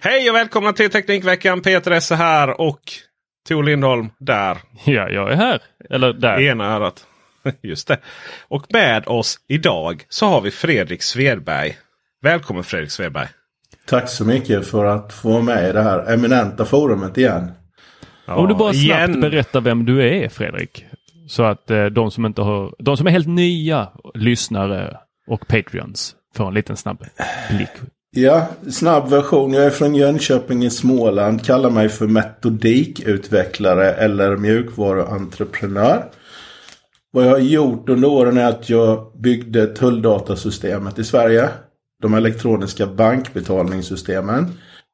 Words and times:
Hej 0.00 0.30
och 0.30 0.36
välkomna 0.36 0.72
till 0.72 0.90
Teknikveckan. 0.90 1.60
Peter 1.62 1.90
Esse 1.90 2.14
här 2.14 2.60
och 2.60 2.80
Tor 3.48 3.64
Lindholm 3.64 4.08
där. 4.18 4.58
Ja, 4.84 5.08
jag 5.08 5.32
är 5.32 5.36
här. 5.36 5.62
Eller 5.90 6.12
där. 6.12 6.40
Ena 6.40 6.74
örat. 6.76 7.06
Just 7.62 7.88
det. 7.88 7.98
Och 8.48 8.64
med 8.72 9.06
oss 9.06 9.36
idag 9.48 10.04
så 10.08 10.26
har 10.26 10.40
vi 10.40 10.50
Fredrik 10.50 11.02
Svedberg. 11.02 11.76
Välkommen 12.22 12.64
Fredrik 12.64 12.90
Svedberg. 12.90 13.26
Tack 13.86 14.08
så 14.08 14.24
mycket 14.24 14.66
för 14.66 14.84
att 14.84 15.12
få 15.12 15.28
vara 15.30 15.42
med 15.42 15.68
i 15.68 15.72
det 15.72 15.82
här 15.82 16.12
eminenta 16.12 16.64
forumet 16.64 17.18
igen. 17.18 17.52
Ja, 18.26 18.34
Om 18.34 18.48
du 18.48 18.54
bara 18.54 18.72
snabbt 18.72 19.08
igen. 19.08 19.20
berättar 19.20 19.60
vem 19.60 19.84
du 19.84 20.08
är 20.08 20.28
Fredrik. 20.28 20.84
Så 21.28 21.42
att 21.42 21.70
eh, 21.70 21.84
de 21.84 22.10
som 22.10 22.26
inte 22.26 22.42
har, 22.42 22.74
de 22.78 22.96
som 22.96 23.06
är 23.06 23.10
helt 23.10 23.28
nya 23.28 23.88
lyssnare 24.14 24.96
och 25.26 25.48
Patreons 25.48 26.14
får 26.36 26.48
en 26.48 26.54
liten 26.54 26.76
snabb 26.76 27.04
blick. 27.50 27.68
Ja, 28.18 28.46
snabb 28.70 29.08
version. 29.08 29.52
Jag 29.52 29.64
är 29.64 29.70
från 29.70 29.94
Jönköping 29.94 30.64
i 30.64 30.70
Småland. 30.70 31.44
Kallar 31.44 31.70
mig 31.70 31.88
för 31.88 32.06
metodikutvecklare 32.06 33.92
eller 33.92 34.36
mjukvaruentreprenör. 34.36 36.04
Vad 37.12 37.26
jag 37.26 37.30
har 37.30 37.38
gjort 37.38 37.88
under 37.88 38.08
åren 38.08 38.36
är 38.36 38.48
att 38.48 38.70
jag 38.70 39.12
byggde 39.14 39.66
tulldatasystemet 39.66 40.98
i 40.98 41.04
Sverige. 41.04 41.48
De 42.02 42.14
elektroniska 42.14 42.86
bankbetalningssystemen. 42.86 44.52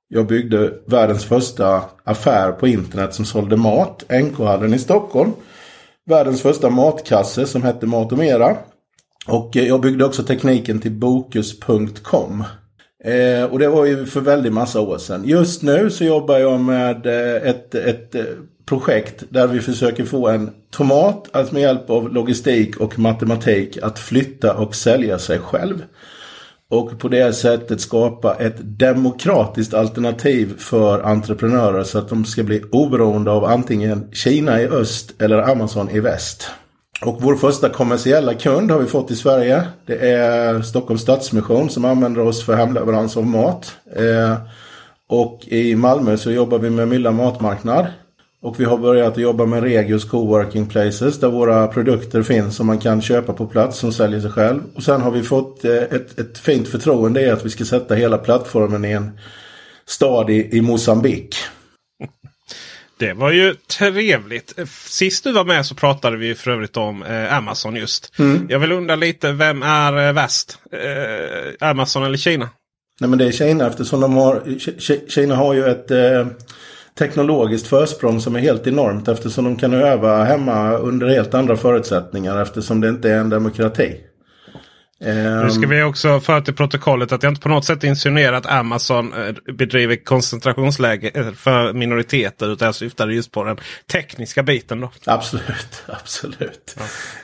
Jag 0.09 0.27
byggde 0.27 0.73
världens 0.87 1.25
första 1.25 1.83
affär 2.05 2.53
på 2.53 2.69
internet 2.69 3.15
som 3.15 3.25
sålde 3.25 3.57
mat. 3.57 4.05
NK-hallen 4.09 4.75
i 4.75 4.79
Stockholm. 4.79 5.33
Världens 6.07 6.43
första 6.43 6.71
matkasse 6.71 7.47
som 7.47 7.63
hette 7.63 7.87
Mat 7.87 8.13
och 8.13 8.19
Mera. 8.19 8.57
Och 9.27 9.51
jag 9.53 9.81
byggde 9.81 10.05
också 10.05 10.23
tekniken 10.23 10.81
till 10.81 10.93
Bokus.com. 10.93 12.45
Eh, 13.05 13.45
och 13.45 13.59
det 13.59 13.69
var 13.69 13.85
ju 13.85 14.07
för 14.07 14.21
väldigt 14.21 14.53
massa 14.53 14.81
år 14.81 14.99
sedan. 14.99 15.23
Just 15.25 15.63
nu 15.63 15.91
så 15.91 16.05
jobbar 16.05 16.39
jag 16.39 16.61
med 16.61 17.07
eh, 17.07 17.49
ett, 17.51 17.75
ett 17.75 18.15
eh, 18.15 18.25
projekt 18.67 19.25
där 19.29 19.47
vi 19.47 19.61
försöker 19.61 20.05
få 20.05 20.29
en 20.29 20.51
tomat 20.71 21.29
att 21.33 21.53
med 21.53 21.63
hjälp 21.63 21.91
av 21.91 22.13
logistik 22.13 22.77
och 22.77 22.99
matematik 22.99 23.79
att 23.83 23.99
flytta 23.99 24.55
och 24.55 24.75
sälja 24.75 25.19
sig 25.19 25.39
själv. 25.39 25.83
Och 26.71 26.99
på 26.99 27.09
det 27.09 27.33
sättet 27.33 27.81
skapa 27.81 28.35
ett 28.35 28.57
demokratiskt 28.59 29.75
alternativ 29.75 30.59
för 30.59 31.03
entreprenörer 31.03 31.85
så 31.85 31.99
att 31.99 32.09
de 32.09 32.25
ska 32.25 32.43
bli 32.43 32.63
oberoende 32.71 33.31
av 33.31 33.45
antingen 33.45 34.09
Kina 34.13 34.63
i 34.63 34.67
öst 34.67 35.23
eller 35.23 35.51
Amazon 35.51 35.91
i 35.91 36.01
väst. 36.01 36.51
Och 37.05 37.23
vår 37.23 37.37
första 37.37 37.69
kommersiella 37.69 38.35
kund 38.35 38.71
har 38.71 38.79
vi 38.79 38.87
fått 38.87 39.11
i 39.11 39.17
Sverige. 39.17 39.63
Det 39.87 40.11
är 40.11 40.63
Stockholms 40.63 41.03
Stadsmission 41.03 41.71
som 41.71 41.85
använder 41.85 42.21
oss 42.21 42.45
för 42.45 42.55
hemleverans 42.55 43.17
av 43.17 43.27
mat. 43.27 43.77
Eh, 43.97 44.37
och 45.09 45.41
i 45.47 45.77
Malmö 45.77 46.17
så 46.17 46.31
jobbar 46.31 46.59
vi 46.59 46.71
med 46.71 46.89
Mylla 46.89 47.13
matmarknad. 47.13 47.87
Och 48.43 48.61
vi 48.61 48.65
har 48.65 48.79
börjat 48.79 49.19
jobba 49.19 49.47
med 49.47 49.63
Regios 49.63 50.05
Coworking 50.05 50.67
Places 50.67 51.21
där 51.21 51.29
våra 51.29 51.67
produkter 51.67 52.23
finns 52.23 52.57
som 52.57 52.67
man 52.67 52.79
kan 52.79 53.03
köpa 53.03 53.33
på 53.33 53.47
plats 53.47 53.79
som 53.79 53.93
säljer 53.93 54.21
sig 54.21 54.31
själv. 54.31 54.61
Och 54.75 54.83
sen 54.83 55.01
har 55.01 55.11
vi 55.11 55.23
fått 55.23 55.65
eh, 55.65 55.77
ett, 55.77 56.19
ett 56.19 56.39
fint 56.39 56.69
förtroende 56.69 57.21
i 57.21 57.31
att 57.31 57.45
vi 57.45 57.51
ska 57.51 57.65
sätta 57.65 57.95
hela 57.95 58.19
plattformen 58.19 58.85
i 58.85 58.93
en 58.93 59.11
stad 59.87 60.31
i, 60.31 60.57
i 60.57 60.61
Mosambik. 60.61 61.37
Det 62.99 63.13
var 63.13 63.31
ju 63.31 63.55
trevligt. 63.79 64.55
Sist 64.87 65.25
du 65.25 65.33
var 65.33 65.45
med 65.45 65.67
så 65.67 65.75
pratade 65.75 66.17
vi 66.17 66.35
för 66.35 66.51
övrigt 66.51 66.77
om 66.77 67.03
eh, 67.03 67.37
Amazon 67.37 67.77
just. 67.77 68.13
Mm. 68.19 68.47
Jag 68.51 68.59
vill 68.59 68.73
undra 68.73 68.97
lite, 68.97 69.33
vem 69.33 69.63
är 69.63 70.07
eh, 70.07 70.13
värst? 70.13 70.59
Eh, 70.73 71.69
Amazon 71.69 72.05
eller 72.05 72.19
Kina? 72.19 72.49
Nej 73.01 73.11
men 73.11 73.19
det 73.19 73.25
är 73.27 73.33
Kina 73.33 73.67
eftersom 73.67 74.01
de 74.01 74.13
har, 74.15 74.41
Ki- 74.47 74.79
Ki- 74.79 75.09
Kina 75.09 75.37
har 75.37 75.55
ju 75.55 75.65
ett 75.67 75.91
eh, 75.91 76.27
teknologiskt 76.99 77.67
försprång 77.67 78.21
som 78.21 78.37
är 78.37 78.41
helt 78.41 78.67
enormt 78.67 79.09
eftersom 79.09 79.45
de 79.45 79.57
kan 79.57 79.73
öva 79.75 80.25
hemma 80.25 80.73
under 80.73 81.09
helt 81.09 81.35
andra 81.35 81.57
förutsättningar 81.57 82.43
eftersom 82.43 82.81
det 82.81 82.89
inte 82.89 83.11
är 83.11 83.19
en 83.19 83.31
demokrati. 83.31 83.97
Nu 85.05 85.51
ska 85.51 85.63
Ehm, 85.63 85.71
vi 85.71 85.83
också 85.83 86.21
föra 86.21 86.41
till 86.41 86.55
protokollet 86.55 87.13
att 87.13 87.23
jag 87.23 87.31
inte 87.31 87.41
på 87.41 87.49
något 87.49 87.65
sätt 87.65 87.85
insinuerar 87.85 88.37
att 88.37 88.47
Amazon 88.47 89.13
eh, 89.13 89.55
bedriver 89.55 90.05
koncentrationsläge 90.05 91.11
eh, 91.15 91.33
för 91.33 91.73
minoriteter. 91.73 92.53
Utan 92.53 92.67
jag 92.67 92.75
syftade 92.75 93.15
just 93.15 93.33
på 93.33 93.45
den 93.45 93.57
tekniska 93.93 94.43
biten. 94.43 94.81
Då. 94.81 94.91
Absolut, 95.05 95.83
absolut. 95.87 96.77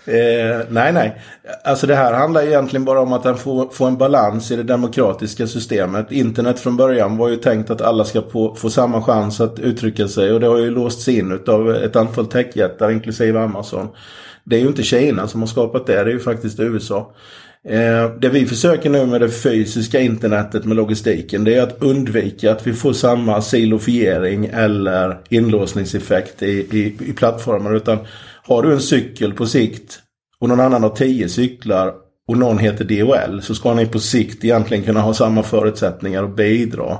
Eh, 0.04 0.66
nej, 0.68 0.92
nej. 0.92 1.22
Alltså 1.64 1.86
det 1.86 1.94
här 1.96 2.12
handlar 2.12 2.42
egentligen 2.42 2.84
bara 2.84 3.00
om 3.00 3.12
att 3.12 3.40
få, 3.40 3.70
få 3.72 3.86
en 3.86 3.98
balans 3.98 4.50
i 4.50 4.56
det 4.56 4.62
demokratiska 4.62 5.46
systemet. 5.46 6.12
Internet 6.12 6.60
från 6.60 6.76
början 6.76 7.16
var 7.16 7.28
ju 7.28 7.36
tänkt 7.36 7.70
att 7.70 7.80
alla 7.80 8.04
ska 8.04 8.22
få, 8.22 8.54
få 8.54 8.70
samma 8.70 9.02
chans 9.02 9.40
att 9.40 9.58
uttrycka 9.58 10.08
sig. 10.08 10.32
Och 10.32 10.40
det 10.40 10.46
har 10.46 10.58
ju 10.58 10.70
låsts 10.70 11.08
in 11.08 11.40
av 11.46 11.76
ett 11.76 11.96
antal 11.96 12.26
techjättar, 12.26 12.90
inklusive 12.90 13.40
Amazon. 13.40 13.88
Det 14.44 14.56
är 14.56 14.60
ju 14.60 14.66
inte 14.66 14.82
Kina 14.82 15.28
som 15.28 15.40
har 15.40 15.46
skapat 15.46 15.86
det, 15.86 16.04
det 16.04 16.10
är 16.10 16.14
ju 16.14 16.20
faktiskt 16.20 16.60
USA. 16.60 17.12
Eh, 17.64 18.10
det 18.20 18.28
vi 18.28 18.46
försöker 18.46 18.90
nu 18.90 19.06
med 19.06 19.20
det 19.20 19.30
fysiska 19.30 20.00
internetet 20.00 20.64
med 20.64 20.76
logistiken 20.76 21.44
det 21.44 21.54
är 21.54 21.62
att 21.62 21.82
undvika 21.82 22.52
att 22.52 22.66
vi 22.66 22.72
får 22.72 22.92
samma 22.92 23.42
silofiering 23.42 24.50
eller 24.52 25.18
inlåsningseffekt 25.28 26.42
i, 26.42 26.46
i, 26.48 26.96
i 27.08 27.12
plattformar. 27.12 27.74
Utan 27.74 27.98
har 28.42 28.62
du 28.62 28.72
en 28.72 28.80
cykel 28.80 29.32
på 29.32 29.46
sikt 29.46 30.00
och 30.40 30.48
någon 30.48 30.60
annan 30.60 30.82
har 30.82 30.90
tio 30.90 31.28
cyklar 31.28 31.94
och 32.28 32.38
någon 32.38 32.58
heter 32.58 32.84
DHL 32.84 33.40
så 33.42 33.54
ska 33.54 33.74
ni 33.74 33.86
på 33.86 33.98
sikt 33.98 34.44
egentligen 34.44 34.84
kunna 34.84 35.00
ha 35.00 35.14
samma 35.14 35.42
förutsättningar 35.42 36.22
och 36.22 36.30
bidra 36.30 36.98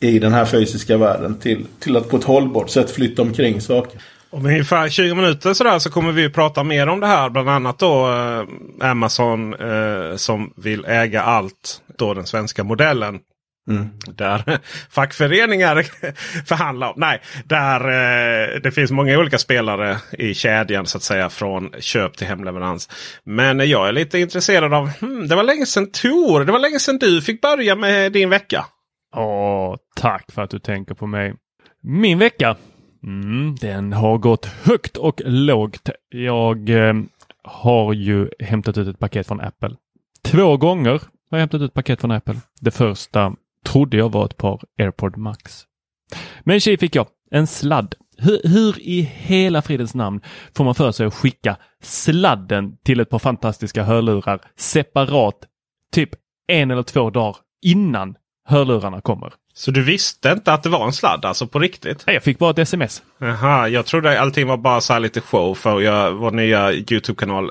i 0.00 0.18
den 0.18 0.32
här 0.32 0.44
fysiska 0.44 0.96
världen 0.96 1.34
till, 1.34 1.64
till 1.78 1.96
att 1.96 2.08
på 2.08 2.16
ett 2.16 2.24
hållbart 2.24 2.70
sätt 2.70 2.90
flytta 2.90 3.22
omkring 3.22 3.60
saker. 3.60 4.00
Om 4.30 4.46
ungefär 4.46 4.88
20 4.88 5.14
minuter 5.14 5.54
sådär 5.54 5.78
så 5.78 5.90
kommer 5.90 6.12
vi 6.12 6.30
prata 6.30 6.64
mer 6.64 6.86
om 6.86 7.00
det 7.00 7.06
här. 7.06 7.30
Bland 7.30 7.48
annat 7.48 7.78
då 7.78 8.12
eh, 8.12 8.90
Amazon 8.90 9.54
eh, 9.54 10.16
som 10.16 10.52
vill 10.56 10.84
äga 10.84 11.22
allt. 11.22 11.80
Då 11.98 12.14
den 12.14 12.26
svenska 12.26 12.64
modellen. 12.64 13.18
Mm. 13.70 13.88
Där 14.06 14.58
fackföreningar 14.90 15.82
förhandlar. 16.46 16.92
Nej, 16.96 17.20
där 17.44 17.80
eh, 17.80 18.60
det 18.60 18.70
finns 18.70 18.90
många 18.90 19.18
olika 19.18 19.38
spelare 19.38 19.96
i 20.12 20.34
kedjan 20.34 20.86
så 20.86 20.98
att 20.98 21.02
säga. 21.02 21.30
Från 21.30 21.70
köp 21.78 22.16
till 22.16 22.26
hemleverans. 22.26 22.88
Men 23.24 23.68
jag 23.68 23.88
är 23.88 23.92
lite 23.92 24.18
intresserad 24.18 24.74
av. 24.74 24.88
Hmm, 25.00 25.28
det 25.28 25.36
var 25.36 25.42
länge 25.42 25.66
sedan 25.66 25.90
Tor. 25.90 26.44
Det 26.44 26.52
var 26.52 26.58
länge 26.58 26.78
sedan 26.78 26.98
du 26.98 27.22
fick 27.22 27.40
börja 27.40 27.76
med 27.76 28.12
din 28.12 28.30
vecka. 28.30 28.66
Åh, 29.16 29.76
tack 29.96 30.32
för 30.32 30.42
att 30.42 30.50
du 30.50 30.58
tänker 30.58 30.94
på 30.94 31.06
mig. 31.06 31.34
Min 31.82 32.18
vecka, 32.18 32.56
mm, 33.02 33.54
den 33.60 33.92
har 33.92 34.18
gått 34.18 34.46
högt 34.46 34.96
och 34.96 35.20
lågt. 35.24 35.90
Jag 36.08 36.70
eh, 36.70 36.94
har 37.42 37.92
ju 37.92 38.30
hämtat 38.40 38.78
ut 38.78 38.88
ett 38.88 38.98
paket 38.98 39.26
från 39.26 39.40
Apple. 39.40 39.76
Två 40.22 40.56
gånger 40.56 40.90
har 41.30 41.38
jag 41.38 41.38
hämtat 41.38 41.60
ut 41.60 41.74
paket 41.74 42.00
från 42.00 42.10
Apple. 42.10 42.36
Det 42.60 42.70
första 42.70 43.34
trodde 43.64 43.96
jag 43.96 44.12
var 44.12 44.24
ett 44.24 44.36
par 44.36 44.62
AirPod 44.78 45.16
Max. 45.16 45.62
Men 46.40 46.60
tjej 46.60 46.78
fick 46.78 46.96
jag 46.96 47.06
en 47.30 47.46
sladd. 47.46 47.94
Hur, 48.18 48.40
hur 48.44 48.80
i 48.80 49.00
hela 49.00 49.62
fridens 49.62 49.94
namn 49.94 50.20
får 50.54 50.64
man 50.64 50.74
för 50.74 50.92
sig 50.92 51.06
att 51.06 51.14
skicka 51.14 51.56
sladden 51.82 52.76
till 52.84 53.00
ett 53.00 53.10
par 53.10 53.18
fantastiska 53.18 53.82
hörlurar 53.82 54.40
separat 54.56 55.36
typ 55.92 56.10
en 56.46 56.70
eller 56.70 56.82
två 56.82 57.10
dagar 57.10 57.36
innan 57.62 58.16
hörlurarna 58.46 59.00
kommer? 59.00 59.32
Så 59.54 59.70
du 59.70 59.82
visste 59.82 60.28
inte 60.30 60.52
att 60.52 60.62
det 60.62 60.68
var 60.68 60.86
en 60.86 60.92
sladd 60.92 61.24
alltså 61.24 61.46
på 61.46 61.58
riktigt? 61.58 62.04
Nej, 62.06 62.14
Jag 62.16 62.22
fick 62.22 62.38
bara 62.38 62.50
ett 62.50 62.58
sms. 62.58 63.02
Jaha, 63.18 63.68
jag 63.68 63.86
trodde 63.86 64.20
allting 64.20 64.46
var 64.46 64.56
bara 64.56 64.80
så 64.80 64.92
här 64.92 65.00
lite 65.00 65.20
show 65.20 65.54
för 65.54 65.80
jag, 65.80 66.12
vår 66.12 66.30
nya 66.30 66.72
Youtube-kanal 66.72 67.44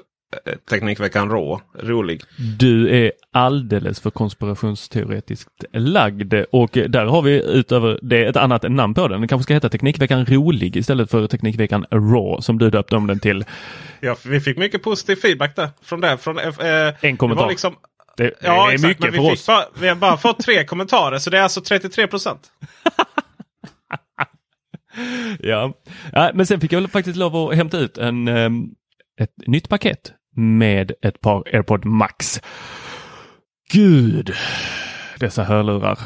eh, 0.45 0.53
Teknikveckan 0.69 1.29
Rå. 1.29 1.61
Rolig. 1.79 2.21
Du 2.59 2.89
är 3.05 3.11
alldeles 3.33 3.99
för 3.99 4.09
konspirationsteoretiskt 4.09 5.49
lagd 5.73 6.33
och 6.51 6.69
där 6.89 7.05
har 7.05 7.21
vi 7.21 7.43
utöver 7.43 7.99
det 8.01 8.25
ett 8.25 8.37
annat 8.37 8.71
namn 8.71 8.93
på 8.93 9.07
den. 9.07 9.19
Den 9.21 9.27
kanske 9.27 9.43
ska 9.43 9.53
heta 9.53 9.69
Teknikveckan 9.69 10.25
Rolig 10.25 10.75
istället 10.75 11.11
för 11.11 11.27
Teknikveckan 11.27 11.85
Raw 11.91 12.41
som 12.41 12.57
du 12.57 12.69
döpte 12.69 12.95
om 12.95 13.07
den 13.07 13.19
till. 13.19 13.45
Ja, 13.99 14.15
vi 14.25 14.39
fick 14.39 14.57
mycket 14.57 14.83
positiv 14.83 15.15
feedback 15.15 15.55
där. 15.55 15.69
Från 15.83 16.01
det. 16.01 16.17
Från, 16.17 16.39
eh, 16.39 16.45
En 17.01 17.17
kommentar. 17.17 17.25
Det 17.27 17.45
var 17.45 17.49
liksom 17.49 17.75
Det, 18.17 18.23
det 18.23 18.33
Ja, 18.41 18.69
är 18.69 18.73
exakt, 18.73 18.87
mycket 18.87 19.01
men 19.03 19.11
vi, 19.11 19.17
för 19.17 19.31
oss. 19.33 19.47
bara, 19.47 19.65
vi 19.79 19.87
har 19.87 19.95
bara 19.95 20.17
fått 20.17 20.39
tre 20.39 20.63
kommentarer 20.63 21.17
så 21.17 21.29
det 21.29 21.37
är 21.37 21.41
alltså 21.41 21.61
33 21.61 22.07
procent. 22.07 22.51
Ja. 25.39 25.73
ja, 26.13 26.31
men 26.33 26.45
sen 26.45 26.59
fick 26.61 26.73
jag 26.73 26.91
faktiskt 26.91 27.17
lov 27.17 27.35
att 27.35 27.55
hämta 27.55 27.77
ut 27.77 27.97
en, 27.97 28.27
ehm, 28.27 28.65
ett 29.21 29.33
nytt 29.47 29.69
paket 29.69 30.13
med 30.35 30.91
ett 31.01 31.21
par 31.21 31.43
AirPod 31.53 31.85
Max. 31.85 32.41
Gud, 33.71 34.33
dessa 35.19 35.43
hörlurar. 35.43 35.99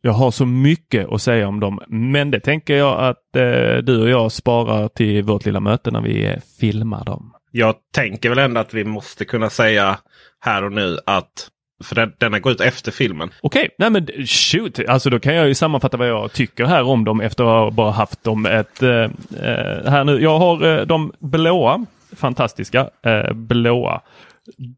Jag 0.00 0.12
har 0.12 0.30
så 0.30 0.46
mycket 0.46 1.08
att 1.12 1.22
säga 1.22 1.48
om 1.48 1.60
dem, 1.60 1.80
men 1.88 2.30
det 2.30 2.40
tänker 2.40 2.76
jag 2.76 3.00
att 3.00 3.36
eh, 3.36 3.76
du 3.82 4.02
och 4.02 4.08
jag 4.08 4.32
sparar 4.32 4.88
till 4.88 5.22
vårt 5.22 5.44
lilla 5.46 5.60
möte 5.60 5.90
när 5.90 6.00
vi 6.00 6.26
eh, 6.26 6.38
filmar 6.60 7.04
dem. 7.04 7.32
Jag 7.56 7.74
tänker 7.94 8.28
väl 8.28 8.38
ändå 8.38 8.60
att 8.60 8.74
vi 8.74 8.84
måste 8.84 9.24
kunna 9.24 9.50
säga 9.50 9.98
här 10.40 10.64
och 10.64 10.72
nu 10.72 10.98
att 11.06 11.50
för 11.84 11.94
den, 11.94 12.12
denna 12.18 12.38
går 12.38 12.52
ut 12.52 12.60
efter 12.60 12.92
filmen. 12.92 13.30
Okej, 13.40 13.68
nej 13.78 13.90
men 13.90 14.06
shoot, 14.26 14.78
alltså 14.88 15.10
då 15.10 15.20
kan 15.20 15.34
jag 15.34 15.48
ju 15.48 15.54
sammanfatta 15.54 15.96
vad 15.96 16.08
jag 16.08 16.32
tycker 16.32 16.64
här 16.64 16.82
om 16.82 17.04
dem 17.04 17.20
efter 17.20 17.44
att 17.44 17.50
ha 17.50 17.70
bara 17.70 17.90
haft 17.90 18.24
dem 18.24 18.46
ett 18.46 18.82
eh, 18.82 18.90
eh, 18.90 19.90
här 19.90 20.04
nu. 20.04 20.22
Jag 20.22 20.38
har 20.38 20.78
eh, 20.78 20.86
de 20.86 21.12
blåa, 21.18 21.86
fantastiska 22.16 22.90
eh, 23.06 23.32
blåa. 23.32 24.00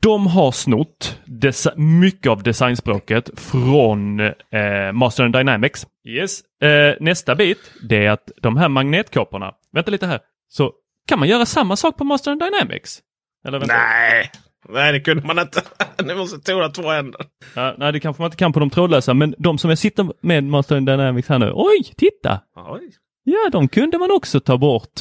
De 0.01 0.27
har 0.27 0.53
snott 0.53 1.19
mycket 1.77 2.31
av 2.31 2.43
designspråket 2.43 3.31
från 3.41 4.21
eh, 4.21 4.93
Master 4.93 5.25
and 5.25 5.35
Dynamics. 5.35 5.87
Yes. 6.09 6.41
Eh, 6.63 6.95
nästa 7.01 7.35
bit, 7.35 7.73
det 7.89 8.07
är 8.07 8.11
att 8.11 8.31
de 8.43 8.57
här 8.57 8.69
magnetkåporna, 8.69 9.55
vänta 9.73 9.91
lite 9.91 10.07
här, 10.07 10.21
så 10.49 10.73
kan 11.09 11.19
man 11.19 11.29
göra 11.29 11.47
samma 11.47 11.77
sak 11.77 11.97
på 11.97 12.05
Master 12.05 12.37
Dynamics? 12.37 13.01
Eller 13.47 13.59
vänta. 13.59 13.75
Nej, 13.75 14.31
nej 14.69 14.93
det 14.93 15.01
kunde 15.01 15.27
man 15.27 15.39
inte. 15.39 15.63
nu 16.05 16.15
måste 16.15 16.39
Tora 16.39 16.69
två 16.69 16.91
händer. 16.91 17.21
Ja, 17.55 17.75
nej, 17.79 17.93
det 17.93 18.01
kanske 18.01 18.23
man 18.23 18.27
inte 18.27 18.37
kan 18.37 18.53
på 18.53 18.61
de 18.61 18.71
trådlösa, 18.71 19.15
men 19.15 19.35
de 19.39 19.59
som 19.59 19.71
jag 19.71 19.79
sitter 19.79 20.09
med 20.21 20.45
Master 20.45 20.81
Dynamics 20.81 21.29
här 21.29 21.39
nu. 21.39 21.53
Oj, 21.55 21.93
titta! 21.97 22.41
Oj. 22.57 22.93
Ja, 23.25 23.51
de 23.53 23.69
kunde 23.69 23.99
man 23.99 24.11
också 24.11 24.41
ta 24.41 24.59
bort 24.59 25.01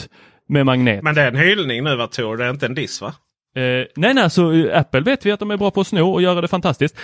med 0.50 0.66
magnet. 0.66 1.04
Men 1.04 1.16
det 1.16 1.22
är 1.22 1.28
en 1.28 1.36
hyllning 1.36 1.84
nu 1.84 1.96
va 1.96 2.08
Tor? 2.08 2.38
Det 2.38 2.46
är 2.46 2.50
inte 2.50 2.66
en 2.66 2.76
diss 2.76 3.02
va? 3.02 3.14
Eh, 3.56 3.86
nej, 3.96 4.14
nej, 4.14 4.30
så 4.30 4.52
eh, 4.52 4.80
Apple 4.80 5.02
vet 5.02 5.26
vi 5.26 5.32
att 5.32 5.40
de 5.40 5.52
är 5.52 5.58
bra 5.58 5.72
på 5.72 5.82
att 5.82 5.88
sno 5.88 6.14
och 6.14 6.22
göra 6.22 6.42
det 6.42 6.48
fantastiskt. 6.48 6.98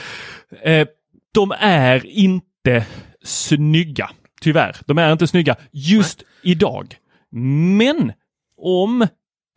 Eh, 0.61 0.87
de 1.33 1.53
är 1.59 2.05
inte 2.05 2.85
snygga, 3.23 4.09
tyvärr. 4.41 4.75
De 4.85 4.97
är 4.97 5.11
inte 5.11 5.27
snygga 5.27 5.55
just 5.71 6.23
idag. 6.43 6.95
Men 7.77 8.11
om 8.63 9.07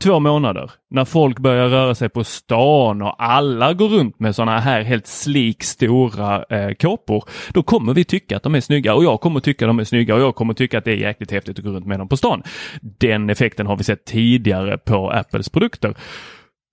två 0.02 0.20
månader 0.20 0.70
när 0.90 1.04
folk 1.04 1.38
börjar 1.38 1.68
röra 1.68 1.94
sig 1.94 2.08
på 2.08 2.24
stan 2.24 3.02
och 3.02 3.22
alla 3.24 3.72
går 3.72 3.88
runt 3.88 4.20
med 4.20 4.34
sådana 4.34 4.58
här 4.58 4.82
helt 4.82 5.06
slik 5.06 5.62
stora 5.62 6.44
eh, 6.44 6.74
kåpor. 6.74 7.24
Då 7.52 7.62
kommer 7.62 7.94
vi 7.94 8.04
tycka 8.04 8.36
att 8.36 8.42
de 8.42 8.54
är 8.54 8.60
snygga 8.60 8.94
och 8.94 9.04
jag 9.04 9.20
kommer 9.20 9.40
tycka 9.40 9.64
att 9.64 9.68
de 9.68 9.78
är 9.78 9.84
snygga 9.84 10.14
och 10.14 10.20
jag 10.20 10.34
kommer 10.34 10.54
tycka 10.54 10.78
att 10.78 10.84
det 10.84 10.92
är 10.92 10.96
jäkligt 10.96 11.30
häftigt 11.30 11.58
att 11.58 11.64
gå 11.64 11.70
runt 11.70 11.86
med 11.86 11.98
dem 11.98 12.08
på 12.08 12.16
stan. 12.16 12.42
Den 12.80 13.30
effekten 13.30 13.66
har 13.66 13.76
vi 13.76 13.84
sett 13.84 14.04
tidigare 14.04 14.78
på 14.78 15.10
Apples 15.10 15.48
produkter. 15.48 15.94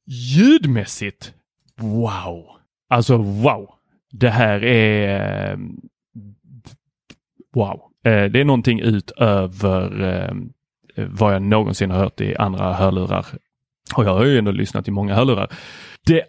Ljudmässigt, 0.08 1.34
wow! 1.80 2.46
Alltså 2.90 3.18
wow! 3.18 3.70
Det 4.12 4.30
här 4.30 4.64
är 4.64 5.52
eh, 5.52 5.58
wow. 7.54 7.82
Eh, 8.06 8.24
det 8.24 8.40
är 8.40 8.46
någonting 8.46 8.80
utöver 8.80 10.04
eh, 10.04 10.36
vad 10.96 11.34
jag 11.34 11.42
någonsin 11.42 11.92
har 11.92 12.00
hört 12.00 12.22
i 12.22 12.36
andra 12.36 12.74
hörlurar. 12.74 13.26
Och 13.96 14.06
jag 14.06 14.14
har 14.14 14.26
ju 14.26 14.38
ändå 14.38 14.52
lyssnat 14.52 14.88
i 14.88 14.92
många 14.92 15.16
hörlurar. 15.16 15.52
Det 16.06 16.24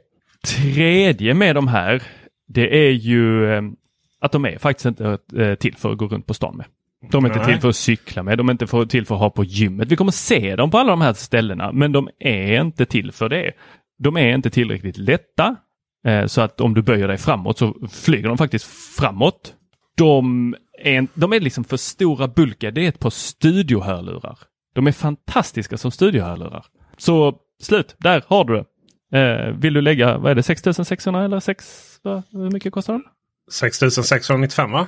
tredje 0.44 1.34
med 1.34 1.55
de 1.55 1.69
här, 1.69 2.02
det 2.49 2.87
är 2.87 2.90
ju 2.90 3.52
eh, 3.52 3.62
att 4.20 4.32
de 4.32 4.44
är 4.44 4.58
faktiskt 4.58 4.87
inte 4.87 5.19
eh, 5.37 5.55
till 5.55 5.75
för 5.76 5.93
att 5.93 5.99
gå 5.99 6.06
runt 6.06 6.26
på 6.26 6.34
stan 6.34 6.56
med. 6.56 6.66
De 7.11 7.25
är 7.25 7.28
inte 7.28 7.44
till 7.44 7.61
för 7.61 7.69
att 7.69 7.76
cykla 7.76 8.22
med, 8.22 8.38
de 8.38 8.49
är 8.49 8.52
inte 8.52 8.66
för, 8.66 8.87
till 8.87 9.06
för 9.06 9.14
att 9.14 9.20
ha 9.20 9.31
på 9.31 9.44
gymmet. 9.44 9.88
Vi 9.88 9.96
kommer 9.96 10.12
se 10.12 10.56
dem 10.56 10.70
på 10.70 10.78
alla 10.78 10.90
de 10.90 11.00
här 11.00 11.12
ställena, 11.12 11.72
men 11.72 11.93
de 11.93 12.08
är 12.19 12.60
inte 12.60 12.87
till 12.87 13.12
för 13.12 13.28
det. 13.28 13.52
De 13.99 14.17
är 14.17 14.34
inte 14.34 14.50
tillräckligt 14.50 14.96
lätta, 14.96 15.56
eh, 16.06 16.26
så 16.26 16.40
att 16.40 16.60
om 16.60 16.75
du 16.75 16.82
böjer 16.82 17.08
dig 17.08 17.19
framåt 17.19 17.58
så 17.58 17.76
flyger 17.90 18.28
de 18.28 18.38
faktiskt 18.38 18.67
framåt. 18.99 19.55
De 19.96 20.55
är, 20.78 21.06
de 21.14 21.32
är 21.32 21.40
liksom 21.40 21.64
för 21.64 21.76
stora 21.76 22.28
bulka. 22.28 22.70
Det 22.70 22.84
är 22.84 22.88
ett 22.88 23.00
par 23.00 23.10
studiohörlurar. 23.10 24.38
De 24.75 24.87
är 24.87 24.93
fantastiska 24.93 25.76
som 25.76 25.91
studiohörlurar. 25.91 26.65
Så 26.97 27.35
slut, 27.62 27.97
där 27.99 28.23
har 28.26 28.44
du 28.44 28.55
det. 28.55 28.65
Eh, 29.19 29.55
vill 29.59 29.75
du 29.75 29.81
lägga, 29.81 30.19
vad 30.19 30.31
är 30.31 30.35
det, 30.35 30.43
6600 30.43 31.25
eller 31.25 31.41
6? 31.41 31.99
vad- 32.03 32.23
Hur 32.32 32.50
mycket 32.50 32.73
kostar 32.73 32.93
de? 32.93 33.03
6695 33.53 34.71
va? 34.73 34.87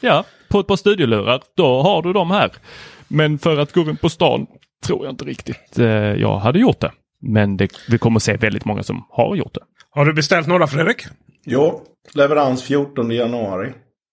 Ja, 0.00 0.24
på 0.48 0.60
ett 0.60 0.66
par 0.66 0.76
studiolurar, 0.76 1.40
då 1.56 1.82
har 1.82 2.02
du 2.02 2.12
dem 2.12 2.30
här. 2.30 2.52
Men 3.08 3.38
för 3.38 3.58
att 3.58 3.72
gå 3.72 3.80
runt 3.84 4.00
på 4.00 4.08
stan 4.08 4.46
tror 4.86 5.04
jag 5.04 5.12
inte 5.12 5.24
riktigt 5.24 5.78
eh, 5.78 5.86
jag 5.94 6.38
hade 6.38 6.58
gjort 6.58 6.80
det. 6.80 6.92
Men 7.20 7.56
det, 7.56 7.68
vi 7.88 7.98
kommer 7.98 8.20
se 8.20 8.36
väldigt 8.36 8.64
många 8.64 8.82
som 8.82 9.04
har 9.10 9.36
gjort 9.36 9.54
det. 9.54 9.60
Har 9.90 10.04
du 10.04 10.12
beställt 10.12 10.46
några 10.46 10.66
Fredrik? 10.66 11.06
Ja, 11.44 11.80
leverans 12.14 12.62
14 12.62 13.10
januari. 13.10 13.72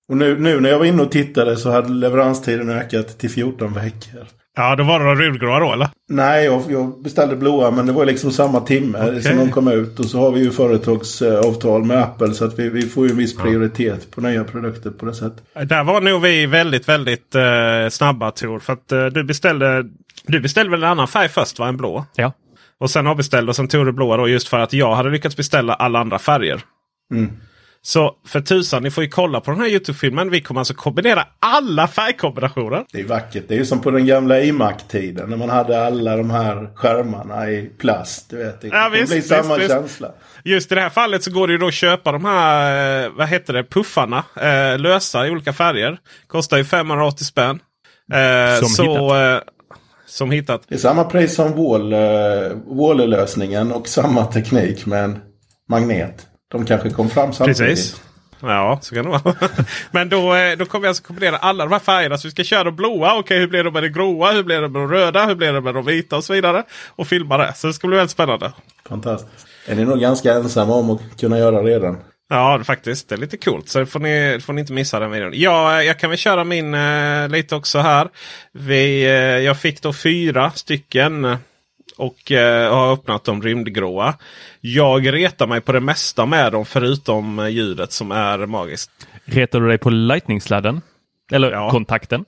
Och 0.09 0.17
nu, 0.17 0.39
nu 0.39 0.59
när 0.59 0.69
jag 0.69 0.79
var 0.79 0.85
inne 0.85 1.01
och 1.03 1.11
tittade 1.11 1.57
så 1.57 1.71
hade 1.71 1.89
leveranstiden 1.89 2.69
ökat 2.69 3.17
till 3.19 3.29
14 3.29 3.73
veckor. 3.73 4.27
Ja, 4.55 4.75
då 4.75 4.83
var 4.83 4.99
det 4.99 5.05
de 5.05 5.15
rudgråa 5.15 5.59
då 5.59 5.73
eller? 5.73 5.89
Nej, 6.09 6.45
jag, 6.45 6.63
jag 6.69 7.01
beställde 7.03 7.35
blåa 7.35 7.71
men 7.71 7.85
det 7.85 7.93
var 7.93 8.05
liksom 8.05 8.31
samma 8.31 8.59
timme 8.59 8.97
Okej. 9.01 9.21
som 9.23 9.37
de 9.37 9.51
kom 9.51 9.67
ut. 9.67 9.99
Och 9.99 10.05
så 10.05 10.19
har 10.19 10.31
vi 10.31 10.43
ju 10.43 10.51
företagsavtal 10.51 11.83
med 11.83 11.97
Apple 11.97 12.33
så 12.33 12.45
att 12.45 12.59
vi, 12.59 12.69
vi 12.69 12.81
får 12.81 13.05
ju 13.05 13.11
en 13.11 13.17
viss 13.17 13.37
prioritet 13.37 14.11
på 14.11 14.21
nya 14.21 14.43
produkter 14.43 14.89
på 14.89 15.05
det 15.05 15.13
sättet. 15.13 15.69
Där 15.69 15.83
var 15.83 16.01
nog 16.01 16.21
vi 16.21 16.45
väldigt, 16.45 16.89
väldigt 16.89 17.35
eh, 17.35 17.89
snabba 17.89 18.31
Tor. 18.31 18.59
För 18.59 18.73
att 18.73 18.91
eh, 18.91 19.05
du 19.05 19.23
beställde 19.23 19.85
du 20.23 20.39
beställde 20.39 20.71
väl 20.71 20.83
en 20.83 20.89
annan 20.89 21.07
färg 21.07 21.29
först 21.29 21.59
va? 21.59 21.67
En 21.67 21.77
blå? 21.77 22.05
Ja. 22.15 22.33
Och 22.79 22.89
sen 22.89 23.07
avbeställde 23.07 23.49
och 23.49 23.55
sen 23.55 23.67
tog 23.67 23.85
du 23.85 23.91
blåa 23.91 24.17
då 24.17 24.27
just 24.27 24.47
för 24.47 24.59
att 24.59 24.73
jag 24.73 24.95
hade 24.95 25.09
lyckats 25.09 25.37
beställa 25.37 25.73
alla 25.73 25.99
andra 25.99 26.19
färger. 26.19 26.61
Mm. 27.13 27.31
Så 27.83 28.15
för 28.27 28.41
tusan, 28.41 28.83
ni 28.83 28.91
får 28.91 29.03
ju 29.03 29.09
kolla 29.09 29.39
på 29.41 29.51
den 29.51 29.59
här 29.59 29.67
Youtube-filmen. 29.67 30.29
Vi 30.29 30.41
kommer 30.41 30.61
alltså 30.61 30.73
kombinera 30.73 31.27
alla 31.39 31.87
färgkombinationer. 31.87 32.85
Det 32.91 32.99
är 32.99 33.03
vackert. 33.03 33.43
Det 33.47 33.53
är 33.53 33.57
ju 33.57 33.65
som 33.65 33.81
på 33.81 33.91
den 33.91 34.05
gamla 34.05 34.41
iMac-tiden 34.41 35.29
när 35.29 35.37
man 35.37 35.49
hade 35.49 35.85
alla 35.85 36.17
de 36.17 36.29
här 36.29 36.69
skärmarna 36.75 37.49
i 37.49 37.69
plast. 37.77 38.29
Du 38.29 38.37
vet, 38.37 38.61
det 38.61 38.67
Ja, 38.67 38.89
det 38.89 38.99
visst, 38.99 39.11
blir 39.11 39.21
samma 39.21 39.55
visst, 39.55 39.59
visst. 39.59 39.71
känsla. 39.71 40.11
Just 40.43 40.71
i 40.71 40.75
det 40.75 40.81
här 40.81 40.89
fallet 40.89 41.23
så 41.23 41.31
går 41.31 41.47
det 41.47 41.51
ju 41.53 41.57
då 41.59 41.67
att 41.67 41.73
köpa 41.73 42.11
de 42.11 42.25
här, 42.25 43.03
eh, 43.05 43.09
vad 43.17 43.27
heter 43.27 43.53
det, 43.53 43.63
puffarna. 43.63 44.23
Eh, 44.41 44.79
lösa 44.79 45.27
i 45.27 45.31
olika 45.31 45.53
färger. 45.53 45.97
Kostar 46.27 46.57
ju 46.57 46.63
580 46.65 47.23
spänn. 47.25 47.59
Eh, 48.13 48.59
Som 48.59 48.69
så, 48.69 48.83
hittat. 49.13 49.41
Eh, 49.43 49.47
som 50.05 50.31
hittat. 50.31 50.61
Det 50.67 50.75
är 50.75 50.79
samma 50.79 51.03
pris 51.03 51.35
som 51.35 51.51
Wall, 51.55 51.93
Wall-lösningen 52.65 53.71
och 53.71 53.87
samma 53.87 54.25
teknik 54.25 54.85
med 54.85 55.03
en 55.03 55.19
magnet. 55.69 56.27
De 56.51 56.65
kanske 56.65 56.89
kom 56.89 57.09
fram 57.09 57.33
samtidigt. 57.33 57.59
Precis. 57.59 58.01
Ja, 58.41 58.79
så 58.81 58.95
kan 58.95 59.05
det 59.05 59.09
vara. 59.09 59.35
Men 59.91 60.09
då, 60.09 60.35
eh, 60.35 60.57
då 60.57 60.65
kommer 60.65 60.81
vi 60.81 60.87
alltså 60.87 61.03
kombinera 61.03 61.37
alla 61.37 61.63
de 61.63 61.71
här 61.71 61.79
färgerna. 61.79 62.17
Så 62.17 62.27
vi 62.27 62.31
ska 62.31 62.43
köra 62.43 62.63
de 62.63 62.75
blåa. 62.75 63.19
Okej, 63.19 63.39
hur 63.39 63.47
blir 63.47 63.63
det 63.63 63.71
med 63.71 63.83
det 63.83 63.89
gråa? 63.89 64.31
Hur 64.31 64.43
blir 64.43 64.61
det 64.61 64.69
med 64.69 64.81
de 64.81 64.91
röda? 64.91 65.25
Hur 65.25 65.35
blir 65.35 65.53
det 65.53 65.61
med 65.61 65.73
de 65.73 65.85
vita? 65.85 66.17
Och 66.17 66.23
så 66.23 66.33
vidare. 66.33 66.63
Och 66.89 67.07
filma 67.07 67.37
det. 67.37 67.53
Så 67.55 67.67
det 67.67 67.73
ska 67.73 67.87
bli 67.87 67.97
väldigt 67.97 68.11
spännande. 68.11 68.51
Fantastiskt. 68.89 69.47
Är 69.65 69.75
ni 69.75 69.85
nog 69.85 69.99
ganska 69.99 70.33
ensamma 70.33 70.73
om 70.73 70.89
att 70.89 71.01
kunna 71.19 71.39
göra 71.39 71.63
redan? 71.63 71.97
Ja, 72.29 72.61
faktiskt. 72.63 73.09
Det 73.09 73.15
är 73.15 73.19
lite 73.19 73.37
coolt. 73.37 73.69
Så 73.69 73.79
det 73.79 73.85
får 73.85 73.99
ni, 73.99 74.39
får 74.41 74.53
ni 74.53 74.61
inte 74.61 74.73
missa 74.73 74.99
den 74.99 75.11
videon. 75.11 75.31
Ja, 75.35 75.83
jag 75.83 75.99
kan 75.99 76.09
väl 76.09 76.19
köra 76.19 76.43
min 76.43 76.73
eh, 76.73 77.29
lite 77.29 77.55
också 77.55 77.79
här. 77.79 78.09
Vi, 78.51 79.03
eh, 79.03 79.11
jag 79.19 79.59
fick 79.59 79.81
då 79.81 79.93
fyra 79.93 80.51
stycken. 80.51 81.37
Eh, 82.01 82.07
Och 82.07 82.31
eh, 82.31 82.73
har 82.73 82.93
öppnat 82.93 83.23
de 83.23 83.41
rymdgråa. 83.41 84.13
Jag 84.61 85.13
retar 85.13 85.47
mig 85.47 85.61
på 85.61 85.71
det 85.71 85.79
mesta 85.79 86.25
med 86.25 86.51
dem 86.51 86.65
förutom 86.65 87.39
eh, 87.39 87.47
ljudet 87.47 87.91
som 87.91 88.11
är 88.11 88.37
magiskt. 88.45 88.91
Retar 89.25 89.59
du 89.61 89.67
dig 89.67 89.77
på 89.77 89.89
Lightning-sladden? 89.89 90.81
Eller 91.31 91.51
Ja. 91.51 91.69
kontakten? 91.69 92.25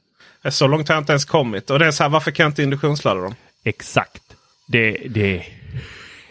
Så 0.50 0.68
långt 0.68 0.88
har 0.88 0.96
jag 0.96 1.02
inte 1.02 1.12
ens 1.12 1.26
kommit. 1.26 1.70
Och 1.70 1.80
det 1.80 1.86
är 1.86 1.92
så 1.92 2.04
här, 2.04 2.10
varför 2.10 2.32
kan 2.32 2.44
jag 2.44 2.50
inte 2.52 2.64
induktionsladda 2.64 3.22
dem? 3.22 3.36
Exakt. 3.64 4.24
Det, 4.68 4.92
det 5.10 5.36
är 5.38 5.46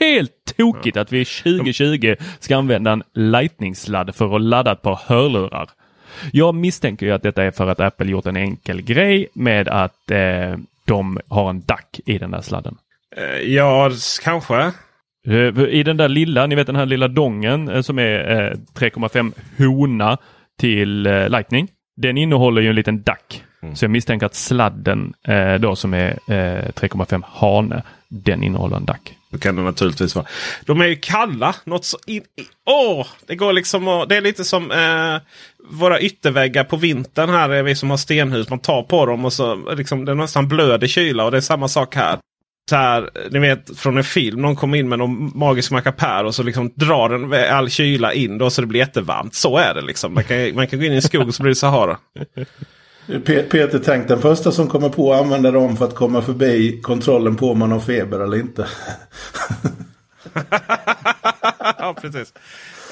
helt 0.01 0.55
tokigt 0.57 0.97
att 0.97 1.13
vi 1.13 1.25
2020 1.25 2.15
ska 2.41 2.57
använda 2.57 2.93
en 2.93 3.03
Lightning-sladd 3.15 4.15
för 4.15 4.37
att 4.37 4.43
ladda 4.43 4.73
ett 4.73 4.83
par 4.83 5.01
hörlurar. 5.07 5.71
Jag 6.33 6.55
misstänker 6.55 7.07
ju 7.07 7.13
att 7.13 7.23
detta 7.23 7.43
är 7.45 7.51
för 7.51 7.67
att 7.67 7.81
Apple 7.81 8.11
gjort 8.11 8.27
en 8.27 8.37
enkel 8.37 8.83
grej 8.83 9.29
med 9.35 9.69
att 9.69 10.11
eh, 10.11 10.57
de 10.85 11.19
har 11.29 11.51
en 11.51 11.61
DAC 11.67 11.81
i 12.07 12.19
den 12.19 12.31
där 12.31 12.41
sladden. 12.41 12.77
Eh, 13.17 13.39
Ja, 13.39 13.91
kanske. 14.23 14.73
Eh, 15.29 15.65
I 15.69 15.83
den 15.83 15.97
där 15.97 16.09
lilla, 16.09 16.47
ni 16.47 16.55
vet 16.55 16.67
den 16.67 16.77
här 16.77 16.87
lilla 16.87 17.09
dongen 17.09 17.69
eh, 17.69 17.83
som 17.83 17.99
är 17.99 18.31
eh, 18.31 18.57
3,5 18.75 19.33
hona 19.59 20.19
till 20.61 21.03
Lightning. 21.29 21.69
Den 21.97 22.19
innehåller 22.19 22.63
ju 22.63 22.69
en 22.69 22.75
liten 22.75 23.03
DAC. 23.03 23.19
Så 23.75 23.85
jag 23.85 23.91
misstänker 23.91 24.27
att 24.27 24.35
sladden 24.35 25.13
då 25.61 25.77
som 25.77 25.95
är 25.95 26.11
eh, 26.11 26.69
3,5 26.73 27.23
hane, 27.27 27.83
den 28.09 28.43
innehåller 28.43 28.77
en 28.77 28.85
DAC. 28.85 28.97
Det 29.33 29.39
kan 29.39 29.57
det 29.57 29.63
naturligtvis 29.63 30.15
vara. 30.15 30.27
De 30.67 30.81
är 30.81 30.87
ju 30.87 30.97
kalla. 30.97 31.55
Något 31.65 31.85
så 31.85 31.99
in, 32.07 32.23
i, 32.23 32.43
åh, 32.67 33.07
det 33.27 33.37
går 33.37 33.53
liksom 33.53 33.89
att, 33.89 34.09
Det 34.09 34.17
är 34.17 34.21
lite 34.21 34.45
som 34.45 34.71
eh, 34.71 35.21
våra 35.71 36.01
ytterväggar 36.01 36.65
på 36.65 36.77
vintern 36.77 37.31
här. 37.31 37.51
Är 37.51 37.63
vi 37.63 37.75
som 37.75 37.91
har 37.91 37.97
stenhus. 37.97 38.51
Man 38.51 38.59
tar 38.59 38.83
på 38.83 39.07
dem 39.07 39.25
och 39.25 39.33
så 39.33 39.75
liksom, 39.75 40.05
det 40.05 40.15
nästan 40.15 40.49
blöder 40.49 40.87
kyla. 40.87 41.25
Och 41.25 41.31
det 41.31 41.37
är 41.37 41.41
samma 41.41 41.69
sak 41.69 41.95
här. 41.95 42.19
Så 42.71 42.77
här, 42.77 43.11
ni 43.31 43.39
vet 43.39 43.79
från 43.79 43.97
en 43.97 44.05
film. 44.05 44.43
Någon 44.43 44.57
kommer 44.57 44.79
in 44.79 44.89
med 44.89 44.99
någon 44.99 45.39
magisk 45.39 45.71
mackapär 45.71 46.25
och 46.25 46.35
så 46.35 46.43
liksom 46.43 46.73
drar 46.75 47.09
den 47.09 47.55
all 47.57 47.71
kyla 47.71 48.13
in 48.13 48.39
då 48.39 48.51
så 48.51 48.61
det 48.61 48.67
blir 48.67 48.81
jättevarmt. 48.81 49.35
Så 49.35 49.57
är 49.57 49.75
det 49.75 49.83
liksom. 49.83 50.15
Man 50.15 50.25
kan, 50.25 50.55
man 50.55 50.67
kan 50.67 50.79
gå 50.79 50.85
in 50.85 50.93
i 50.93 50.97
en 50.97 51.03
skog 51.03 51.29
och 51.29 51.35
så 51.35 51.43
blir 51.43 51.51
det 51.51 51.57
Sahara. 51.57 51.99
Peter, 53.25 53.81
tänk 53.85 54.09
den 54.09 54.21
första 54.21 54.53
som 54.53 54.69
kommer 54.69 54.89
på 54.89 55.13
att 55.13 55.21
använda 55.21 55.51
dem 55.51 55.77
för 55.77 55.85
att 55.85 55.95
komma 55.95 56.23
förbi 56.23 56.81
kontrollen 56.83 57.37
på 57.37 57.51
om 57.51 57.59
man 57.59 57.73
har 57.73 57.81
feber 57.81 58.21
eller 58.21 58.37
inte. 58.37 58.67
ja, 61.79 61.95
precis. 62.01 62.33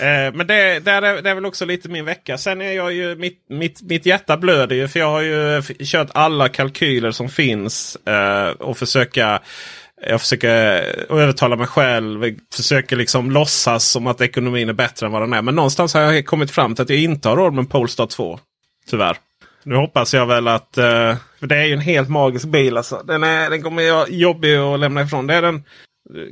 Eh, 0.01 0.35
men 0.35 0.47
det, 0.47 0.79
det, 0.85 0.91
är, 0.91 1.23
det 1.23 1.31
är 1.31 1.35
väl 1.35 1.47
också 1.47 1.65
lite 1.65 1.89
min 1.89 2.05
vecka. 2.05 2.39
Sen 2.39 2.61
är 2.61 2.73
jag 2.73 2.93
ju, 2.93 3.17
mitt, 3.17 3.45
mitt, 3.49 3.83
mitt 3.83 4.07
hjärta 4.07 4.37
blöder 4.37 4.77
ju. 4.77 4.89
För 4.89 5.01
jag 5.01 5.11
har 5.11 5.21
ju 5.21 5.63
kört 5.85 6.09
alla 6.13 6.49
kalkyler 6.49 7.11
som 7.11 7.29
finns. 7.29 7.97
Eh, 7.97 8.49
och 8.49 8.79
försöka 8.79 9.41
jag 10.07 10.21
försöker 10.21 10.49
övertala 11.13 11.57
mig 11.57 11.67
själv. 11.67 12.37
Försöker 12.55 12.97
liksom 12.97 13.31
låtsas 13.31 13.85
som 13.85 14.07
att 14.07 14.21
ekonomin 14.21 14.69
är 14.69 14.73
bättre 14.73 15.07
än 15.07 15.13
vad 15.13 15.23
den 15.23 15.33
är. 15.33 15.43
Men 15.43 15.55
någonstans 15.55 15.95
har 15.95 16.01
jag 16.01 16.27
kommit 16.27 16.51
fram 16.51 16.75
till 16.75 16.83
att 16.83 16.91
jag 16.91 16.99
inte 16.99 17.29
har 17.29 17.37
råd 17.37 17.53
med 17.53 17.63
en 17.63 17.67
Polestar 17.67 18.07
2. 18.07 18.39
Tyvärr. 18.91 19.17
Nu 19.63 19.77
hoppas 19.77 20.15
jag 20.15 20.27
väl 20.27 20.49
att... 20.49 20.79
Eh, 20.79 21.17
för 21.41 21.47
det 21.47 21.57
är 21.57 21.65
ju 21.65 21.73
en 21.73 21.81
helt 21.81 22.09
magisk 22.09 22.47
bil 22.47 22.77
alltså. 22.77 23.03
Den, 23.05 23.25
är, 23.25 23.51
den 23.51 23.63
kommer 23.63 23.83
jag 23.83 24.11
jobbig 24.11 24.57
att 24.57 24.81
lämna 24.81 25.03
ifrån. 25.03 25.27
Det 25.27 25.35
är 25.35 25.43
den... 25.43 25.65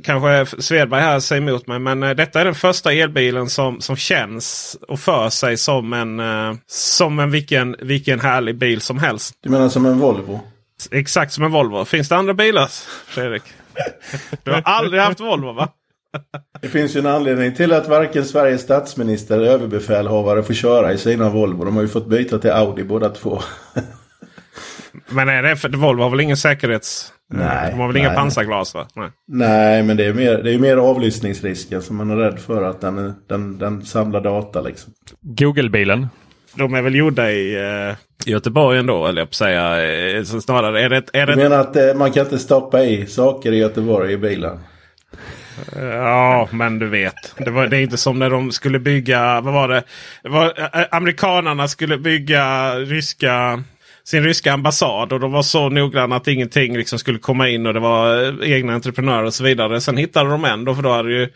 Kanske 0.03 0.61
Svedberg 0.61 1.01
här 1.01 1.19
säger 1.19 1.41
emot 1.41 1.67
mig. 1.67 1.79
Men 1.79 2.03
uh, 2.03 2.15
detta 2.15 2.41
är 2.41 2.45
den 2.45 2.55
första 2.55 2.93
elbilen 2.93 3.49
som, 3.49 3.81
som 3.81 3.95
känns 3.95 4.77
och 4.87 4.99
för 4.99 5.29
sig 5.29 5.57
som 5.57 5.93
en, 5.93 6.19
uh, 6.19 6.55
som 6.67 7.19
en 7.19 7.31
vilken, 7.31 7.75
vilken 7.81 8.19
härlig 8.19 8.57
bil 8.57 8.81
som 8.81 8.99
helst. 8.99 9.35
Du 9.41 9.49
menar 9.49 9.69
som 9.69 9.85
en 9.85 9.99
Volvo? 9.99 10.39
Exakt 10.91 11.33
som 11.33 11.43
en 11.43 11.51
Volvo. 11.51 11.85
Finns 11.85 12.09
det 12.09 12.15
andra 12.15 12.33
bilar 12.33 12.67
Fredrik? 13.05 13.43
Du 14.43 14.51
har 14.51 14.61
aldrig 14.65 15.01
haft 15.01 15.19
Volvo 15.19 15.51
va? 15.51 15.69
Det 16.61 16.67
finns 16.67 16.95
ju 16.95 16.99
en 16.99 17.05
anledning 17.05 17.55
till 17.55 17.73
att 17.73 17.87
varken 17.87 18.25
Sveriges 18.25 18.61
statsminister 18.61 19.37
eller 19.37 19.51
överbefälhavare 19.51 20.43
får 20.43 20.53
köra 20.53 20.93
i 20.93 20.97
sina 20.97 21.29
Volvo. 21.29 21.65
De 21.65 21.75
har 21.75 21.81
ju 21.81 21.87
fått 21.87 22.07
byta 22.07 22.39
till 22.39 22.51
Audi 22.51 22.83
båda 22.83 23.09
två. 23.09 23.41
Men 25.09 25.29
är 25.29 25.43
det 25.43 25.55
för 25.55 25.69
Volvo 25.69 26.03
har 26.03 26.09
väl 26.09 26.19
ingen 26.19 26.37
säkerhets... 26.37 27.13
Nej, 27.33 27.71
de 27.71 27.79
har 27.79 27.87
väl 27.87 27.93
nej, 27.93 28.03
inga 28.03 28.13
pansarglas 28.13 28.73
va? 28.73 28.87
Nej. 28.95 29.09
nej, 29.27 29.83
men 29.83 29.97
det 29.97 30.05
är 30.05 30.13
mer, 30.13 30.37
det 30.43 30.53
är 30.53 30.59
mer 30.59 30.77
avlyssningsrisken 30.77 31.81
som 31.81 31.95
man 31.95 32.11
är 32.11 32.15
rädd 32.15 32.39
för. 32.39 32.63
Att 32.63 32.81
den, 32.81 33.13
den, 33.27 33.57
den 33.57 33.85
samlar 33.85 34.21
data 34.21 34.61
liksom. 34.61 34.93
Google-bilen. 35.21 36.07
De 36.55 36.73
är 36.73 36.81
väl 36.81 36.95
gjorda 36.95 37.31
i 37.31 37.57
uh, 37.57 37.95
Göteborg 38.25 38.79
ändå, 38.79 39.07
eller 39.07 39.21
jag 39.21 39.29
på 39.29 39.35
säga. 39.35 39.91
Eh, 40.17 40.23
så 40.23 40.41
snarare 40.41 40.81
är 40.81 40.89
det... 40.89 41.03
Är 41.13 41.25
det... 41.25 41.35
Du 41.35 41.43
menar 41.43 41.59
att 41.59 41.75
uh, 41.75 41.95
man 41.95 42.11
kan 42.11 42.23
inte 42.23 42.39
stoppa 42.39 42.83
i 42.83 43.05
saker 43.05 43.51
i 43.51 43.57
Göteborg 43.57 44.13
i 44.13 44.17
bilen? 44.17 44.59
Ja, 45.75 46.47
men 46.51 46.79
du 46.79 46.87
vet. 46.87 47.35
Det, 47.37 47.51
var, 47.51 47.67
det 47.67 47.77
är 47.77 47.81
inte 47.81 47.97
som 47.97 48.19
när 48.19 48.29
de 48.29 48.51
skulle 48.51 48.79
bygga, 48.79 49.41
vad 49.41 49.53
var 49.53 49.67
det? 49.67 49.83
det 50.23 50.29
var, 50.29 50.69
amerikanarna 50.91 51.67
skulle 51.67 51.97
bygga 51.97 52.75
ryska 52.75 53.63
sin 54.09 54.23
ryska 54.23 54.53
ambassad 54.53 55.13
och 55.13 55.19
de 55.19 55.31
var 55.31 55.41
så 55.41 55.69
noggranna 55.69 56.15
att 56.15 56.27
ingenting 56.27 56.77
liksom 56.77 56.99
skulle 56.99 57.19
komma 57.19 57.49
in 57.49 57.65
och 57.65 57.73
det 57.73 57.79
var 57.79 58.43
egna 58.43 58.73
entreprenörer 58.73 59.23
och 59.23 59.33
så 59.33 59.43
vidare. 59.43 59.81
Sen 59.81 59.97
hittade 59.97 60.29
de 60.29 60.45
ändå 60.45 60.75
för 60.75 60.81
då 60.81 60.91
hade, 60.91 61.11
ju, 61.11 61.29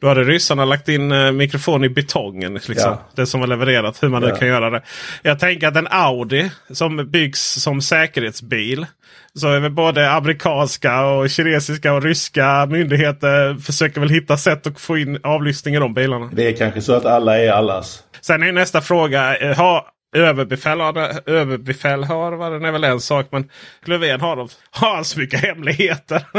då 0.00 0.08
hade 0.08 0.24
ryssarna 0.24 0.64
lagt 0.64 0.88
in 0.88 1.12
uh, 1.12 1.32
mikrofon 1.32 1.84
i 1.84 1.88
betongen. 1.88 2.54
Liksom, 2.54 2.74
ja. 2.76 3.08
Det 3.14 3.26
som 3.26 3.40
var 3.40 3.46
levererat, 3.46 4.02
hur 4.02 4.08
man 4.08 4.22
ja. 4.22 4.28
nu 4.28 4.36
kan 4.36 4.48
göra 4.48 4.70
det. 4.70 4.82
Jag 5.22 5.38
tänker 5.38 5.68
att 5.68 5.76
en 5.76 5.86
Audi 5.90 6.50
som 6.72 7.10
byggs 7.10 7.40
som 7.40 7.82
säkerhetsbil 7.82 8.86
så 9.34 9.48
är 9.48 9.60
väl 9.60 9.70
både 9.70 10.10
amerikanska 10.10 11.04
och 11.04 11.30
kinesiska 11.30 11.92
och 11.92 12.02
ryska 12.02 12.66
myndigheter 12.66 13.54
försöker 13.54 14.00
väl 14.00 14.10
hitta 14.10 14.36
sätt 14.36 14.66
att 14.66 14.80
få 14.80 14.98
in 14.98 15.18
avlyssning 15.22 15.74
i 15.74 15.78
de 15.78 15.94
bilarna. 15.94 16.30
Det 16.32 16.48
är 16.48 16.56
kanske 16.56 16.80
så 16.80 16.92
att 16.92 17.06
alla 17.06 17.38
är 17.38 17.50
allas. 17.50 18.02
Sen 18.20 18.42
är 18.42 18.52
nästa 18.52 18.80
fråga. 18.80 19.36
Eh, 19.36 19.56
har 19.56 19.84
överbefälhavaren 20.12 22.64
är 22.64 22.72
väl 22.72 22.84
en 22.84 23.00
sak. 23.00 23.26
Men 23.30 23.50
Löfven 23.84 24.20
har, 24.20 24.36
de, 24.36 24.48
har 24.70 24.94
han 24.94 25.04
så 25.04 25.18
mycket 25.18 25.40
hemligheter? 25.40 26.22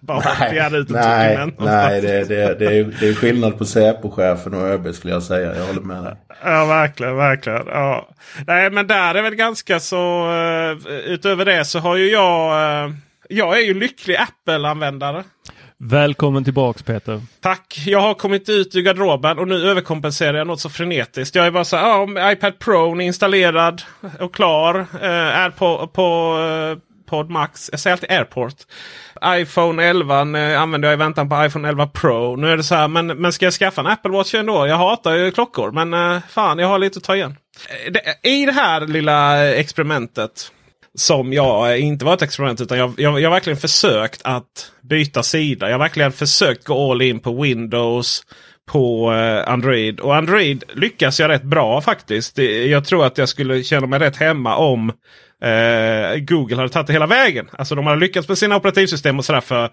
Bara 0.00 0.36
nej, 0.40 0.80
ut 0.80 0.90
nej, 0.90 1.52
nej 1.58 2.00
det, 2.00 2.24
det, 2.24 2.58
det, 2.58 2.78
är, 2.78 2.94
det 3.00 3.08
är 3.08 3.14
skillnad 3.14 3.58
på 3.58 3.64
Säpo-chefen 3.64 4.54
och 4.54 4.68
ÖB 4.68 4.94
skulle 4.94 5.12
jag 5.12 5.22
säga. 5.22 5.56
Jag 5.56 5.66
håller 5.66 5.80
med 5.80 6.02
där. 6.02 6.16
Ja 6.44 6.64
verkligen, 6.64 7.16
verkligen. 7.16 7.66
Ja. 7.66 8.08
Nej 8.46 8.70
men 8.70 8.86
där 8.86 9.14
är 9.14 9.22
väl 9.22 9.34
ganska 9.34 9.80
så. 9.80 10.30
Uh, 10.30 10.86
utöver 10.88 11.44
det 11.44 11.64
så 11.64 11.78
har 11.78 11.96
ju 11.96 12.10
jag. 12.10 12.86
Uh, 12.86 12.94
jag 13.28 13.58
är 13.58 13.62
ju 13.62 13.74
lycklig 13.74 14.16
Apple-användare. 14.16 15.24
Välkommen 15.84 16.44
tillbaks 16.44 16.82
Peter. 16.82 17.20
Tack! 17.40 17.82
Jag 17.86 18.00
har 18.00 18.14
kommit 18.14 18.48
ut 18.48 18.76
ur 18.76 18.82
garderoben 18.82 19.38
och 19.38 19.48
nu 19.48 19.70
överkompenserar 19.70 20.38
jag 20.38 20.46
något 20.46 20.60
så 20.60 20.70
frenetiskt. 20.70 21.34
Jag 21.34 21.46
är 21.46 21.50
bara 21.50 21.64
så 21.64 21.76
här, 21.76 21.88
ja, 22.16 22.32
iPad 22.32 22.58
Pro 22.58 22.94
är 22.94 23.00
installerad 23.00 23.82
och 24.20 24.34
klar. 24.34 24.86
Eh, 25.02 25.10
är 25.10 25.50
på, 25.50 25.86
på 25.86 26.38
eh, 26.38 26.78
Pod 27.10 27.30
Max. 27.30 27.68
Jag 27.72 27.80
säger 27.80 27.94
alltid 27.94 28.10
Airport. 28.10 28.54
iPhone 29.26 29.84
11 29.84 30.20
eh, 30.20 30.60
använder 30.62 30.88
jag 30.88 30.96
i 30.96 30.98
väntan 30.98 31.28
på 31.28 31.44
iPhone 31.44 31.68
11 31.68 31.86
Pro. 31.86 32.36
Nu 32.36 32.50
är 32.50 32.56
det 32.56 32.62
så 32.64 32.74
här, 32.74 32.88
men, 32.88 33.06
men 33.06 33.32
ska 33.32 33.46
jag 33.46 33.54
skaffa 33.54 33.80
en 33.80 33.86
Apple 33.86 34.10
Watch 34.10 34.34
ändå? 34.34 34.66
Jag 34.66 34.76
hatar 34.76 35.14
ju 35.14 35.30
klockor, 35.30 35.70
men 35.70 35.94
eh, 35.94 36.22
fan, 36.28 36.58
jag 36.58 36.68
har 36.68 36.78
lite 36.78 36.98
att 36.98 37.04
ta 37.04 37.16
igen. 37.16 37.36
Eh, 37.68 37.92
det, 37.92 38.28
I 38.28 38.46
det 38.46 38.52
här 38.52 38.80
lilla 38.80 39.48
experimentet 39.54 40.52
som 40.98 41.32
jag 41.32 41.78
inte 41.78 42.04
var 42.04 42.14
ett 42.14 42.22
experiment 42.22 42.60
utan 42.60 42.78
jag, 42.78 42.94
jag, 42.96 43.20
jag 43.20 43.28
har 43.28 43.36
verkligen 43.36 43.56
försökt 43.56 44.20
att 44.24 44.72
byta 44.82 45.22
sida. 45.22 45.66
Jag 45.66 45.74
har 45.74 45.78
verkligen 45.78 46.12
försökt 46.12 46.64
gå 46.64 46.90
all 46.90 47.02
in 47.02 47.20
på 47.20 47.42
Windows, 47.42 48.22
på 48.70 49.12
eh, 49.12 49.52
Android. 49.52 50.00
Och 50.00 50.16
Android 50.16 50.64
lyckas 50.74 51.20
jag 51.20 51.28
rätt 51.28 51.42
bra 51.42 51.80
faktiskt. 51.80 52.38
Jag 52.68 52.84
tror 52.84 53.06
att 53.06 53.18
jag 53.18 53.28
skulle 53.28 53.62
känna 53.62 53.86
mig 53.86 53.98
rätt 53.98 54.16
hemma 54.16 54.56
om 54.56 54.88
eh, 55.44 56.18
Google 56.18 56.56
hade 56.56 56.68
tagit 56.68 56.86
det 56.86 56.92
hela 56.92 57.06
vägen. 57.06 57.48
Alltså 57.52 57.74
de 57.74 57.86
hade 57.86 58.00
lyckats 58.00 58.28
med 58.28 58.38
sina 58.38 58.56
operativsystem 58.56 59.18
och 59.18 59.24
sådär 59.24 59.40
för, 59.40 59.70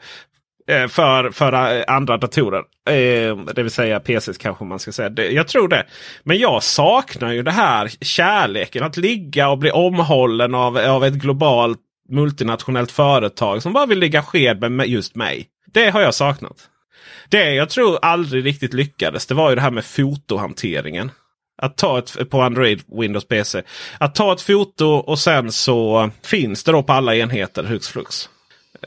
Eh, 0.70 0.88
för, 0.88 1.32
för 1.32 1.78
eh, 1.78 1.84
andra 1.88 2.18
datorer. 2.18 2.64
Eh, 2.90 3.38
det 3.38 3.64
vill 3.64 3.72
säga 3.72 4.00
PCs 4.00 4.38
kanske 4.38 4.66
man 4.66 4.80
ska 4.80 4.92
säga. 4.92 5.32
jag 5.32 5.48
tror 5.48 5.68
det. 5.68 5.86
Men 6.24 6.38
jag 6.38 6.64
saknar 6.64 7.32
ju 7.32 7.44
det 7.44 7.52
här 7.52 7.92
kärleken. 8.02 8.84
Att 8.84 8.98
ligga 8.98 9.50
och 9.50 9.58
bli 9.58 9.72
omhållen 9.72 10.56
av, 10.56 10.78
av 10.78 11.06
ett 11.06 11.14
globalt 11.14 11.80
multinationellt 12.10 12.92
företag 12.92 13.62
som 13.62 13.74
bara 13.74 13.86
vill 13.86 14.00
ligga 14.00 14.24
sked 14.24 14.72
med 14.72 14.88
just 14.88 15.16
mig. 15.16 15.48
Det 15.74 15.90
har 15.90 16.02
jag 16.02 16.14
saknat. 16.14 16.58
Det 17.30 17.54
jag 17.54 17.70
tror 17.70 18.00
aldrig 18.02 18.46
riktigt 18.46 18.74
lyckades 18.74 19.28
det 19.28 19.34
var 19.34 19.50
ju 19.50 19.56
det 19.56 19.62
här 19.62 19.72
med 19.72 19.86
fotohanteringen. 19.86 21.12
Att 21.62 21.78
ta 21.78 22.00
ett 22.00 22.30
på 22.30 22.42
Android, 22.42 22.82
Windows 23.00 23.28
PC. 23.28 23.62
Att 23.98 24.16
ta 24.16 24.34
ett 24.34 24.42
foto 24.42 24.86
och 24.86 25.20
sen 25.20 25.52
så 25.52 26.10
finns 26.24 26.64
det 26.64 26.72
då 26.72 26.84
på 26.84 26.94
alla 26.94 27.16
enheter 27.16 27.64
hux 27.64 27.88
flux. 27.88 28.30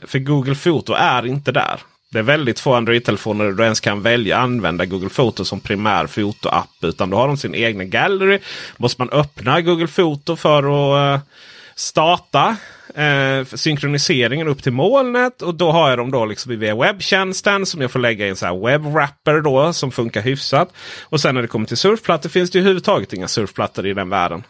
För 0.03 0.19
Google 0.19 0.55
Foto 0.55 0.93
är 0.93 1.25
inte 1.25 1.51
där. 1.51 1.79
Det 2.11 2.19
är 2.19 2.23
väldigt 2.23 2.59
få 2.59 2.73
Android-telefoner 2.73 3.45
där 3.45 3.51
du 3.51 3.63
ens 3.63 3.79
kan 3.79 4.01
välja 4.01 4.37
använda 4.37 4.85
Google 4.85 5.09
Foto 5.09 5.45
som 5.45 5.59
primär 5.59 6.07
fotoapp. 6.07 6.69
Utan 6.81 7.09
då 7.09 7.17
har 7.17 7.27
de 7.27 7.37
sin 7.37 7.55
egna 7.55 7.83
gallery. 7.83 8.39
Måste 8.77 9.01
man 9.01 9.09
öppna 9.09 9.61
Google 9.61 9.87
Foto 9.87 10.35
för 10.35 10.59
att 10.59 11.19
eh, 11.19 11.27
starta 11.75 12.57
eh, 12.95 13.45
synkroniseringen 13.45 14.47
upp 14.47 14.63
till 14.63 14.71
molnet. 14.71 15.41
Och 15.41 15.55
då 15.55 15.71
har 15.71 15.89
jag 15.89 15.97
dem 15.97 16.11
då 16.11 16.25
liksom 16.25 16.59
via 16.59 16.75
webbtjänsten 16.75 17.65
som 17.65 17.81
jag 17.81 17.91
får 17.91 17.99
lägga 17.99 18.27
i 18.27 18.29
en 18.29 18.61
webwrapper 18.61 19.41
då 19.41 19.73
som 19.73 19.91
funkar 19.91 20.21
hyfsat. 20.21 20.73
Och 21.03 21.21
sen 21.21 21.35
när 21.35 21.41
det 21.41 21.47
kommer 21.47 21.65
till 21.65 21.77
surfplattor 21.77 22.29
finns 22.29 22.51
det 22.51 22.57
ju 22.57 22.61
överhuvudtaget 22.61 23.13
inga 23.13 23.27
surfplattor 23.27 23.87
i 23.87 23.93
den 23.93 24.09
världen. 24.09 24.43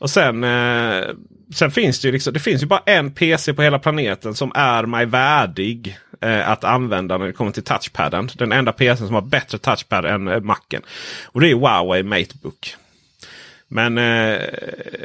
Och 0.00 0.10
sen, 0.10 0.44
eh, 0.44 1.04
sen 1.54 1.70
finns 1.70 2.00
det 2.00 2.08
ju 2.08 2.12
liksom, 2.12 2.32
det 2.32 2.40
finns 2.40 2.62
ju 2.62 2.66
bara 2.66 2.82
en 2.86 3.10
PC 3.10 3.54
på 3.54 3.62
hela 3.62 3.78
planeten 3.78 4.34
som 4.34 4.52
är 4.54 4.86
mig 4.86 5.06
värdig 5.06 5.98
eh, 6.20 6.50
att 6.50 6.64
använda 6.64 7.18
när 7.18 7.26
det 7.26 7.32
kommer 7.32 7.50
till 7.50 7.62
touchpaden. 7.62 8.30
Den 8.34 8.52
enda 8.52 8.72
PCn 8.72 9.06
som 9.06 9.14
har 9.14 9.22
bättre 9.22 9.58
touchpad 9.58 10.04
än 10.04 10.28
eh, 10.28 10.40
Macen. 10.40 10.82
Och 11.24 11.40
det 11.40 11.50
är 11.50 11.54
Huawei 11.54 12.02
Matebook. 12.02 12.76
Men 13.68 13.98
eh, 13.98 14.38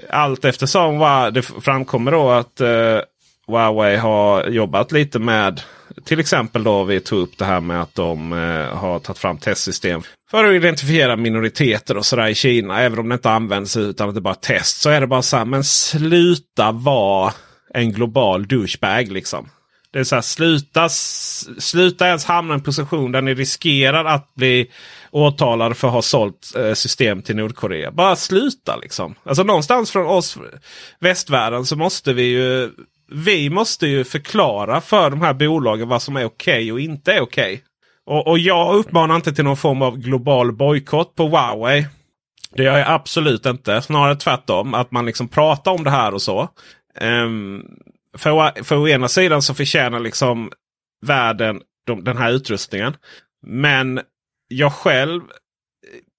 allt 0.09 0.45
eftersom 0.45 0.99
va, 0.99 1.31
det 1.31 1.41
framkommer 1.41 2.11
då 2.11 2.29
att 2.29 2.61
eh, 2.61 2.99
Huawei 3.47 3.95
har 3.95 4.47
jobbat 4.47 4.91
lite 4.91 5.19
med 5.19 5.61
till 6.03 6.19
exempel 6.19 6.63
då 6.63 6.83
vi 6.83 6.99
tog 6.99 7.19
upp 7.19 7.37
det 7.37 7.45
här 7.45 7.61
med 7.61 7.81
att 7.81 7.95
de 7.95 8.33
eh, 8.33 8.77
har 8.77 8.99
tagit 8.99 9.19
fram 9.19 9.37
testsystem 9.37 10.01
för 10.35 10.49
att 10.49 10.55
identifiera 10.55 11.15
minoriteter 11.15 11.97
och 11.97 12.05
sådär 12.05 12.27
i 12.27 12.35
Kina. 12.35 12.81
Även 12.81 12.99
om 12.99 13.09
det 13.09 13.13
inte 13.13 13.29
används 13.29 13.77
utan 13.77 14.09
att 14.09 14.15
det 14.15 14.21
bara 14.21 14.33
är 14.33 14.39
test. 14.39 14.81
Så 14.81 14.89
är 14.89 15.01
det 15.01 15.07
bara 15.07 15.21
så 15.21 15.37
här, 15.37 15.45
men 15.45 15.63
sluta 15.63 16.71
vara 16.71 17.33
en 17.73 17.91
global 17.91 18.47
douchebag 18.47 19.11
liksom. 19.11 19.49
Det 19.91 19.99
är 19.99 20.03
så 20.03 20.15
här, 20.15 20.21
sluta, 20.21 20.89
sluta 21.59 22.07
ens 22.07 22.25
hamna 22.25 22.53
i 22.53 22.55
en 22.55 22.63
position 22.63 23.11
där 23.11 23.21
ni 23.21 23.33
riskerar 23.33 24.05
att 24.05 24.35
bli 24.35 24.71
åtalade 25.11 25.75
för 25.75 25.87
att 25.87 25.93
ha 25.93 26.01
sålt 26.01 26.55
eh, 26.57 26.73
system 26.73 27.21
till 27.21 27.35
Nordkorea. 27.35 27.91
Bara 27.91 28.15
sluta 28.15 28.75
liksom. 28.75 29.15
Alltså 29.23 29.43
någonstans 29.43 29.91
från 29.91 30.05
oss 30.05 30.37
västvärlden 30.99 31.65
så 31.65 31.75
måste 31.75 32.13
vi 32.13 32.23
ju 32.23 32.71
vi 33.11 33.49
måste 33.49 33.87
ju 33.87 34.03
förklara 34.03 34.81
för 34.81 35.09
de 35.09 35.21
här 35.21 35.33
bolagen 35.33 35.87
vad 35.87 36.01
som 36.01 36.15
är 36.15 36.25
okej 36.25 36.53
okay 36.53 36.71
och 36.71 36.79
inte 36.79 37.13
är 37.13 37.21
okej. 37.21 37.53
Okay. 37.53 37.61
Och, 38.05 38.27
och 38.27 38.39
jag 38.39 38.75
uppmanar 38.75 39.15
inte 39.15 39.33
till 39.33 39.43
någon 39.43 39.57
form 39.57 39.81
av 39.81 39.97
global 39.97 40.51
bojkott 40.51 41.15
på 41.15 41.27
Huawei. 41.27 41.87
Det 42.51 42.63
gör 42.63 42.77
jag 42.77 42.87
absolut 42.87 43.45
inte. 43.45 43.81
Snarare 43.81 44.15
tvärtom. 44.15 44.73
Att 44.73 44.91
man 44.91 45.05
liksom 45.05 45.27
pratar 45.27 45.71
om 45.71 45.83
det 45.83 45.89
här 45.89 46.13
och 46.13 46.21
så. 46.21 46.49
Um, 47.01 47.77
för, 48.17 48.63
för 48.63 48.77
å 48.77 48.87
ena 48.87 49.07
sidan 49.07 49.41
så 49.41 49.53
förtjänar 49.53 49.99
liksom 49.99 50.51
världen 51.05 51.61
de, 51.85 52.03
den 52.03 52.17
här 52.17 52.31
utrustningen. 52.31 52.97
Men 53.47 54.01
jag 54.47 54.73
själv. 54.73 55.21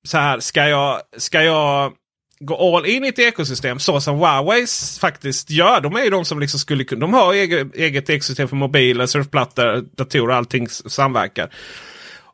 Så 0.09 0.19
här, 0.19 0.41
ska 0.41 0.69
jag, 0.69 1.01
ska 1.17 1.43
jag 1.43 1.93
gå 2.41 2.77
all 2.77 2.87
in 2.87 3.05
i 3.05 3.09
ett 3.09 3.19
ekosystem 3.19 3.79
så 3.79 4.01
som 4.01 4.17
Huawei 4.17 4.67
faktiskt 5.01 5.51
gör. 5.51 5.81
De 5.81 5.97
är 5.97 6.05
ju 6.05 6.11
de 6.11 6.25
som 6.25 6.41
liksom 6.41 6.61
skulle 6.61 6.85
kunna. 6.85 7.01
De 7.01 7.15
har 7.15 7.35
eget, 7.35 7.75
eget 7.75 8.11
ekosystem 8.11 8.49
för 8.49 8.57
mobiler, 8.57 9.07
surfplattor, 9.07 9.85
datorer, 9.97 10.35
allting 10.35 10.69
samverkar. 10.69 11.51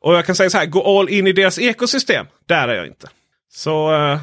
Och 0.03 0.15
jag 0.15 0.27
kan 0.27 0.35
säga 0.35 0.51
så 0.51 0.59
här, 0.59 0.67
gå 0.67 0.99
all 0.99 1.09
in 1.09 1.27
i 1.27 1.33
deras 1.33 1.59
ekosystem. 1.59 2.27
Där 2.47 2.69
är 2.69 2.75
jag 2.75 2.87
inte. 2.87 3.09
Så 3.53 3.93
uh, 3.93 4.19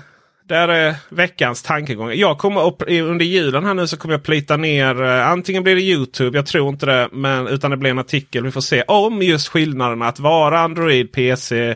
där 0.48 0.68
är 0.68 0.96
veckans 1.10 1.64
tankegång. 1.64 2.14
Jag 2.14 2.38
kommer 2.38 2.66
upp, 2.66 2.84
under 2.88 3.26
julen 3.26 3.66
här 3.66 3.74
nu 3.74 3.88
så 3.88 3.98
kommer 3.98 4.14
jag 4.14 4.24
plita 4.24 4.58
ner. 4.58 5.02
Uh, 5.02 5.28
antingen 5.28 5.64
blir 5.64 5.76
det 5.76 5.82
Youtube, 5.82 6.38
jag 6.38 6.46
tror 6.46 6.70
inte 6.70 6.86
det. 6.86 7.10
Men, 7.12 7.48
utan 7.48 7.72
det 7.72 7.78
blir 7.78 7.92
en 7.92 8.00
artikel. 8.00 8.44
Vi 8.44 8.52
får 8.52 8.62
se 8.62 8.82
om 8.82 9.22
just 9.22 9.48
skillnaderna 9.48 10.08
att 10.08 10.20
vara 10.20 10.60
Android, 10.60 11.12
PC 11.12 11.76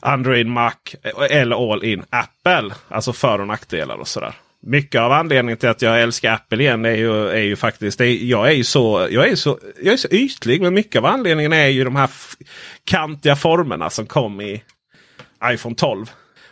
Android, 0.00 0.46
Mac 0.46 0.72
eh, 1.02 1.38
eller 1.40 1.72
All 1.72 1.84
In 1.84 2.04
Apple. 2.10 2.74
Alltså 2.88 3.12
för 3.12 3.40
och 3.40 3.46
nackdelar 3.46 3.96
och 3.96 4.08
sådär. 4.08 4.34
Mycket 4.60 5.00
av 5.00 5.12
anledningen 5.12 5.58
till 5.58 5.68
att 5.68 5.82
jag 5.82 6.02
älskar 6.02 6.32
Apple 6.32 6.62
igen 6.62 6.84
är 6.84 6.94
ju, 6.94 7.28
är 7.28 7.42
ju 7.42 7.56
faktiskt. 7.56 8.00
Är, 8.00 8.04
jag, 8.04 8.48
är 8.48 8.52
ju 8.52 8.64
så, 8.64 9.08
jag, 9.10 9.28
är 9.28 9.36
så, 9.36 9.58
jag 9.82 9.92
är 9.92 9.96
så 9.96 10.08
ytlig. 10.08 10.60
Men 10.60 10.74
mycket 10.74 10.98
av 10.98 11.06
anledningen 11.06 11.52
är 11.52 11.66
ju 11.66 11.84
de 11.84 11.96
här 11.96 12.10
kantiga 12.84 13.36
formerna 13.36 13.90
som 13.90 14.06
kom 14.06 14.40
i 14.40 14.62
iPhone 15.44 15.74
12. 15.74 16.06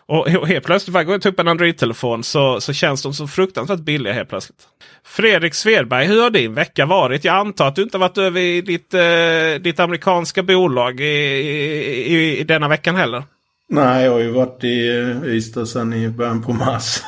Och 0.06 0.28
helt 0.28 0.64
plötsligt 0.64 0.94
varje 0.94 1.04
gång 1.04 1.12
jag 1.12 1.22
tar 1.22 1.30
upp 1.30 1.40
en 1.40 1.48
Android-telefon 1.48 2.24
så, 2.24 2.60
så 2.60 2.72
känns 2.72 3.02
de 3.02 3.14
så 3.14 3.26
fruktansvärt 3.26 3.80
billiga 3.80 4.12
helt 4.12 4.28
plötsligt. 4.28 4.68
Fredrik 5.04 5.54
Svedberg, 5.54 6.06
hur 6.06 6.22
har 6.22 6.30
din 6.30 6.54
vecka 6.54 6.86
varit? 6.86 7.24
Jag 7.24 7.36
antar 7.36 7.68
att 7.68 7.76
du 7.76 7.82
inte 7.82 7.98
varit 7.98 8.18
över 8.18 8.40
i 8.40 8.60
ditt, 8.60 8.94
eh, 8.94 9.60
ditt 9.60 9.80
amerikanska 9.80 10.42
bolag 10.42 11.00
i, 11.00 11.04
i, 11.04 12.38
i 12.38 12.44
denna 12.44 12.68
veckan 12.68 12.96
heller? 12.96 13.22
Nej, 13.68 14.04
jag 14.04 14.12
har 14.12 14.20
ju 14.20 14.30
varit 14.30 14.64
i 14.64 14.86
Ystad 15.24 15.66
sedan 15.66 15.92
i 15.92 16.08
början 16.08 16.42
på 16.42 16.52
mars. 16.52 17.02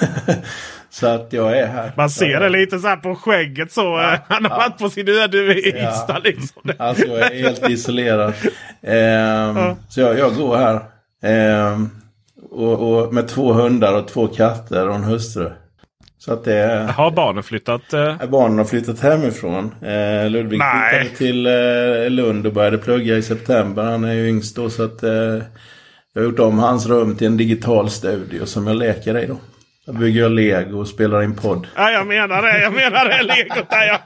så 0.90 1.06
att 1.06 1.32
jag 1.32 1.58
är 1.58 1.66
här. 1.66 1.92
Man 1.96 2.10
ser 2.10 2.40
det 2.40 2.48
lite 2.48 2.78
så 2.78 2.88
här 2.88 2.96
på 2.96 3.14
skägget 3.14 3.72
så. 3.72 3.80
Ja, 3.80 4.18
han 4.28 4.44
har 4.44 4.50
ja. 4.50 4.56
varit 4.56 4.78
på 4.78 4.90
sin 4.90 5.08
öde 5.08 5.38
i 5.38 5.68
Ystad. 5.68 6.06
Ja. 6.08 6.20
Liksom. 6.24 6.62
Alltså 6.78 7.06
jag 7.06 7.18
är 7.18 7.42
helt 7.42 7.70
isolerad. 7.70 8.34
Ehm, 8.82 9.56
ja. 9.56 9.76
Så 9.88 10.00
jag, 10.00 10.18
jag 10.18 10.36
går 10.36 10.56
här. 10.56 10.80
Ehm, 11.22 11.90
och, 12.50 13.02
och, 13.02 13.14
med 13.14 13.28
två 13.28 13.52
hundar 13.52 13.98
och 13.98 14.08
två 14.08 14.26
katter 14.26 14.88
och 14.88 14.94
en 14.94 15.04
hustru. 15.04 15.50
Så 16.18 16.32
att 16.32 16.44
det 16.44 16.90
Har 16.96 17.10
barnen 17.10 17.42
flyttat? 17.42 17.92
Eh... 17.92 18.26
Barnen 18.28 18.58
har 18.58 18.64
flyttat 18.64 19.00
hemifrån. 19.00 19.74
Eh, 19.82 20.30
Ludvig 20.30 20.58
Nej. 20.58 21.00
flyttade 21.00 21.16
till 21.16 21.46
eh, 21.46 22.10
Lund 22.10 22.46
och 22.46 22.52
började 22.52 22.78
plugga 22.78 23.16
i 23.16 23.22
september. 23.22 23.82
Han 23.82 24.04
är 24.04 24.12
ju 24.12 24.28
yngst 24.28 24.56
då 24.56 24.70
så 24.70 24.82
att 24.84 25.02
eh, 25.02 25.38
jag 26.16 26.22
har 26.22 26.30
gjort 26.30 26.38
om 26.38 26.58
hans 26.58 26.86
rum 26.86 27.16
till 27.16 27.26
en 27.26 27.36
digital 27.36 27.90
studio 27.90 28.46
som 28.46 28.66
jag 28.66 28.76
leker 28.76 29.18
i 29.18 29.26
då. 29.26 29.36
Jag 29.86 29.98
bygger 29.98 30.20
jag 30.20 30.32
lego 30.32 30.80
och 30.80 30.88
spelar 30.88 31.22
in 31.22 31.34
podd. 31.34 31.66
Ja, 31.76 31.90
jag 31.90 32.06
menar 32.06 32.42
det. 32.42 32.62
Jag 32.62 32.74
menar 32.74 33.04
det. 33.04 33.22
Legot 33.22 33.70
där 33.70 33.86
ja. 33.86 33.98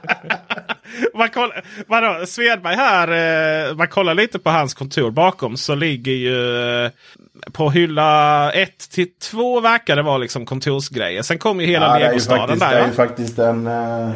man 1.17 1.29
kollar, 1.29 1.63
vadå, 1.87 2.25
Svedberg 2.25 2.75
här. 2.75 3.69
Eh, 3.69 3.75
man 3.75 3.87
kollar 3.87 4.13
lite 4.13 4.39
på 4.39 4.49
hans 4.49 4.73
kontor 4.73 5.11
bakom 5.11 5.57
så 5.57 5.75
ligger 5.75 6.11
ju 6.11 6.85
eh, 6.85 6.91
på 7.51 7.69
hylla 7.69 8.51
1 8.51 8.89
till 8.91 9.07
2 9.21 9.59
verkar 9.59 9.95
det 9.95 10.01
vara 10.01 10.17
liksom 10.17 10.45
kontorsgrejer. 10.45 11.21
Sen 11.21 11.37
kommer 11.37 11.63
ju 11.63 11.69
hela 11.69 11.99
ja, 11.99 12.07
legostaden 12.07 12.59
där. 12.59 12.71
Det 12.71 12.81
är 12.81 12.87
ju 12.87 12.93
faktiskt 12.93 13.39
en 13.39 13.67
eh, 13.67 14.11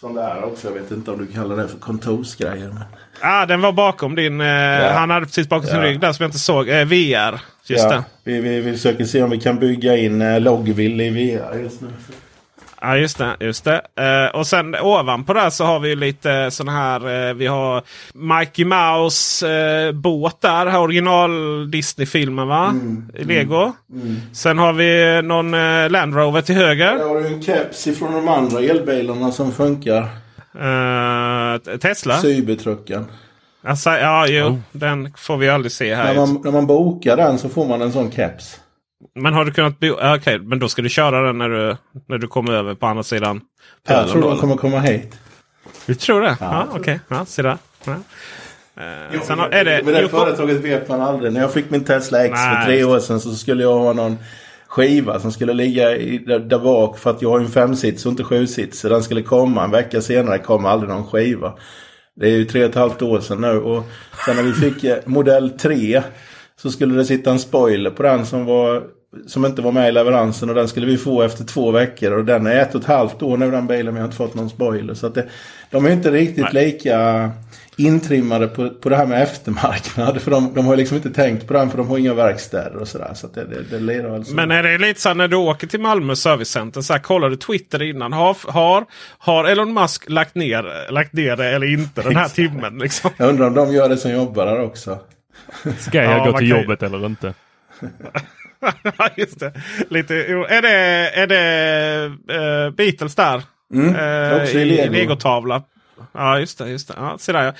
sån 0.00 0.14
där 0.14 0.44
också. 0.44 0.68
Jag 0.68 0.74
vet 0.74 0.90
inte 0.90 1.10
om 1.10 1.18
du 1.18 1.26
kallar 1.26 1.56
det 1.56 1.68
för 1.68 1.78
kontorsgrejer. 1.78 2.68
Men... 2.68 2.82
Ah, 3.20 3.46
den 3.46 3.60
var 3.60 3.72
bakom 3.72 4.14
din. 4.14 4.40
Eh, 4.40 4.46
ja. 4.46 4.92
Han 4.92 5.10
hade 5.10 5.26
precis 5.26 5.48
bakom 5.48 5.66
sin 5.66 5.76
ja. 5.76 5.82
rygg 5.82 6.00
där 6.00 6.12
som 6.12 6.22
jag 6.22 6.28
inte 6.28 6.38
såg. 6.38 6.68
Eh, 6.68 6.84
VR. 6.84 7.40
Just 7.66 7.84
ja. 7.90 8.04
Vi, 8.24 8.40
vi, 8.40 8.60
vi 8.60 8.72
försöker 8.72 9.04
se 9.04 9.22
om 9.22 9.30
vi 9.30 9.40
kan 9.40 9.58
bygga 9.58 9.96
in 9.96 10.22
eh, 10.22 10.40
Logville 10.40 11.04
i 11.04 11.10
VR 11.10 11.58
just 11.58 11.80
nu. 11.80 11.88
Ja 12.80 12.96
just 12.96 13.18
det. 13.18 13.36
Just 13.40 13.64
det. 13.64 13.82
Uh, 14.00 14.38
och 14.38 14.46
sen 14.46 14.74
ovanpå 14.74 15.32
där 15.32 15.50
så 15.50 15.64
har 15.64 15.80
vi 15.80 15.96
lite 15.96 16.50
sådana 16.50 16.78
här. 16.78 17.28
Uh, 17.28 17.34
vi 17.34 17.46
har 17.46 17.82
Mikey 18.14 18.64
Mouse 18.64 19.46
uh, 19.46 19.92
båt 19.92 20.40
där. 20.40 20.78
Original 20.78 21.30
Disney-filmen 21.70 22.48
va? 22.48 22.66
Mm, 22.66 23.04
Lego. 23.14 23.72
Mm, 23.92 24.02
mm. 24.02 24.16
Sen 24.32 24.58
har 24.58 24.72
vi 24.72 25.22
någon 25.22 25.54
uh, 25.54 25.90
Land 25.90 26.16
Rover 26.16 26.42
till 26.42 26.54
höger. 26.54 26.94
Där 26.94 27.08
har 27.08 27.20
du 27.20 27.26
en 27.26 27.42
keps 27.42 27.86
ifrån 27.86 28.12
de 28.12 28.28
andra 28.28 28.60
elbilarna 28.60 29.32
som 29.32 29.52
funkar. 29.52 30.08
Tesla? 31.80 32.18
Cybertrucken. 32.18 33.06
Alltså, 33.62 33.90
ja, 33.90 34.26
jo, 34.28 34.46
oh. 34.46 34.58
den 34.72 35.12
får 35.16 35.36
vi 35.36 35.48
aldrig 35.48 35.72
se 35.72 35.94
här. 35.94 36.14
När 36.14 36.26
man, 36.26 36.40
när 36.44 36.52
man 36.52 36.66
bokar 36.66 37.16
den 37.16 37.38
så 37.38 37.48
får 37.48 37.66
man 37.66 37.82
en 37.82 37.92
sån 37.92 38.10
keps. 38.10 38.60
Men 39.14 39.34
har 39.34 39.44
du 39.44 39.52
kunnat 39.52 39.78
bo... 39.78 39.92
Okej, 39.92 40.18
okay, 40.18 40.38
men 40.38 40.58
då 40.58 40.68
ska 40.68 40.82
du 40.82 40.88
köra 40.88 41.26
den 41.26 41.38
när 41.38 41.48
du, 41.48 41.76
när 42.08 42.18
du 42.18 42.28
kommer 42.28 42.52
över 42.52 42.74
på 42.74 42.86
andra 42.86 43.02
sidan 43.02 43.40
Jag 43.88 44.08
tror 44.08 44.22
de 44.22 44.38
kommer 44.38 44.56
komma 44.56 44.80
hit. 44.80 45.18
Du 45.86 45.94
tror 45.94 46.20
det? 46.20 46.36
Ja, 46.40 46.46
ja 46.52 46.66
okej. 46.70 46.80
Okay. 46.80 46.98
Ja, 47.08 47.24
se 47.24 47.42
där. 47.42 47.58
Ja. 47.84 47.92
Uh, 47.92 49.22
sen 49.22 49.40
är 49.40 49.64
det, 49.64 49.80
men 49.84 49.94
det 49.94 50.08
företaget 50.08 50.56
vet 50.56 50.88
man 50.88 51.00
aldrig. 51.00 51.32
När 51.32 51.40
jag 51.40 51.52
fick 51.52 51.70
min 51.70 51.84
Tesla 51.84 52.24
X 52.24 52.32
Nej. 52.36 52.56
för 52.56 52.64
tre 52.64 52.84
år 52.84 52.98
sedan 52.98 53.20
så 53.20 53.34
skulle 53.34 53.62
jag 53.62 53.78
ha 53.78 53.92
någon 53.92 54.18
skiva 54.70 55.20
som 55.20 55.32
skulle 55.32 55.54
ligga 55.54 55.96
i, 55.96 56.18
där, 56.18 56.38
där 56.38 56.58
bak 56.58 56.98
för 56.98 57.10
att 57.10 57.22
jag 57.22 57.30
har 57.30 57.40
en 57.40 57.48
femsits 57.48 58.06
och 58.06 58.10
inte 58.10 58.24
sjusits. 58.24 58.80
Så 58.80 58.88
den 58.88 59.02
skulle 59.02 59.22
komma. 59.22 59.64
En 59.64 59.70
vecka 59.70 60.00
senare 60.00 60.38
kom 60.38 60.64
aldrig 60.64 60.90
någon 60.90 61.06
skiva. 61.06 61.54
Det 62.16 62.26
är 62.26 62.30
ju 62.30 62.44
tre 62.44 62.64
och 62.64 62.70
ett 62.70 62.76
halvt 62.76 63.02
år 63.02 63.20
sedan 63.20 63.40
nu. 63.40 63.58
Och 63.58 63.84
sen 64.26 64.36
när 64.36 64.42
vi 64.42 64.52
fick 64.52 64.84
eh, 64.84 64.98
modell 65.04 65.50
3 65.50 66.02
så 66.62 66.70
skulle 66.70 66.94
det 66.94 67.04
sitta 67.04 67.30
en 67.30 67.38
spoiler 67.38 67.90
på 67.90 68.02
den 68.02 68.26
som, 68.26 68.44
var, 68.44 68.82
som 69.26 69.44
inte 69.44 69.62
var 69.62 69.72
med 69.72 69.88
i 69.88 69.92
leveransen. 69.92 70.48
Och 70.48 70.54
den 70.54 70.68
skulle 70.68 70.86
vi 70.86 70.96
få 70.96 71.22
efter 71.22 71.44
två 71.44 71.70
veckor. 71.70 72.12
Och 72.12 72.24
den 72.24 72.46
är 72.46 72.60
ett 72.60 72.74
och 72.74 72.80
ett 72.80 72.86
halvt 72.86 73.22
år 73.22 73.36
nu 73.36 73.50
den 73.50 73.66
bilen. 73.66 73.84
Men 73.84 73.94
jag 73.94 74.02
har 74.02 74.06
inte 74.08 74.16
fått 74.16 74.34
någon 74.34 74.50
spoiler. 74.50 74.94
Så 74.94 75.06
att 75.06 75.14
det, 75.14 75.28
de 75.70 75.86
är 75.86 75.90
inte 75.90 76.10
riktigt 76.10 76.52
Nej. 76.52 76.64
lika 76.64 77.30
intrimmade 77.86 78.48
på, 78.48 78.70
på 78.70 78.88
det 78.88 78.96
här 78.96 79.06
med 79.06 79.22
eftermarknad. 79.22 80.22
För 80.22 80.30
de, 80.30 80.54
de 80.54 80.66
har 80.66 80.76
liksom 80.76 80.96
inte 80.96 81.10
tänkt 81.10 81.46
på 81.46 81.52
den 81.52 81.70
för 81.70 81.78
de 81.78 81.88
har 81.88 81.98
inga 81.98 82.14
verkstäder 82.14 82.76
och 82.76 82.88
sådär. 82.88 83.10
Så 83.14 83.26
det, 83.26 83.44
det, 83.44 83.62
det 83.70 83.78
leder 83.78 84.14
alltså. 84.14 84.34
Men 84.34 84.50
är 84.50 84.62
det 84.62 84.78
lite 84.78 85.00
så 85.00 85.14
när 85.14 85.28
du 85.28 85.36
åker 85.36 85.66
till 85.66 85.80
Malmö 85.80 86.16
servicecenter. 86.16 86.80
Så 86.80 86.92
här, 86.92 87.00
kollar 87.00 87.30
du 87.30 87.36
Twitter 87.36 87.82
innan. 87.82 88.12
Har, 88.12 88.36
har, 88.52 88.84
har 89.18 89.44
Elon 89.44 89.74
Musk 89.74 90.08
lagt 90.08 90.34
ner, 90.34 90.92
lagt 90.92 91.12
ner 91.12 91.36
det 91.36 91.46
eller 91.46 91.72
inte 91.72 92.02
den 92.02 92.16
här 92.16 92.28
timmen? 92.28 92.78
Liksom? 92.78 93.10
Jag 93.16 93.28
undrar 93.28 93.46
om 93.46 93.54
de 93.54 93.72
gör 93.72 93.88
det 93.88 93.96
som 93.96 94.10
jobbar 94.10 94.46
där 94.46 94.60
också. 94.60 94.98
Ska 95.78 96.02
jag 96.02 96.26
ja, 96.26 96.30
gå 96.30 96.38
till 96.38 96.48
jobbet 96.48 96.82
eller 96.82 97.06
inte? 97.06 97.34
just 99.16 99.40
det. 99.40 99.52
Lite, 99.88 100.14
är 100.48 100.62
det, 100.62 100.70
är 101.20 101.26
det 101.26 102.06
uh, 102.66 102.74
Beatles 102.74 103.14
där? 103.14 103.42
Mm, 103.74 103.94
uh, 103.94 104.42
också 104.42 104.58
i 104.58 104.64
Lego. 104.64 104.92
Legotavla. 104.92 105.62
Ja 106.12 106.38
just 106.38 106.58
det. 106.58 106.68
Just 106.68 106.88
det. 106.88 106.94
Ja, 106.96 107.18
se 107.18 107.32
där, 107.32 107.44
ja. 107.44 107.52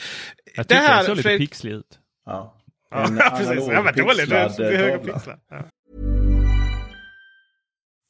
Jag 0.55 0.69
tyckte 0.69 0.95
den 0.97 1.05
såg 1.05 1.17
lite 1.17 1.39
pixlig 1.39 1.73
ut. 1.73 1.99
Ja. 2.27 2.55
ja 2.91 3.07
precis. 3.37 3.69
Ja, 3.69 3.83
men 3.83 3.95
dåligt. 3.95 4.31
Det 4.31 4.75
är 4.75 4.77
höga 4.77 4.99
pixlar. 4.99 5.39
Ja. 5.51 5.65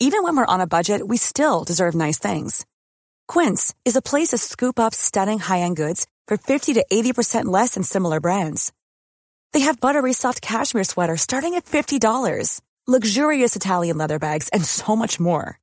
Even 0.03 0.23
when 0.23 0.35
we're 0.35 0.55
on 0.55 0.61
a 0.61 0.67
budget 0.67 1.03
we 1.09 1.19
still 1.19 1.65
deserve 1.67 1.95
nice 1.95 2.19
things. 2.19 2.65
Quince 3.29 3.75
is 3.85 3.97
a 3.97 4.03
place 4.03 4.29
to 4.31 4.39
scoop 4.39 4.79
up 4.79 4.95
stunning 4.95 5.39
high-end 5.39 5.77
goods 5.77 6.07
for 6.27 6.37
50 6.39 6.75
to 6.75 6.87
80% 6.91 7.45
less 7.45 7.75
than 7.75 7.83
similar 7.83 8.19
brands. 8.21 8.73
They 9.53 9.61
have 9.61 9.81
buttery 9.81 10.13
soft 10.13 10.41
cashmere 10.41 10.85
sweaters 10.85 11.21
starting 11.21 11.55
at 11.55 11.67
$50, 11.67 12.61
luxurious 12.87 13.57
Italian 13.57 13.99
leather 13.99 14.19
bags, 14.19 14.49
and 14.53 14.65
so 14.65 14.97
much 14.97 15.21
more. 15.21 15.59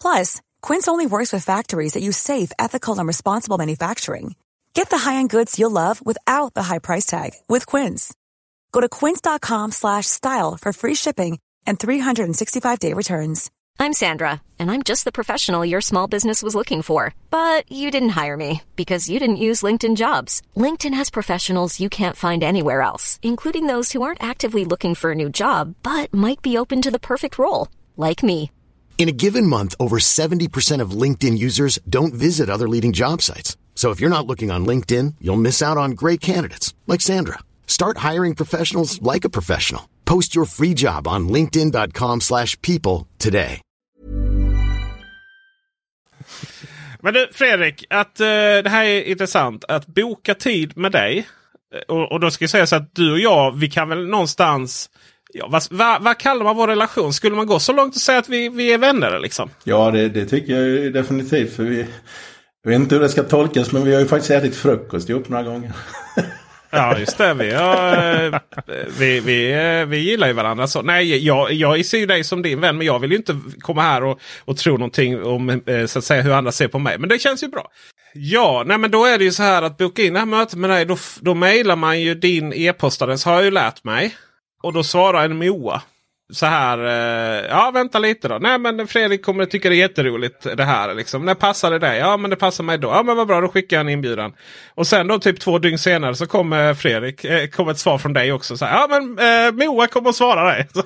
Plus, 0.00 0.40
Quince 0.68 0.86
only 0.86 1.06
works 1.06 1.32
with 1.32 1.46
factories 1.46 1.94
that 1.94 2.02
use 2.02 2.18
safe, 2.18 2.52
ethical, 2.58 2.98
and 2.98 3.06
responsible 3.06 3.56
manufacturing. 3.56 4.34
Get 4.74 4.90
the 4.90 4.98
high-end 4.98 5.30
goods 5.30 5.58
you'll 5.58 5.70
love 5.70 6.04
without 6.04 6.52
the 6.52 6.62
high 6.62 6.78
price 6.78 7.06
tag 7.06 7.30
with 7.48 7.64
Quince. 7.64 8.12
Go 8.70 8.82
to 8.82 8.88
quince.com/style 8.90 10.58
for 10.60 10.72
free 10.74 10.94
shipping 10.94 11.38
and 11.66 11.78
365-day 11.78 12.92
returns. 12.92 13.50
I'm 13.80 13.94
Sandra, 13.94 14.42
and 14.58 14.70
I'm 14.70 14.82
just 14.82 15.04
the 15.04 15.18
professional 15.18 15.64
your 15.64 15.80
small 15.80 16.06
business 16.06 16.42
was 16.42 16.54
looking 16.54 16.82
for. 16.82 17.14
But 17.30 17.64
you 17.72 17.90
didn't 17.90 18.20
hire 18.20 18.36
me 18.36 18.60
because 18.76 19.08
you 19.08 19.18
didn't 19.18 19.44
use 19.48 19.64
LinkedIn 19.66 19.96
jobs. 19.96 20.42
LinkedIn 20.54 20.92
has 20.92 21.08
professionals 21.18 21.80
you 21.80 21.88
can't 21.88 22.22
find 22.24 22.44
anywhere 22.44 22.82
else, 22.82 23.18
including 23.22 23.68
those 23.68 23.92
who 23.92 24.02
aren't 24.02 24.30
actively 24.32 24.66
looking 24.66 24.94
for 24.94 25.12
a 25.12 25.20
new 25.22 25.30
job 25.30 25.74
but 25.82 26.12
might 26.12 26.42
be 26.42 26.58
open 26.58 26.82
to 26.82 26.90
the 26.90 27.06
perfect 27.12 27.38
role, 27.38 27.68
like 27.96 28.22
me. 28.22 28.50
In 28.98 29.08
a 29.08 29.12
given 29.12 29.46
month, 29.46 29.76
over 29.78 29.98
70% 30.00 30.82
of 30.82 30.90
LinkedIn 31.02 31.38
users 31.38 31.78
don't 31.88 32.12
visit 32.12 32.50
other 32.50 32.68
leading 32.68 32.92
job 32.92 33.22
sites. 33.22 33.56
So 33.76 33.92
if 33.92 34.00
you're 34.00 34.10
not 34.10 34.26
looking 34.26 34.50
on 34.50 34.66
LinkedIn, 34.66 35.14
you'll 35.20 35.36
miss 35.40 35.62
out 35.62 35.78
on 35.78 35.92
great 35.92 36.20
candidates 36.20 36.74
like 36.88 37.00
Sandra. 37.00 37.38
Start 37.66 37.98
hiring 38.12 38.34
professionals 38.34 39.00
like 39.00 39.24
a 39.24 39.30
professional. 39.30 39.82
Post 40.04 40.34
your 40.34 40.46
free 40.46 40.74
job 40.74 41.06
on 41.06 41.28
linkedin.com/people 41.28 42.20
slash 42.20 42.60
people 42.60 43.06
today. 43.18 43.60
Men 47.00 47.14
du 47.14 47.28
Fredrik, 47.32 47.84
att 47.90 48.20
eh, 48.20 48.26
det 48.26 48.68
här 48.68 48.84
är 48.84 49.02
intressant. 49.02 49.64
Att 49.64 49.86
boka 49.86 50.34
tid 50.34 50.76
med 50.76 50.92
dig. 50.92 51.18
eh, 51.74 51.80
Och, 51.88 52.12
och 52.12 52.20
då 52.20 52.30
ska 52.30 52.42
jag 52.42 52.50
säga 52.50 52.66
så 52.66 52.76
att 52.76 52.94
du 52.94 53.12
och 53.12 53.18
jag, 53.18 53.56
vi 53.56 53.70
kan 53.70 53.88
väl 53.88 54.06
någonstans... 54.08 54.90
Ja, 55.32 55.48
vad, 55.50 55.62
vad, 55.70 56.02
vad 56.02 56.18
kallar 56.18 56.44
man 56.44 56.56
vår 56.56 56.66
relation? 56.66 57.12
Skulle 57.12 57.36
man 57.36 57.46
gå 57.46 57.58
så 57.58 57.72
långt 57.72 57.94
och 57.94 58.00
säga 58.00 58.18
att 58.18 58.28
vi, 58.28 58.48
vi 58.48 58.72
är 58.72 58.78
vänner? 58.78 59.18
Liksom? 59.18 59.50
Ja, 59.64 59.90
det, 59.90 60.08
det 60.08 60.26
tycker 60.26 60.60
jag 60.60 60.92
definitivt. 60.92 61.56
För 61.56 61.62
vi, 61.62 61.86
jag 62.62 62.70
vet 62.70 62.80
inte 62.80 62.94
hur 62.94 63.02
det 63.02 63.08
ska 63.08 63.22
tolkas, 63.22 63.72
men 63.72 63.84
vi 63.84 63.94
har 63.94 64.00
ju 64.00 64.06
faktiskt 64.06 64.30
ätit 64.30 64.56
frukost 64.56 65.08
ihop 65.08 65.28
några 65.28 65.42
gånger. 65.42 65.72
Ja, 66.70 66.98
just 66.98 67.18
det. 67.18 67.34
Vi, 67.34 67.50
har, 67.54 68.24
eh, 68.24 68.40
vi, 68.98 69.20
vi, 69.20 69.52
eh, 69.52 69.86
vi 69.86 69.98
gillar 69.98 70.26
ju 70.26 70.32
varandra. 70.32 70.66
Så, 70.66 70.82
nej, 70.82 71.26
jag, 71.26 71.52
jag 71.52 71.84
ser 71.86 71.98
ju 71.98 72.06
dig 72.06 72.24
som 72.24 72.42
din 72.42 72.60
vän, 72.60 72.78
men 72.78 72.86
jag 72.86 72.98
vill 72.98 73.10
ju 73.10 73.16
inte 73.16 73.40
komma 73.60 73.82
här 73.82 74.04
och, 74.04 74.20
och 74.44 74.56
tro 74.56 74.72
någonting 74.72 75.24
om 75.24 75.50
eh, 75.66 75.86
så 75.86 75.98
att 75.98 76.04
säga, 76.04 76.22
hur 76.22 76.32
andra 76.32 76.52
ser 76.52 76.68
på 76.68 76.78
mig. 76.78 76.98
Men 76.98 77.08
det 77.08 77.18
känns 77.18 77.42
ju 77.42 77.48
bra. 77.48 77.70
Ja, 78.14 78.64
nej, 78.66 78.78
men 78.78 78.90
då 78.90 79.04
är 79.04 79.18
det 79.18 79.24
ju 79.24 79.32
så 79.32 79.42
här 79.42 79.62
att 79.62 79.76
boka 79.76 80.02
in 80.02 80.12
det 80.12 80.18
här 80.18 80.26
mötet 80.26 80.58
med 80.58 80.70
dig. 80.70 80.84
Då, 80.84 80.96
då 81.20 81.34
mejlar 81.34 81.76
man 81.76 82.00
ju 82.00 82.14
din 82.14 82.52
e-postadress 82.52 83.24
har 83.24 83.34
jag 83.34 83.44
ju 83.44 83.50
lärt 83.50 83.84
mig. 83.84 84.14
Och 84.62 84.72
då 84.72 84.82
svarar 84.84 85.24
en 85.24 85.38
Moa. 85.38 85.82
Så 86.32 86.46
här, 86.46 86.78
eh, 86.78 87.46
ja 87.50 87.70
vänta 87.74 87.98
lite 87.98 88.28
då. 88.28 88.38
Nej 88.40 88.58
men 88.58 88.86
Fredrik 88.86 89.24
kommer 89.24 89.44
tycka 89.46 89.68
det 89.68 89.74
är 89.74 89.78
jätteroligt 89.78 90.46
det 90.56 90.64
här. 90.64 90.94
Liksom. 90.94 91.24
När 91.24 91.34
passar 91.34 91.70
det 91.70 91.78
dig? 91.78 91.98
Ja 91.98 92.16
men 92.16 92.30
det 92.30 92.36
passar 92.36 92.64
mig 92.64 92.78
då. 92.78 92.88
Ja 92.88 93.02
men 93.02 93.16
vad 93.16 93.26
bra, 93.26 93.40
då 93.40 93.48
skickar 93.48 93.76
jag 93.76 93.80
en 93.80 93.88
inbjudan. 93.88 94.32
Och 94.74 94.86
sen 94.86 95.06
då 95.06 95.18
typ 95.18 95.40
två 95.40 95.58
dygn 95.58 95.78
senare 95.78 96.14
så 96.14 96.26
kommer 96.26 96.74
Fredrik, 96.74 97.24
eh, 97.24 97.46
kommer 97.46 97.70
ett 97.70 97.78
svar 97.78 97.98
från 97.98 98.12
dig 98.12 98.32
också. 98.32 98.56
Så 98.56 98.64
här, 98.64 98.78
ja 98.80 98.86
men 98.90 99.18
eh, 99.18 99.66
Moa 99.66 99.86
kommer 99.86 100.08
att 100.10 100.16
svara 100.16 100.44
dig. 100.44 100.68
Så, 100.74 100.82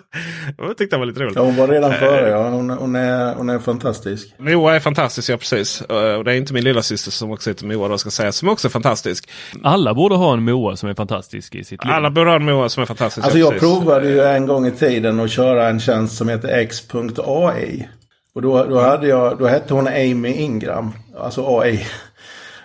jag 0.59 0.78
tyckte 0.78 0.96
det 0.96 0.98
var 1.00 1.07
lite 1.07 1.20
roligt. 1.20 1.37
Ja, 1.37 1.42
hon 1.42 1.57
var 1.57 1.68
redan 1.68 1.92
före. 1.92 2.28
Ja. 2.31 2.48
Hon, 2.48 2.70
hon, 2.70 2.96
är, 2.96 3.35
hon 3.35 3.50
är 3.50 3.59
fantastisk. 3.59 4.35
Moa 4.38 4.74
är 4.76 4.81
fantastisk, 4.81 5.28
ja 5.31 5.37
precis. 5.37 5.83
Eh, 5.83 5.96
Och 5.96 6.24
det 6.24 6.33
är 6.33 6.37
inte 6.37 6.52
min 6.55 6.64
lilla 6.64 6.83
syster 6.83 7.11
som 7.11 7.31
också 7.31 7.50
heter 7.50 7.66
Moa 7.66 7.88
då 7.88 7.98
ska 7.98 8.11
säga, 8.11 8.33
som 8.33 8.48
också 8.48 8.68
är 8.68 8.70
fantastisk. 8.70 9.28
Alla 9.62 9.94
borde 9.94 10.14
ha 10.14 10.33
en 10.33 10.42
Moa 10.44 10.76
som 10.76 10.88
är 10.88 10.94
fantastisk 10.94 11.55
i 11.55 11.64
sitt 11.64 11.85
liv. 11.85 11.92
Alla 11.92 12.11
borde 12.11 12.31
ha 12.31 12.37
en 12.37 12.44
Moa 12.44 12.68
som 12.68 12.83
är 12.83 12.87
fantastisk. 12.87 13.24
Alltså 13.24 13.38
ja, 13.38 13.44
jag 13.44 13.52
precis. 13.52 13.68
provade 13.78 14.09
ju 14.09 14.20
en 14.20 14.46
gång 14.46 14.66
i 14.66 14.70
tiden 14.70 15.20
att 15.20 15.32
köra 15.33 15.68
en 15.68 15.81
tjänst 15.81 16.16
som 16.16 16.29
heter 16.29 16.49
X.AI. 16.49 17.88
Och 18.35 18.42
då, 18.42 18.64
då, 18.64 18.81
hade 18.81 19.07
jag, 19.09 19.38
då 19.38 19.47
hette 19.47 19.75
hon 19.75 19.87
Amy 19.87 20.33
Ingram, 20.33 20.92
alltså 21.18 21.59
AI. 21.59 21.87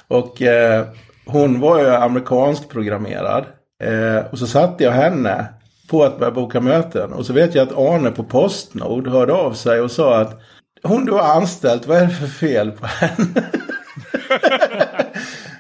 Och 0.08 0.42
eh, 0.42 0.86
hon 1.26 1.60
var 1.60 1.80
ju 1.80 1.90
amerikansk 1.90 2.70
programmerad. 2.70 3.46
Eh, 3.84 4.26
och 4.32 4.40
så 4.40 4.48
satte 4.48 4.84
jag 4.84 4.92
henne 4.92 5.46
på 5.90 6.04
att 6.04 6.20
börja 6.20 6.32
boka 6.32 6.62
möten. 6.62 7.14
Och 7.14 7.26
så 7.26 7.34
vet 7.34 7.56
jag 7.56 7.68
att 7.68 7.78
Arne 7.78 8.12
på 8.12 8.24
Postnord 8.24 9.08
hörde 9.08 9.34
av 9.34 9.54
sig 9.54 9.82
och 9.82 9.92
sa 9.92 10.18
att 10.18 10.42
hon 10.84 11.06
du 11.06 11.12
har 11.12 11.36
anställt, 11.36 11.88
vad 11.88 11.98
är 11.98 12.06
det 12.06 12.14
för 12.14 12.28
fel 12.28 12.72
på 12.72 12.86
henne? 12.86 13.44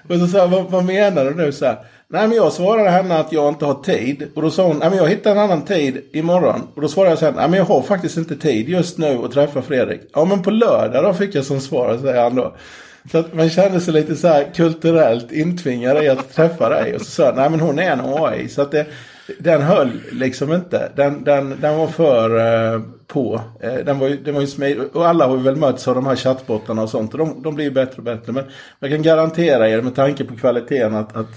och 0.10 0.16
så 0.16 0.28
sa 0.28 0.38
jag, 0.38 0.48
vad, 0.48 0.72
vad 0.72 0.86
menar 0.86 1.26
du 1.26 1.36
nu? 1.36 1.52
Så 1.52 1.66
här, 1.66 1.78
Nej 2.10 2.28
men 2.28 2.38
jag 2.38 2.54
svarade 2.54 2.90
henne 2.90 3.18
att 3.18 3.32
jag 3.32 3.50
inte 3.50 3.66
har 3.66 3.84
tid. 3.84 4.28
Och 4.36 4.42
då 4.42 4.52
sa 4.52 4.68
hon, 4.68 4.78
nej 4.78 4.90
men 4.90 4.98
jag 4.98 5.08
hittar 5.08 5.32
en 5.32 5.38
annan 5.38 5.62
tid 5.62 6.02
imorgon. 6.12 6.62
Och 6.76 6.82
då 6.82 6.88
svarade 6.88 7.12
jag 7.12 7.20
sen, 7.20 7.34
nej 7.36 7.50
men 7.50 7.58
jag 7.60 7.66
har 7.66 7.82
faktiskt 7.82 8.18
inte 8.18 8.36
tid 8.36 8.70
just 8.70 8.98
nu 8.98 9.22
att 9.24 9.32
träffa 9.32 9.62
Fredrik. 9.62 10.02
Ja 10.14 10.26
men 10.26 10.44
på 10.44 10.52
lördag 10.52 11.04
då 11.04 11.14
fick 11.14 11.36
jag 11.36 11.46
som 11.46 11.60
svar, 11.60 11.98
säger 12.02 12.22
han 12.22 12.36
då. 12.36 12.56
Så 13.12 13.18
att 13.18 13.34
man 13.34 13.50
kände 13.50 13.80
sig 13.80 13.94
lite 13.94 14.16
så 14.16 14.28
här 14.28 14.54
kulturellt 14.56 15.32
intvingad 15.32 16.04
i 16.04 16.10
att 16.10 16.34
träffa 16.34 16.70
dig. 16.70 16.96
Och 16.96 17.02
så 17.02 17.12
sa 17.12 17.24
jag, 17.24 17.36
nej 17.36 17.50
men 17.50 17.60
hon 17.60 17.80
är 17.80 17.92
en 17.92 18.02
AI. 18.04 18.50
Så 18.50 18.62
att 18.62 18.72
det, 18.72 18.86
den 19.40 19.62
höll 19.62 19.92
liksom 20.12 20.54
inte. 20.54 20.92
Den, 20.96 21.24
den, 21.24 21.58
den 21.62 21.78
var 21.78 21.88
för 21.88 22.38
eh, 22.74 22.82
på. 23.08 23.42
Eh, 23.60 23.74
den 23.74 24.00
var 24.00 24.08
ju, 24.08 24.18
den 24.18 24.34
var 24.34 24.42
ju 24.42 24.48
smidig. 24.48 24.96
Och 24.96 25.08
alla 25.08 25.28
har 25.28 25.38
ju 25.38 25.44
väl 25.44 25.56
mötts 25.56 25.88
av 25.88 25.96
de 25.96 26.06
här 26.06 26.16
chattbottarna 26.16 26.82
och 26.82 26.90
sånt. 26.90 27.14
Och 27.14 27.18
de, 27.20 27.42
de 27.42 27.56
blir 27.56 27.66
ju 27.66 27.72
bättre 27.72 27.98
och 27.98 28.04
bättre. 28.04 28.32
Men 28.34 28.44
jag 28.80 28.90
kan 28.90 29.02
garantera 29.02 29.70
er 29.70 29.82
med 29.82 29.96
tanke 29.96 30.24
på 30.24 30.36
kvaliteten 30.36 30.96
att, 30.96 31.16
att 31.16 31.32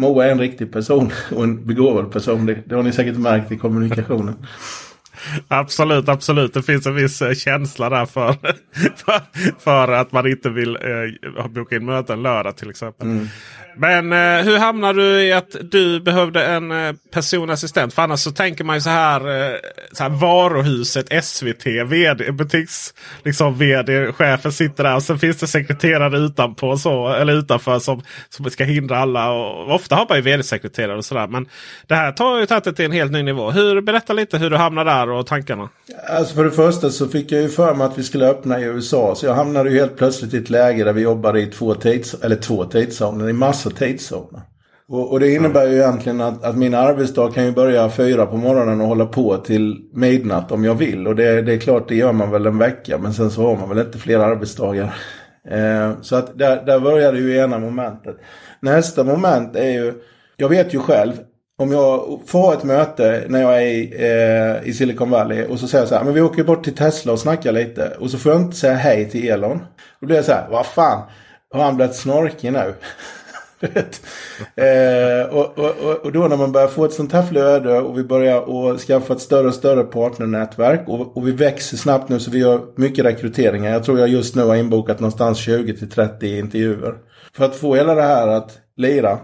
Moa 0.00 0.26
är 0.26 0.30
en 0.30 0.40
riktig 0.40 0.72
person 0.72 1.12
och 1.36 1.44
en 1.44 1.66
begåvad 1.66 2.12
person. 2.12 2.46
Det, 2.46 2.58
det 2.64 2.74
har 2.74 2.82
ni 2.82 2.92
säkert 2.92 3.16
märkt 3.18 3.52
i 3.52 3.58
kommunikationen. 3.58 4.34
Absolut, 5.48 6.08
absolut. 6.08 6.54
Det 6.54 6.62
finns 6.62 6.86
en 6.86 6.94
viss 6.94 7.22
eh, 7.22 7.34
känsla 7.34 7.90
där 7.90 8.06
för, 8.06 8.32
för, 8.96 9.20
för 9.60 9.92
att 9.92 10.12
man 10.12 10.26
inte 10.26 10.50
vill 10.50 10.76
eh, 10.76 11.48
boka 11.48 11.76
in 11.76 11.84
möten 11.84 12.22
lördag 12.22 12.56
till 12.56 12.70
exempel. 12.70 13.28
Men 13.76 14.12
eh, 14.12 14.44
hur 14.44 14.58
hamnade 14.58 15.02
du 15.02 15.22
i 15.22 15.32
att 15.32 15.56
du 15.60 16.00
behövde 16.00 16.44
en 16.44 16.70
eh, 16.70 16.92
personlig 17.12 17.54
assistent? 17.54 17.94
För 17.94 18.02
annars 18.02 18.20
så 18.20 18.30
tänker 18.30 18.64
man 18.64 18.76
ju 18.76 18.80
så 18.80 18.90
här, 18.90 19.20
eh, 19.20 19.56
så 19.92 20.02
här 20.02 20.10
varuhuset 20.10 21.24
SVT, 21.24 21.66
vd, 21.66 22.32
butiks, 22.32 22.94
liksom 23.24 23.58
vd, 23.58 24.12
chefen 24.12 24.52
sitter 24.52 24.84
där 24.84 24.96
och 24.96 25.02
sen 25.02 25.18
finns 25.18 25.36
det 25.36 25.46
sekreterare 25.46 26.18
utanpå 26.18 26.76
så, 26.76 27.08
eller 27.08 27.32
utanför 27.32 27.78
som, 27.78 28.02
som 28.28 28.50
ska 28.50 28.64
hindra 28.64 28.98
alla. 28.98 29.30
Och, 29.32 29.74
ofta 29.74 29.94
har 29.94 30.06
man 30.08 30.18
ju 30.18 30.22
vd-sekreterare 30.22 30.96
och 30.96 31.04
sådär. 31.04 31.26
Men 31.26 31.46
det 31.86 31.94
här 31.94 32.12
tar 32.12 32.40
ju 32.40 32.46
tagit 32.46 32.76
till 32.76 32.84
en 32.84 32.92
helt 32.92 33.12
ny 33.12 33.22
nivå. 33.22 33.50
Hur, 33.50 33.80
berätta 33.80 34.12
lite 34.12 34.38
hur 34.38 34.50
du 34.50 34.56
hamnade 34.56 34.90
där 34.90 35.10
och 35.10 35.26
tankarna. 35.26 35.68
Alltså 36.08 36.34
för 36.34 36.44
det 36.44 36.50
första 36.50 36.90
så 36.90 37.08
fick 37.08 37.32
jag 37.32 37.42
ju 37.42 37.48
för 37.48 37.74
mig 37.74 37.86
att 37.86 37.98
vi 37.98 38.02
skulle 38.02 38.26
öppna 38.26 38.60
i 38.60 38.64
USA. 38.64 39.14
Så 39.14 39.26
jag 39.26 39.34
hamnade 39.34 39.70
ju 39.70 39.78
helt 39.78 39.96
plötsligt 39.96 40.34
i 40.34 40.36
ett 40.36 40.50
läge 40.50 40.84
där 40.84 40.92
vi 40.92 41.02
jobbade 41.02 41.40
i 41.40 41.46
två 41.46 41.74
tids, 41.74 42.14
eller 42.14 42.36
två 42.36 42.64
tidszoner, 42.64 43.28
i 43.28 43.32
massor 43.60 43.70
tidszoner. 43.70 44.40
Och, 44.88 45.12
och 45.12 45.20
det 45.20 45.34
innebär 45.34 45.66
ju 45.66 45.76
egentligen 45.76 46.20
att, 46.20 46.44
att 46.44 46.56
min 46.56 46.74
arbetsdag 46.74 47.32
kan 47.34 47.44
ju 47.44 47.52
börja 47.52 47.90
fyra 47.90 48.26
på 48.26 48.36
morgonen 48.36 48.80
och 48.80 48.86
hålla 48.86 49.06
på 49.06 49.36
till 49.36 49.80
midnatt 49.92 50.52
om 50.52 50.64
jag 50.64 50.74
vill. 50.74 51.06
Och 51.06 51.16
det, 51.16 51.42
det 51.42 51.52
är 51.52 51.58
klart, 51.58 51.88
det 51.88 51.94
gör 51.94 52.12
man 52.12 52.30
väl 52.30 52.46
en 52.46 52.58
vecka. 52.58 52.98
Men 52.98 53.14
sen 53.14 53.30
så 53.30 53.42
har 53.46 53.56
man 53.56 53.68
väl 53.68 53.86
inte 53.86 53.98
fler 53.98 54.18
arbetsdagar. 54.18 54.94
Eh, 55.50 55.92
så 56.02 56.16
att 56.16 56.38
där, 56.38 56.66
där 56.66 56.80
börjar 56.80 57.12
det 57.12 57.18
ju 57.18 57.36
ena 57.36 57.58
momentet. 57.58 58.16
Nästa 58.60 59.04
moment 59.04 59.56
är 59.56 59.70
ju, 59.70 59.94
jag 60.36 60.48
vet 60.48 60.74
ju 60.74 60.78
själv, 60.78 61.12
om 61.58 61.72
jag 61.72 62.20
får 62.26 62.38
ha 62.38 62.52
ett 62.52 62.64
möte 62.64 63.24
när 63.28 63.40
jag 63.40 63.62
är 63.62 63.66
i, 63.66 63.94
eh, 63.98 64.68
i 64.68 64.72
Silicon 64.72 65.10
Valley 65.10 65.46
och 65.46 65.58
så 65.58 65.66
säger 65.66 65.82
jag 65.82 65.88
så 65.88 65.94
här, 65.94 66.04
men 66.04 66.14
vi 66.14 66.20
åker 66.20 66.44
bort 66.44 66.64
till 66.64 66.74
Tesla 66.74 67.12
och 67.12 67.18
snackar 67.18 67.52
lite. 67.52 67.96
Och 68.00 68.10
så 68.10 68.18
får 68.18 68.32
jag 68.32 68.40
inte 68.40 68.56
säga 68.56 68.74
hej 68.74 69.10
till 69.10 69.28
Elon. 69.28 69.58
Då 70.00 70.06
blir 70.06 70.16
jag 70.16 70.24
så 70.24 70.32
här, 70.32 70.48
vad 70.50 70.66
fan, 70.66 71.02
har 71.54 71.64
han 71.64 71.76
blivit 71.76 71.96
snorkig 71.96 72.52
nu? 72.52 72.74
Eh, 74.54 75.26
och, 75.30 75.58
och, 75.58 76.04
och, 76.04 76.12
då 76.12 76.28
när 76.28 76.36
man 76.36 76.52
börjar 76.52 76.68
få 76.68 76.84
ett 76.84 76.92
sånt 76.92 77.12
här 77.12 77.22
flöde 77.22 77.80
och 77.80 77.98
vi 77.98 78.04
börjar 78.04 78.40
och 78.40 78.80
skaffa 78.80 79.12
ett 79.12 79.20
större 79.20 79.48
och 79.48 79.54
större 79.54 79.84
partnernätverk 79.84 80.88
och, 80.88 81.16
och 81.16 81.28
vi 81.28 81.32
växer 81.32 81.76
snabbt 81.76 82.08
nu 82.08 82.20
så 82.20 82.30
vi 82.30 82.38
gör 82.38 82.60
mycket 82.76 83.04
rekryteringar. 83.04 83.72
Jag 83.72 83.84
tror 83.84 83.98
jag 83.98 84.08
just 84.08 84.34
nu 84.34 84.42
har 84.42 84.56
inbokat 84.56 85.00
någonstans 85.00 85.38
20 85.38 85.76
till 85.76 85.90
30 85.90 86.38
intervjuer. 86.38 86.94
För 87.32 87.44
att 87.44 87.56
få 87.56 87.74
hela 87.74 87.94
det 87.94 88.02
här 88.02 88.28
att 88.28 88.58
lira. 88.76 89.18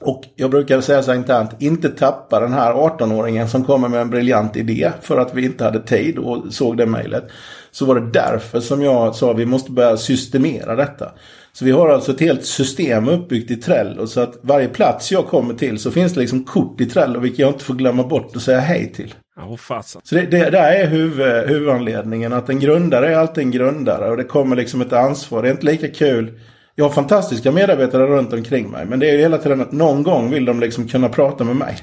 Och 0.00 0.24
jag 0.34 0.50
brukar 0.50 0.80
säga 0.80 1.02
så 1.02 1.10
här 1.10 1.18
internt, 1.18 1.50
inte 1.58 1.88
tappa 1.88 2.40
den 2.40 2.52
här 2.52 2.72
18-åringen 2.72 3.46
som 3.46 3.64
kommer 3.64 3.88
med 3.88 4.00
en 4.00 4.10
briljant 4.10 4.56
idé 4.56 4.92
för 5.00 5.18
att 5.18 5.34
vi 5.34 5.44
inte 5.44 5.64
hade 5.64 5.80
tid 5.80 6.18
och 6.18 6.54
såg 6.54 6.76
det 6.76 6.86
mejlet. 6.86 7.24
Så 7.70 7.84
var 7.84 7.94
det 7.94 8.10
därför 8.10 8.60
som 8.60 8.82
jag 8.82 9.14
sa 9.14 9.30
att 9.30 9.38
vi 9.38 9.46
måste 9.46 9.70
börja 9.70 9.96
systemera 9.96 10.76
detta. 10.76 11.12
Så 11.58 11.64
vi 11.64 11.70
har 11.70 11.88
alltså 11.88 12.12
ett 12.12 12.20
helt 12.20 12.44
system 12.44 13.08
uppbyggt 13.08 13.50
i 13.50 13.56
Trello 13.56 14.06
så 14.06 14.20
att 14.20 14.38
varje 14.42 14.68
plats 14.68 15.12
jag 15.12 15.26
kommer 15.26 15.54
till 15.54 15.78
så 15.78 15.90
finns 15.90 16.14
det 16.14 16.20
liksom 16.20 16.44
kort 16.44 16.80
i 16.80 16.86
Trello 16.86 17.20
vilket 17.20 17.38
jag 17.38 17.50
inte 17.50 17.64
får 17.64 17.74
glömma 17.74 18.02
bort 18.02 18.36
att 18.36 18.42
säga 18.42 18.60
hej 18.60 18.92
till. 18.92 19.14
Ja, 19.36 19.56
fasen. 19.56 20.00
Så 20.04 20.14
det, 20.14 20.20
det 20.26 20.50
där 20.50 20.72
är 20.72 20.86
huvud, 20.86 21.48
huvudanledningen. 21.48 22.32
Att 22.32 22.48
en 22.48 22.60
grundare 22.60 23.14
är 23.14 23.18
alltid 23.18 23.44
en 23.44 23.50
grundare 23.50 24.10
och 24.10 24.16
det 24.16 24.24
kommer 24.24 24.56
liksom 24.56 24.80
ett 24.80 24.92
ansvar. 24.92 25.42
Det 25.42 25.48
är 25.48 25.52
inte 25.52 25.66
lika 25.66 25.88
kul. 25.88 26.40
Jag 26.74 26.84
har 26.84 26.92
fantastiska 26.92 27.52
medarbetare 27.52 28.06
runt 28.06 28.32
omkring 28.32 28.70
mig. 28.70 28.86
Men 28.86 28.98
det 28.98 29.08
är 29.10 29.12
ju 29.12 29.18
hela 29.18 29.38
tiden 29.38 29.60
att 29.60 29.72
någon 29.72 30.02
gång 30.02 30.30
vill 30.30 30.44
de 30.44 30.60
liksom 30.60 30.88
kunna 30.88 31.08
prata 31.08 31.44
med 31.44 31.56
mig. 31.56 31.76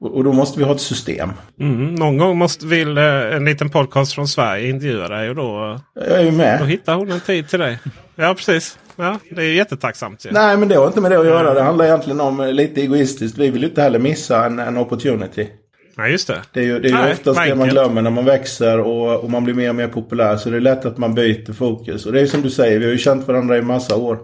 Och, 0.00 0.24
då 0.24 0.32
måste 0.32 0.58
vi 0.58 0.64
ha 0.64 0.74
ett 0.74 0.80
system. 0.80 1.30
Mm, 1.60 1.94
någon 1.94 2.18
gång 2.18 2.38
måste 2.38 2.66
vill 2.66 2.98
eh, 2.98 3.04
en 3.36 3.44
liten 3.44 3.70
podcast 3.70 4.12
från 4.14 4.28
Sverige 4.28 4.68
intervjua 4.68 5.08
dig 5.08 5.28
och 5.30 5.36
då, 5.36 5.80
Jag 5.94 6.18
är 6.18 6.22
ju 6.24 6.30
då 6.30 6.36
med. 6.36 6.66
hittar 6.66 6.94
hon 6.94 7.10
en 7.10 7.20
tid 7.20 7.48
till 7.48 7.58
dig. 7.58 7.78
Ja, 8.16 8.34
precis. 8.34 8.78
Ja, 8.96 9.18
det 9.30 9.42
är 9.42 9.52
jättetacksamt. 9.52 10.26
Ju. 10.26 10.30
Nej 10.30 10.56
men 10.56 10.68
det 10.68 10.74
har 10.74 10.86
inte 10.86 11.00
med 11.00 11.10
det 11.10 11.20
att 11.20 11.26
göra. 11.26 11.54
Det 11.54 11.62
handlar 11.62 11.84
egentligen 11.84 12.20
om 12.20 12.40
eh, 12.40 12.52
lite 12.52 12.80
egoistiskt. 12.80 13.38
Vi 13.38 13.50
vill 13.50 13.62
ju 13.62 13.68
inte 13.68 13.82
heller 13.82 13.98
missa 13.98 14.46
en, 14.46 14.58
en 14.58 14.76
opportunity. 14.76 15.48
Ja, 15.96 16.08
just 16.08 16.28
det. 16.28 16.42
Det 16.52 16.60
är 16.60 16.64
ju, 16.64 16.78
det 16.80 16.88
är 16.88 16.90
ju 16.90 16.96
Nej, 16.96 17.12
oftast 17.12 17.40
det 17.44 17.54
man 17.54 17.68
glömmer 17.68 18.02
när 18.02 18.10
man 18.10 18.24
växer 18.24 18.80
och, 18.80 19.20
och 19.20 19.30
man 19.30 19.44
blir 19.44 19.54
mer 19.54 19.68
och 19.68 19.74
mer 19.74 19.88
populär. 19.88 20.36
Så 20.36 20.50
det 20.50 20.56
är 20.56 20.60
lätt 20.60 20.84
att 20.84 20.98
man 20.98 21.14
byter 21.14 21.52
fokus. 21.52 22.06
Och 22.06 22.12
det 22.12 22.20
är 22.20 22.26
som 22.26 22.42
du 22.42 22.50
säger, 22.50 22.78
vi 22.78 22.84
har 22.84 22.92
ju 22.92 22.98
känt 22.98 23.28
varandra 23.28 23.58
i 23.58 23.62
massa 23.62 23.96
år. 23.96 24.18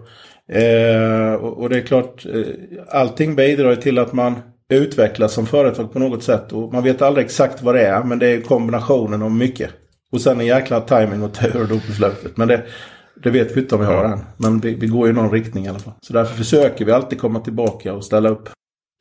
Eh, 0.51 1.33
och, 1.33 1.61
och 1.61 1.69
det 1.69 1.77
är 1.77 1.81
klart, 1.81 2.25
eh, 2.25 2.41
allting 2.89 3.35
bidrar 3.35 3.75
till 3.75 3.99
att 3.99 4.13
man 4.13 4.35
utvecklas 4.69 5.33
som 5.33 5.45
företag 5.45 5.93
på 5.93 5.99
något 5.99 6.23
sätt. 6.23 6.51
Och 6.51 6.73
man 6.73 6.83
vet 6.83 7.01
aldrig 7.01 7.25
exakt 7.25 7.63
vad 7.63 7.75
det 7.75 7.85
är, 7.85 8.03
men 8.03 8.19
det 8.19 8.27
är 8.27 8.41
kombinationen 8.41 9.21
av 9.21 9.31
mycket. 9.31 9.69
Och 10.11 10.21
sen 10.21 10.39
en 10.39 10.45
jäkla 10.45 10.81
timing 10.81 11.23
och 11.23 11.33
tur 11.33 11.65
då 11.69 11.79
på 11.79 11.91
slutet. 11.91 12.37
Men 12.37 12.47
det, 12.47 12.61
det 13.15 13.29
vet 13.29 13.57
vi 13.57 13.61
inte 13.61 13.75
om 13.75 13.81
vi 13.81 13.87
har 13.87 14.03
än. 14.03 14.19
Men 14.37 14.59
vi, 14.59 14.75
vi 14.75 14.87
går 14.87 15.09
i 15.09 15.13
någon 15.13 15.31
riktning 15.31 15.65
i 15.65 15.69
alla 15.69 15.79
fall. 15.79 15.93
Så 16.01 16.13
därför 16.13 16.35
försöker 16.35 16.85
vi 16.85 16.91
alltid 16.91 17.19
komma 17.19 17.39
tillbaka 17.39 17.93
och 17.93 18.05
ställa 18.05 18.29
upp. 18.29 18.49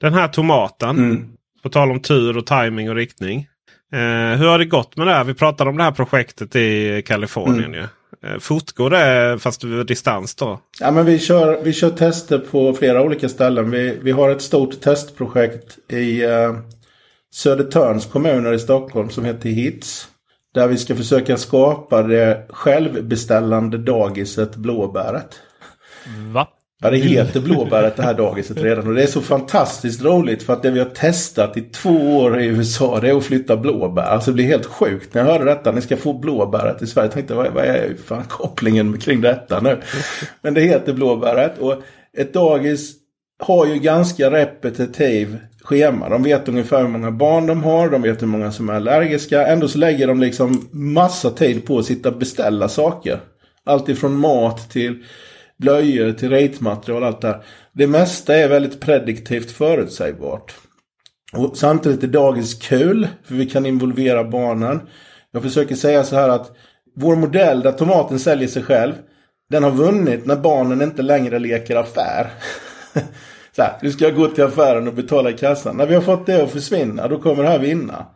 Den 0.01 0.15
här 0.15 0.29
tomaten. 0.29 0.99
Mm. 0.99 1.29
På 1.63 1.69
tal 1.69 1.91
om 1.91 2.01
tur 2.01 2.37
och 2.37 2.47
timing 2.47 2.91
och 2.91 2.97
riktning. 2.97 3.49
Eh, 3.93 4.39
hur 4.39 4.47
har 4.47 4.59
det 4.59 4.65
gått 4.65 4.97
med 4.97 5.07
det 5.07 5.13
här? 5.13 5.25
Vi 5.25 5.35
pratade 5.35 5.71
om 5.71 5.77
det 5.77 5.83
här 5.83 5.93
projektet 5.93 6.57
i 6.57 7.03
Kalifornien. 7.07 7.73
ju. 7.73 7.87
Eh, 8.25 8.39
fortgår 8.39 8.91
det 8.91 9.39
fast 9.39 9.65
över 9.65 9.85
distans 9.85 10.35
då? 10.35 10.61
Ja, 10.81 10.91
men 10.91 11.07
vi, 11.07 11.19
kör, 11.19 11.63
vi 11.63 11.73
kör 11.73 11.91
tester 11.91 12.39
på 12.39 12.73
flera 12.73 13.03
olika 13.03 13.29
ställen. 13.29 13.71
Vi, 13.71 13.99
vi 14.03 14.11
har 14.11 14.31
ett 14.31 14.43
stort 14.43 14.81
testprojekt 14.81 15.79
i 15.93 16.25
eh, 16.25 16.57
Södertörns 17.35 18.07
kommuner 18.07 18.53
i 18.53 18.59
Stockholm 18.59 19.11
som 19.11 19.25
heter 19.25 19.49
HITS. 19.49 20.09
Där 20.55 20.69
vi 20.69 20.77
ska 20.77 20.97
försöka 20.97 21.37
skapa 21.37 22.03
det 22.03 22.47
självbeställande 22.49 23.79
dagiset 23.79 24.57
Blåbäret. 24.57 25.41
Va? 26.33 26.49
Ja, 26.83 26.91
det 26.91 26.97
heter 26.97 27.41
Blåbäret 27.41 27.97
det 27.97 28.03
här 28.03 28.15
dagiset 28.15 28.63
redan. 28.63 28.87
Och 28.87 28.95
det 28.95 29.03
är 29.03 29.07
så 29.07 29.21
fantastiskt 29.21 30.03
roligt 30.03 30.43
för 30.43 30.53
att 30.53 30.63
det 30.63 30.71
vi 30.71 30.79
har 30.79 30.87
testat 30.87 31.57
i 31.57 31.61
två 31.61 32.19
år 32.19 32.41
i 32.41 32.47
USA 32.47 33.01
det 33.01 33.09
är 33.09 33.17
att 33.17 33.25
flytta 33.25 33.57
blåbär. 33.57 34.03
Alltså 34.03 34.31
det 34.31 34.35
blir 34.35 34.45
helt 34.45 34.67
sjukt. 34.67 35.15
När 35.15 35.25
jag 35.25 35.33
hörde 35.33 35.45
detta, 35.45 35.73
ni 35.73 35.81
ska 35.81 35.97
få 35.97 36.13
blåbäret 36.13 36.83
i 36.83 36.87
Sverige. 36.87 37.07
Jag 37.07 37.13
tänkte, 37.13 37.35
vad, 37.35 37.53
vad 37.53 37.65
är 37.65 37.95
fan 38.05 38.25
kopplingen 38.25 38.99
kring 38.99 39.21
detta 39.21 39.61
nu? 39.61 39.81
Men 40.43 40.55
det 40.55 40.61
heter 40.61 40.93
Blåbäret. 40.93 41.59
Och 41.59 41.83
ett 42.19 42.35
dagis 42.35 42.93
har 43.39 43.67
ju 43.67 43.79
ganska 43.79 44.31
repetitiv 44.31 45.39
schema. 45.65 46.09
De 46.09 46.23
vet 46.23 46.49
ungefär 46.49 46.81
hur 46.83 46.89
många 46.89 47.11
barn 47.11 47.47
de 47.47 47.63
har. 47.63 47.91
De 47.91 48.03
vet 48.03 48.23
hur 48.23 48.27
många 48.27 48.53
som 48.53 48.69
är 48.69 48.75
allergiska. 48.75 49.47
Ändå 49.47 49.69
så 49.69 49.79
lägger 49.79 50.07
de 50.07 50.21
liksom 50.21 50.69
massa 50.73 51.31
tid 51.31 51.67
på 51.67 51.79
att 51.79 51.85
sitta 51.85 52.09
och 52.09 52.19
beställa 52.19 52.69
saker. 52.69 53.21
Allt 53.65 53.89
ifrån 53.89 54.17
mat 54.17 54.71
till 54.71 55.05
blöjor 55.59 56.13
till 56.13 56.31
ritmaterial 56.31 57.03
och 57.03 57.09
allt 57.09 57.21
det 57.21 57.29
här. 57.29 57.43
Det 57.73 57.87
mesta 57.87 58.35
är 58.35 58.49
väldigt 58.49 58.81
prediktivt 58.81 59.51
förutsägbart. 59.51 60.55
Och 61.33 61.57
samtidigt 61.57 62.03
är 62.03 62.09
dagens 62.09 62.55
kul, 62.55 63.09
för 63.25 63.35
vi 63.35 63.47
kan 63.47 63.67
involvera 63.67 64.25
barnen. 64.25 64.81
Jag 65.33 65.43
försöker 65.43 65.75
säga 65.75 66.05
så 66.05 66.17
här 66.17 66.29
att 66.29 66.57
vår 66.97 67.17
modell 67.17 67.61
där 67.61 67.73
tomaten 67.73 68.19
säljer 68.19 68.49
sig 68.49 68.63
själv, 68.63 68.93
den 69.51 69.63
har 69.65 69.71
vunnit 69.71 70.27
när 70.27 70.37
barnen 70.37 70.83
inte 70.83 71.03
längre 71.03 71.39
leker 71.39 71.77
affär. 71.77 72.31
så 73.57 73.63
här, 73.63 73.73
du 73.81 73.91
ska 73.91 74.11
gå 74.11 74.27
till 74.27 74.45
affären 74.45 74.89
och 74.89 74.95
betala 74.95 75.31
i 75.31 75.33
kassan. 75.33 75.77
När 75.77 75.87
vi 75.87 75.95
har 75.95 76.03
fått 76.03 76.27
det 76.27 76.43
att 76.43 76.51
försvinna, 76.51 77.09
då 77.09 77.19
kommer 77.19 77.43
det 77.43 77.49
här 77.49 77.59
vinna. 77.59 78.07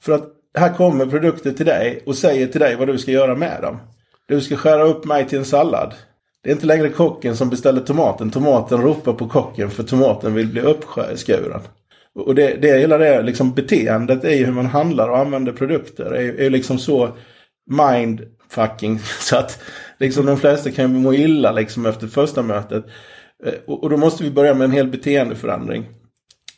För 0.00 0.12
att 0.12 0.24
här 0.58 0.74
kommer 0.74 1.06
produkter 1.06 1.52
till 1.52 1.66
dig 1.66 2.02
och 2.06 2.16
säger 2.16 2.46
till 2.46 2.60
dig 2.60 2.76
vad 2.76 2.88
du 2.88 2.98
ska 2.98 3.10
göra 3.10 3.34
med 3.34 3.62
dem. 3.62 3.78
Du 4.26 4.40
ska 4.40 4.56
skära 4.56 4.82
upp 4.82 5.04
mig 5.04 5.28
till 5.28 5.38
en 5.38 5.44
sallad. 5.44 5.94
Det 6.42 6.50
är 6.50 6.54
inte 6.54 6.66
längre 6.66 6.88
kocken 6.88 7.36
som 7.36 7.50
beställer 7.50 7.80
tomaten. 7.80 8.30
Tomaten 8.30 8.82
ropar 8.82 9.12
på 9.12 9.28
kocken 9.28 9.70
för 9.70 9.82
tomaten 9.82 10.34
vill 10.34 10.46
bli 10.46 10.60
uppskuren. 10.60 11.60
Och 12.14 12.34
det, 12.34 12.54
det 12.62 12.78
hela 12.78 12.98
det 12.98 13.22
liksom 13.22 13.54
beteendet 13.54 14.24
i 14.24 14.44
hur 14.44 14.52
man 14.52 14.66
handlar 14.66 15.08
och 15.08 15.18
använder 15.18 15.52
produkter 15.52 16.04
är, 16.04 16.40
är 16.40 16.50
liksom 16.50 16.78
så 16.78 17.16
mindfucking 17.70 18.98
så 19.20 19.36
att 19.36 19.62
liksom 19.98 20.26
de 20.26 20.36
flesta 20.36 20.70
kan 20.70 20.94
ju 20.94 21.00
må 21.00 21.14
illa 21.14 21.52
liksom 21.52 21.86
efter 21.86 22.06
första 22.06 22.42
mötet. 22.42 22.84
Eh, 23.46 23.52
Och, 23.66 23.90
då 23.90 23.96
måste 23.96 24.24
vi 24.24 24.30
börja 24.30 24.54
med 24.54 24.64
en 24.64 24.72
hel 24.72 24.88
beteendeförändring. 24.88 25.86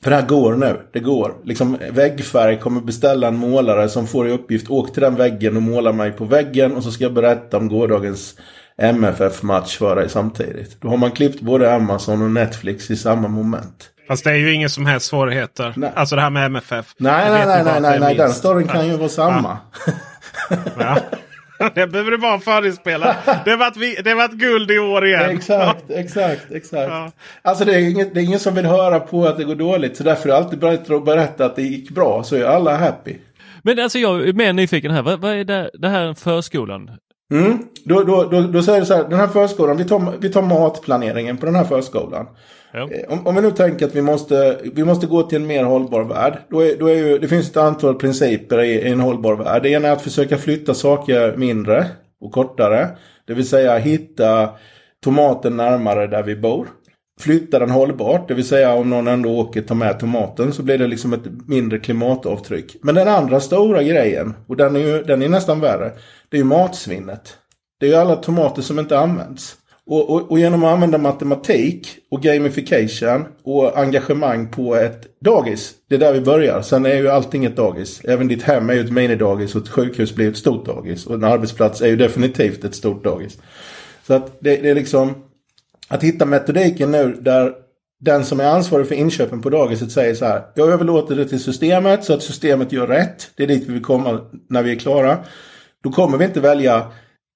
För 0.03 0.11
det 0.11 0.17
här 0.17 0.27
går 0.27 0.55
nu. 0.55 0.81
Det 0.93 1.01
går. 1.01 1.35
Liksom 1.45 1.79
väggfärg 1.91 2.59
kommer 2.59 2.81
beställa 2.81 3.29
en 3.29 3.37
målare 3.37 3.89
som 3.89 4.07
får 4.07 4.29
i 4.29 4.33
uppgift 4.33 4.71
åk 4.71 4.93
till 4.93 5.03
den 5.03 5.15
väggen 5.17 5.57
och 5.57 5.63
måla 5.63 5.93
mig 5.93 6.13
på 6.13 6.25
väggen 6.25 6.77
och 6.77 6.83
så 6.85 6.91
ska 6.91 7.05
jag 7.05 7.13
berätta 7.15 7.57
om 7.57 7.69
gårdagens 7.69 8.35
MFF-match 8.79 9.79
för 9.79 9.97
dig 9.97 10.09
samtidigt. 10.09 10.81
Då 10.81 10.89
har 10.89 10.97
man 10.97 11.11
klippt 11.11 11.41
både 11.41 11.75
Amazon 11.75 12.23
och 12.23 12.31
Netflix 12.31 12.91
i 12.91 12.97
samma 12.97 13.29
moment. 13.29 13.91
Fast 14.09 14.25
det 14.25 14.31
är 14.31 14.35
ju 14.35 14.53
ingen 14.53 14.71
som 14.71 14.87
helst 14.87 15.07
svårigheter. 15.07 15.75
Nej. 15.77 15.93
Alltså 15.95 16.17
det 16.17 16.23
här 16.23 16.31
med 16.31 16.47
MFF. 16.47 16.95
Nej, 16.99 17.31
nej, 17.31 17.47
nej, 17.65 17.81
nej, 17.81 18.01
nej, 18.01 18.15
den 18.15 18.31
storyn 18.33 18.69
kan 18.69 18.87
ju 18.89 18.97
vara 18.97 19.09
samma. 19.09 19.59
Ja. 20.79 20.97
Det 21.75 21.87
behöver 21.87 22.11
du 22.11 22.19
bara 22.19 22.39
förinspela. 22.39 23.17
Det 23.45 23.51
har 23.51 23.59
varit, 23.59 23.77
vi- 23.77 23.99
det 24.05 24.11
har 24.11 24.17
varit 24.17 24.33
guld 24.33 24.71
i 24.71 24.79
år 24.79 25.07
igen. 25.07 25.31
Exakt, 25.37 25.91
exakt, 25.91 26.53
exakt. 26.53 26.89
Ja. 26.91 27.11
Alltså 27.43 27.65
det 27.65 27.75
är, 27.75 27.91
inget, 27.91 28.15
det 28.15 28.21
är 28.21 28.25
ingen 28.25 28.39
som 28.39 28.55
vill 28.55 28.67
höra 28.67 29.01
på 29.01 29.27
att 29.27 29.37
det 29.39 29.45
går 29.45 29.55
dåligt. 29.55 29.97
Så 29.97 30.03
därför 30.05 30.29
är 30.29 30.33
det 30.33 30.39
alltid 30.39 30.59
bättre 30.59 30.97
att 30.97 31.05
berätta 31.05 31.45
att 31.45 31.57
det 31.57 31.63
gick 31.63 31.91
bra. 31.91 32.23
Så 32.23 32.37
är 32.37 32.45
alla 32.45 32.77
happy. 32.77 33.15
Men 33.63 33.79
alltså 33.79 33.99
jag 33.99 34.29
är 34.29 34.33
mer 34.33 34.53
nyfiken 34.53 34.91
här. 34.91 35.03
Vad, 35.03 35.21
vad 35.21 35.33
är 35.35 35.45
det, 35.45 35.71
det 35.75 35.89
här 35.89 36.15
förskolan? 36.15 36.91
Mm. 37.31 37.59
Då, 37.85 38.03
då, 38.03 38.25
då, 38.25 38.41
då 38.41 38.63
säger 38.63 38.81
du 38.81 38.87
så 38.87 38.95
här, 38.95 39.09
den 39.09 39.19
här 39.19 39.27
förskolan, 39.27 39.77
vi 39.77 39.85
tar, 39.85 40.13
vi 40.21 40.29
tar 40.29 40.43
matplaneringen 40.43 41.37
på 41.37 41.47
den 41.47 41.55
här 41.55 41.65
förskolan. 41.65 42.27
Ja. 42.73 42.89
Eh, 42.93 43.13
Om, 43.13 43.27
om 43.27 43.35
vi 43.35 43.41
nu 43.41 43.51
tänker 43.51 43.87
att 43.87 43.95
vi 43.95 44.03
måste, 44.03 44.59
vi 44.75 44.85
måste 44.85 45.07
gå 45.07 45.23
till 45.23 45.37
en 45.41 45.47
mer 45.47 45.65
hållbar 45.65 46.05
värld. 46.05 46.39
Då 46.51 46.61
är, 46.61 46.77
då 46.79 46.87
är 46.87 46.95
ju, 46.95 47.19
det 47.19 47.29
finns 47.29 47.51
ett 47.51 47.57
antal 47.57 47.95
principer 47.95 48.61
i, 48.63 48.73
i 48.73 48.89
en 48.93 49.01
hållbar 49.01 49.35
värld. 49.35 49.63
Det 49.63 49.69
ena 49.69 49.89
är 49.89 49.93
att 49.93 50.03
försöka 50.03 50.37
flytta 50.37 50.75
saker 50.75 51.37
mindre 51.37 51.87
och 52.21 52.33
kortare. 52.33 52.89
Det 53.27 53.35
vill 53.35 53.49
säga 53.49 53.79
hitta 53.79 54.49
tomaten 55.05 55.57
närmare 55.57 56.07
där 56.07 56.23
vi 56.23 56.37
bor. 56.37 56.67
Flytta 57.21 57.59
den 57.59 57.71
hållbart, 57.71 58.29
det 58.29 58.35
vill 58.35 58.45
säga 58.45 58.75
om 58.75 58.91
någon 58.91 59.09
ändå 59.09 59.31
åker 59.39 59.63
ta 59.63 59.75
med 59.75 60.01
tomaten 60.01 60.53
så 60.53 60.63
blir 60.63 60.79
det 60.79 60.87
liksom 60.87 61.13
ett 61.13 61.49
mindre 61.49 61.79
klimatavtryck. 61.79 62.77
Men 62.83 62.95
den 62.95 63.09
andra 63.09 63.41
stora 63.41 63.83
grejen, 63.83 64.35
och 64.47 64.57
den 64.57 64.77
är 64.77 64.81
ju 64.81 65.03
den 65.03 65.23
är 65.23 65.29
nästan 65.29 65.61
värre, 65.61 65.93
det 66.29 66.37
är 66.37 66.39
ju 66.39 66.45
matsvinnet. 66.45 67.37
Det 67.81 67.87
är 67.87 67.91
ju 67.91 67.97
alla 67.97 68.17
tomater 68.17 68.63
som 68.63 68.79
inte 68.79 68.99
används. 68.99 69.57
Och, 69.87 70.11
och, 70.11 70.31
och 70.31 70.39
genom 70.39 70.65
att 70.65 70.73
använda 70.73 70.99
matematik 70.99 71.89
och 72.11 72.23
gamification 72.23 73.25
och 73.43 73.79
engagemang 73.79 74.49
på 74.49 74.77
ett 74.77 75.21
dagis. 75.21 75.73
Det 75.89 75.95
är 75.95 75.99
där 75.99 76.13
vi 76.13 76.21
börjar. 76.21 76.63
Sen 76.63 76.87
är 76.87 76.95
ju 76.95 77.09
allting 77.09 77.45
ett 77.45 77.57
dagis. 77.57 78.01
Även 78.05 78.29
ditt 78.29 78.43
hem 78.43 78.71
är 78.71 78.75
ju 78.75 78.81
ett 78.81 78.93
minidagis 78.93 79.55
och 79.55 79.63
ett 79.63 79.69
sjukhus 79.69 80.15
blir 80.15 80.29
ett 80.29 80.37
stort 80.37 80.67
dagis. 80.67 81.07
Och 81.07 81.15
en 81.15 81.25
arbetsplats 81.25 81.83
är 81.83 81.87
ju 81.87 81.97
definitivt 81.97 82.65
ett 82.65 82.75
stort 82.75 83.05
dagis. 83.05 83.39
Så 84.07 84.15
att 84.15 84.41
det, 84.41 84.57
det 84.57 84.71
är 84.71 84.75
liksom 84.75 85.15
att 85.91 86.05
hitta 86.05 86.25
metodiken 86.27 86.91
nu 86.91 87.17
där 87.21 87.53
den 88.01 88.25
som 88.25 88.41
är 88.41 88.45
ansvarig 88.45 88.89
för 88.89 88.95
inköpen 88.95 89.43
på 89.43 89.51
dagiset 89.51 89.93
säger 89.93 90.15
så 90.15 90.25
här. 90.25 90.43
Jag 90.55 90.69
överlåter 90.69 91.17
det 91.17 91.29
till 91.29 91.43
systemet 91.43 92.05
så 92.05 92.15
att 92.15 92.23
systemet 92.23 92.73
gör 92.73 92.87
rätt. 92.87 93.31
Det 93.37 93.43
är 93.43 93.47
dit 93.47 93.69
vi 93.69 93.73
vill 93.73 93.85
komma 93.85 94.21
när 94.49 94.63
vi 94.63 94.71
är 94.71 94.79
klara. 94.79 95.19
Då 95.83 95.91
kommer 95.91 96.19
vi 96.19 96.25
inte 96.25 96.41
välja 96.41 96.87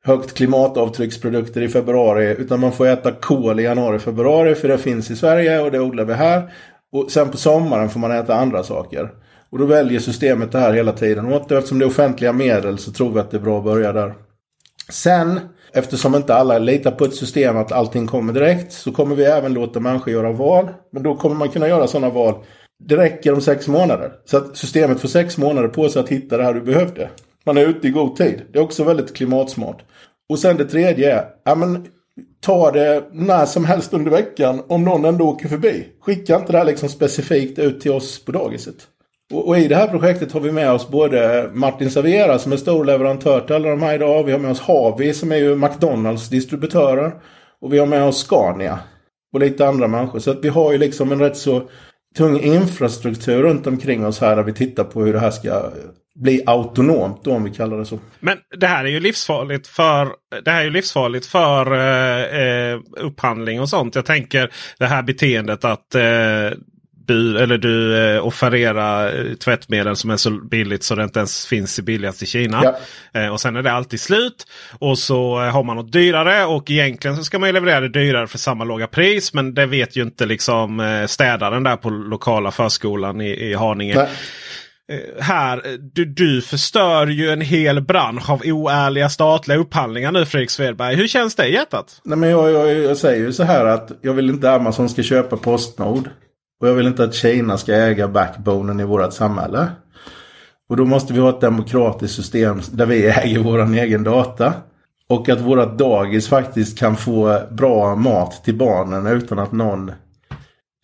högt 0.05 0.35
klimatavtrycksprodukter 0.35 1.61
i 1.63 1.69
februari. 1.69 2.37
Utan 2.39 2.61
man 2.61 2.73
får 2.73 2.87
äta 2.87 3.13
kol 3.13 3.61
i 3.61 3.63
januari, 3.63 3.99
februari. 3.99 4.55
För 4.55 4.69
det 4.69 4.79
finns 4.79 5.11
i 5.11 5.17
Sverige 5.17 5.61
och 5.61 5.71
det 5.71 5.81
odlar 5.81 6.05
vi 6.05 6.15
här. 6.15 6.53
Och 6.93 7.11
sen 7.11 7.31
på 7.31 7.37
sommaren 7.37 7.89
får 7.89 8.01
man 8.01 8.13
äta 8.13 8.35
andra 8.35 8.63
saker. 8.63 9.11
Och 9.51 9.59
då 9.59 9.67
väljer 9.67 10.01
systemet 10.01 10.53
det 10.53 10.59
här 10.59 10.73
hela 10.73 10.93
tiden. 10.93 11.27
Och 11.27 11.53
eftersom 11.53 11.79
det 11.79 11.85
är 11.85 11.87
offentliga 11.87 12.33
medel 12.33 12.79
så 12.79 12.93
tror 12.93 13.13
vi 13.13 13.21
att 13.21 13.31
det 13.31 13.37
är 13.37 13.41
bra 13.41 13.59
att 13.59 13.65
börja 13.65 13.93
där. 13.93 14.15
Sen, 14.91 15.41
eftersom 15.75 16.15
inte 16.15 16.35
alla 16.35 16.59
litar 16.59 16.91
på 16.91 17.05
ett 17.05 17.15
system 17.15 17.57
att 17.57 17.73
allting 17.73 18.07
kommer 18.07 18.33
direkt, 18.33 18.73
så 18.73 18.93
kommer 18.93 19.17
vi 19.17 19.25
även 19.25 19.55
låta 19.55 19.81
människor 19.81 20.13
göra 20.13 20.33
val. 20.33 20.69
Men 20.93 21.03
då 21.03 21.17
kommer 21.17 21.37
man 21.37 21.49
kunna 21.49 21.69
göra 21.69 21.87
sådana 21.87 22.11
val. 22.11 22.35
Det 22.85 22.97
räcker 22.97 23.33
om 23.33 23.41
sex 23.41 23.69
månader. 23.69 24.13
Så 24.25 24.37
att 24.37 24.57
systemet 24.57 25.01
får 25.01 25.09
sex 25.09 25.39
månader 25.39 25.69
på 25.69 25.89
sig 25.89 26.03
att 26.03 26.09
hitta 26.09 26.37
det 26.37 26.45
här 26.45 26.55
du 26.55 26.61
behövde. 26.61 27.09
Man 27.47 27.57
är 27.57 27.67
ute 27.67 27.89
i 27.89 27.91
god 27.91 28.17
tid. 28.17 28.43
Det 28.53 28.59
är 28.59 28.63
också 28.63 28.85
väldigt 28.85 29.17
klimatsmart. 29.17 29.83
Och 30.29 30.39
sen 30.39 30.57
det 30.57 30.65
tredje 30.65 31.19
är, 31.19 31.25
ja 31.45 31.55
men 31.55 31.87
ta 32.41 32.71
det 32.71 33.05
när 33.13 33.47
som 33.47 33.65
helst 33.65 33.95
under 33.95 34.11
veckan 34.11 34.63
om 34.69 34.85
någon 34.85 35.05
ändå 35.05 35.29
åker 35.29 35.49
förbi. 35.49 35.87
Skicka 36.01 36.37
inte 36.37 36.53
det 36.53 36.59
här 36.59 36.65
liksom 36.65 36.89
specifikt 36.89 37.59
ut 37.59 37.81
till 37.81 37.93
oss 37.93 38.25
på 38.25 38.33
dagiset. 38.33 38.77
Och, 39.33 39.49
och 39.49 39.59
i 39.59 39.69
det 39.69 39.77
här 39.77 39.89
projektet 39.89 40.33
har 40.33 40.41
vi 40.41 40.53
med 40.53 40.71
oss 40.71 40.89
både 40.89 41.51
Martin 41.53 41.91
Savera 41.91 42.39
som 42.39 42.53
är 42.53 42.57
stor 42.57 42.85
leverantör 42.85 43.41
till 43.41 43.55
alla 43.55 43.69
de 43.69 43.83
här 43.83 43.95
idag. 43.95 44.25
Vi 44.25 44.33
har 44.33 44.39
med 44.39 44.51
oss 44.51 44.61
Havi 44.61 45.15
som 45.15 45.33
är 45.33 45.37
ju 45.37 45.57
McDonalds 45.57 46.29
distributörer. 46.29 47.13
Och 47.61 47.73
vi 47.73 47.79
har 47.79 47.87
med 47.87 48.05
oss 48.05 48.19
Scania. 48.19 48.79
Och 49.33 49.41
lite 49.41 49.69
andra 49.69 49.89
människor. 49.89 50.19
Så 50.19 50.31
att 50.31 50.45
vi 50.45 50.49
har 50.49 50.73
ju 50.73 50.79
liksom 50.79 51.13
en 51.13 51.21
rätt 51.21 51.37
så 51.37 51.69
tung 52.17 52.41
infrastruktur 52.41 53.43
runt 53.43 53.67
omkring 53.67 54.07
oss 54.07 54.21
här 54.21 54.37
där 54.37 54.43
vi 54.43 54.53
tittar 54.53 54.85
på 54.85 55.05
hur 55.05 55.13
det 55.13 55.19
här 55.19 55.31
ska 55.31 55.71
bli 56.15 56.43
autonomt 56.47 57.25
då 57.25 57.33
om 57.33 57.45
vi 57.45 57.51
kallar 57.51 57.79
det 57.79 57.85
så. 57.85 57.99
Men 58.21 58.39
det 58.57 58.67
här 58.67 58.85
är 58.85 58.89
ju 58.89 59.01
livsfarligt 59.01 59.67
för, 59.67 60.09
det 60.45 60.51
här 60.51 60.61
är 60.61 60.65
ju 60.65 60.71
livsfarligt 60.71 61.27
för 61.27 61.73
eh, 61.73 62.73
eh 62.73 62.81
upphandling 63.01 63.61
och 63.61 63.69
sånt. 63.69 63.95
Jag 63.95 64.07
tänker 64.07 64.51
det 64.79 64.87
här 64.87 65.03
beteendet 65.03 65.65
att 65.65 65.95
eh, 65.95 66.03
bud, 67.07 67.37
eller 67.37 67.59
du 67.59 67.99
eh, 67.99 68.27
offererar 68.27 69.07
eh, 69.07 69.35
tvättmedel 69.35 69.97
som 69.97 70.11
är 70.11 70.17
så 70.17 70.31
billigt 70.31 70.85
så 70.85 70.95
det 70.95 71.05
inte 71.05 71.19
ens 71.19 71.47
finns 71.47 71.79
i 71.79 71.83
billigast 71.83 72.23
i 72.23 72.27
Kina. 72.27 72.61
Ja. 72.65 73.21
Eh, 73.21 73.29
och 73.29 73.41
sen 73.41 73.57
är 73.57 73.63
det 73.63 73.73
alltid 73.73 74.01
slut. 74.01 74.47
Och 74.79 74.99
så 74.99 75.43
eh, 75.43 75.51
har 75.51 75.63
man 75.63 75.77
något 75.77 75.93
dyrare 75.93 76.45
och 76.45 76.71
egentligen 76.71 77.17
så 77.17 77.25
ska 77.25 77.39
man 77.39 77.53
leverera 77.53 77.81
det 77.81 77.89
dyrare 77.89 78.27
för 78.27 78.39
samma 78.39 78.65
låga 78.65 78.87
pris. 78.87 79.35
Men 79.35 79.55
det 79.55 79.67
vet 79.67 79.97
ju 79.97 80.03
inte 80.03 80.27
liksom 80.27 80.81
eh, 80.81 81.07
städaren 81.07 81.63
där 81.63 81.77
på 81.77 81.91
lokala 81.91 82.51
förskolan 82.51 83.21
i, 83.21 83.31
i 83.31 83.55
Haninge. 83.55 83.95
Nej. 83.95 84.09
Eh, 84.93 85.23
här, 85.25 85.57
eh, 85.57 85.73
du, 85.73 86.05
du 86.05 86.43
förstör 86.43 87.07
ju 87.07 87.31
en 87.31 87.41
hel 87.41 87.81
bransch 87.81 88.31
av 88.31 88.43
oärliga 88.45 89.09
statliga 89.09 89.59
upphandlingar 89.59 90.13
nu 90.13 90.27
Fredrik 90.27 90.51
Svedberg. 90.51 90.95
Hur 90.95 91.07
känns 91.07 91.35
det 91.35 91.47
i 91.47 91.55
hjärtat? 91.55 92.01
Nej, 92.05 92.19
men 92.19 92.31
jag, 92.31 92.51
jag, 92.51 92.75
jag 92.75 92.97
säger 92.97 93.27
ju 93.27 93.33
så 93.33 93.43
här 93.43 93.65
att 93.65 93.93
jag 94.03 94.15
vill 94.15 94.31
inte 94.31 94.51
Amazon 94.51 94.89
ska 94.89 95.03
köpa 95.03 95.37
Postnord. 95.37 96.09
Och 96.65 96.71
jag 96.71 96.75
vill 96.75 96.87
inte 96.87 97.05
att 97.05 97.15
Kina 97.15 97.59
ska 97.59 97.75
äga 97.75 98.09
backbonen 98.09 98.81
i 98.81 98.85
vårt 98.85 99.13
samhälle. 99.13 99.69
Och 100.69 100.77
då 100.77 100.85
måste 100.85 101.13
vi 101.13 101.21
ha 101.21 101.29
ett 101.29 101.41
demokratiskt 101.41 102.15
system 102.15 102.61
där 102.73 102.87
vi 102.87 103.07
äger 103.07 103.39
vår 103.39 103.75
egen 103.75 104.05
data. 104.05 104.53
Och 105.09 105.29
att 105.29 105.41
våra 105.41 105.67
dagis 105.67 106.29
faktiskt 106.29 106.79
kan 106.79 106.97
få 106.97 107.41
bra 107.51 107.95
mat 107.97 108.45
till 108.45 108.55
barnen 108.55 109.07
utan 109.07 109.39
att 109.39 109.53
någon 109.53 109.93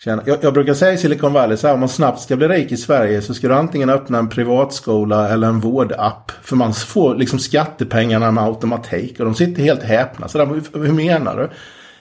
tjänar. 0.05 0.25
Jag, 0.27 0.39
jag 0.41 0.55
brukar 0.55 0.75
säga 0.75 0.93
i 0.93 0.99
Silicon 0.99 1.33
Valley 1.33 1.57
så 1.57 1.67
här, 1.67 1.75
om 1.75 1.81
man 1.81 1.89
snabbt 1.89 2.21
ska 2.21 2.37
bli 2.37 2.49
rik 2.49 2.73
i 2.73 2.77
Sverige 2.77 3.23
så 3.23 3.35
ska 3.35 3.49
du 3.49 3.55
antingen 3.55 3.91
öppna 3.91 4.19
en 4.19 4.29
privatskola 4.29 5.29
eller 5.29 5.49
en 5.49 5.61
vårdapp. 5.61 6.33
För 6.43 6.57
man 6.57 6.75
får 6.75 7.15
liksom 7.15 7.39
skattepengarna 7.39 8.31
med 8.31 8.45
automatik 8.45 9.21
och 9.21 9.25
de 9.25 9.35
sitter 9.35 9.63
helt 9.63 9.83
häpna. 9.83 10.29
Så 10.29 10.39
där, 10.39 10.47
hur, 10.47 10.87
hur 10.87 10.93
menar 10.93 11.37
du? 11.37 11.49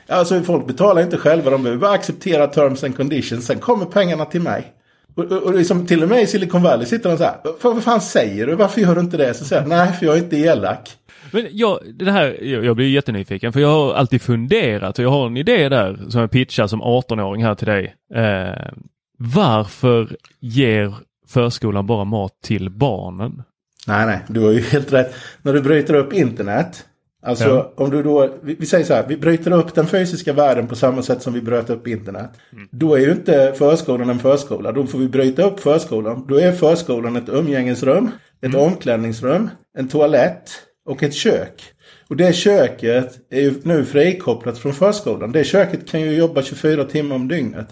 Alltså 0.10 0.44
folk 0.44 0.68
betalar 0.68 1.02
inte 1.02 1.18
själva, 1.18 1.52
de 1.52 1.64
behöver 1.64 1.82
bara 1.82 1.92
acceptera 1.92 2.48
terms 2.48 2.84
and 2.84 2.98
conditions. 2.98 3.46
Sen 3.46 3.60
kommer 3.60 3.86
pengarna 3.86 4.26
till 4.26 4.42
mig. 4.42 4.74
Och, 5.16 5.24
och, 5.24 5.44
och 5.44 5.54
liksom, 5.54 5.86
till 5.86 6.04
och 6.04 6.10
med 6.10 6.22
i 6.22 6.28
Silicon 6.28 6.64
Valley 6.64 6.86
sitter 6.86 7.10
de 7.10 7.18
så 7.18 7.24
här. 7.24 7.36
Vad, 7.62 7.84
fan 7.84 8.02
säger 8.02 8.48
du? 8.48 8.56
Varför 8.56 8.82
gör 8.82 8.96
du 8.96 9.02
inte 9.02 9.18
det? 9.18 9.34
Så 9.34 9.46
säger 9.46 9.62
jag, 9.62 9.70
nej 9.70 9.94
för 9.94 10.06
jag 10.06 10.16
är 10.16 10.20
inte 10.20 10.38
elak. 10.38 10.90
Men 11.32 11.48
jag, 11.52 11.80
det 12.00 12.12
här, 12.12 12.44
jag, 12.44 12.66
jag 12.66 12.76
blir 12.76 12.90
jättenyfiken 12.90 13.54
för 13.54 13.60
jag 13.60 13.72
har 13.72 13.94
alltid 13.94 14.22
funderat 14.22 15.00
och 15.00 15.06
jag 15.06 15.10
har 15.10 15.28
en 15.28 15.38
idé 15.38 15.70
där 15.70 16.00
som 16.10 16.22
jag 16.22 16.32
pitchar 16.32 16.68
som 16.68 16.82
18-åring 16.82 17.44
här 17.44 17.56
till 17.56 17.68
dig. 17.68 17.96
Eh, 18.16 18.72
varför 19.18 20.16
ger 20.40 20.94
förskolan 21.28 21.88
bara 21.88 22.04
mat 22.04 22.42
till 22.44 22.70
barnen? 22.70 23.44
Nej, 23.88 24.06
nej, 24.06 24.20
du 24.28 24.40
har 24.40 24.52
ju 24.52 24.62
helt 24.62 24.94
rätt. 24.94 25.16
När 25.42 25.54
du 25.54 25.62
bryter 25.62 25.94
upp 25.94 26.14
internet. 26.14 26.86
Alltså 27.24 27.48
Ja. 27.48 27.74
om 27.76 27.90
du 27.90 28.04
då, 28.04 28.30
vi, 28.42 28.56
vi 28.60 28.66
säger 28.66 28.86
så 28.86 28.94
här, 28.94 29.06
vi 29.08 29.18
bryter 29.18 29.52
upp 29.52 29.76
den 29.76 29.88
fysiska 29.88 30.34
världen 30.34 30.68
på 30.68 30.76
samma 30.76 31.02
sätt 31.02 31.22
som 31.22 31.34
vi 31.34 31.42
bröt 31.42 31.70
upp 31.70 31.88
internet. 31.88 32.30
Då 32.72 32.96
är 32.96 33.00
ju 33.00 33.12
inte 33.12 33.54
förskolan 33.58 34.10
en 34.10 34.20
förskola, 34.20 34.72
då 34.72 34.86
får 34.88 35.00
vi 35.00 35.08
bryta 35.08 35.44
upp 35.44 35.60
förskolan. 35.60 36.26
Då 36.28 36.40
är 36.40 36.52
förskolan 36.52 37.16
ett 37.16 37.30
umgängesrum, 37.30 38.12
ett 38.42 38.56
omklädningsrum, 38.56 39.50
en 39.78 39.88
toalett 39.88 40.50
och 40.86 41.04
ett 41.04 41.14
kök. 41.14 41.64
Och 42.10 42.18
det 42.18 42.34
köket 42.36 43.18
är 43.30 43.42
ju 43.42 43.54
nu 43.64 43.86
frikopplat 43.86 44.58
från 44.58 44.74
förskolan. 44.74 45.32
Det 45.32 45.44
köket 45.44 45.88
kan 45.92 46.02
ju 46.02 46.12
jobba 46.14 46.42
24 46.42 46.84
timmar 46.84 47.16
om 47.16 47.28
dygnet. 47.28 47.68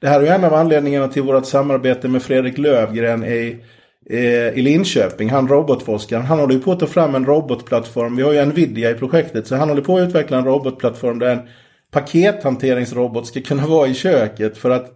Det 0.00 0.08
här 0.08 0.20
är 0.20 0.24
ju 0.24 0.28
en 0.28 0.44
av 0.44 0.54
anledningarna 0.54 1.08
till 1.08 1.22
vårt 1.22 1.46
samarbete 1.46 2.08
med 2.08 2.22
Fredrik 2.22 2.58
Lövgren 2.58 3.24
i, 3.24 3.64
Eh, 4.10 4.58
i 4.58 4.62
Linköping. 4.62 5.30
Han 5.30 5.48
robotforskaren. 5.48 6.24
Han 6.24 6.38
håller 6.38 6.54
ju 6.54 6.60
på 6.60 6.72
att 6.72 6.80
ta 6.80 6.86
fram 6.86 7.14
en 7.14 7.26
robotplattform. 7.26 8.16
Vi 8.16 8.22
har 8.22 8.32
ju 8.32 8.44
Nvidia 8.44 8.90
i 8.90 8.94
projektet. 8.94 9.46
Så 9.46 9.56
han 9.56 9.68
håller 9.68 9.82
på 9.82 9.96
att 9.96 10.08
utveckla 10.08 10.38
en 10.38 10.44
robotplattform 10.44 11.18
där 11.18 11.30
en 11.30 11.48
pakethanteringsrobot 11.90 13.26
ska 13.26 13.40
kunna 13.40 13.66
vara 13.66 13.88
i 13.88 13.94
köket 13.94 14.58
för 14.58 14.70
att 14.70 14.90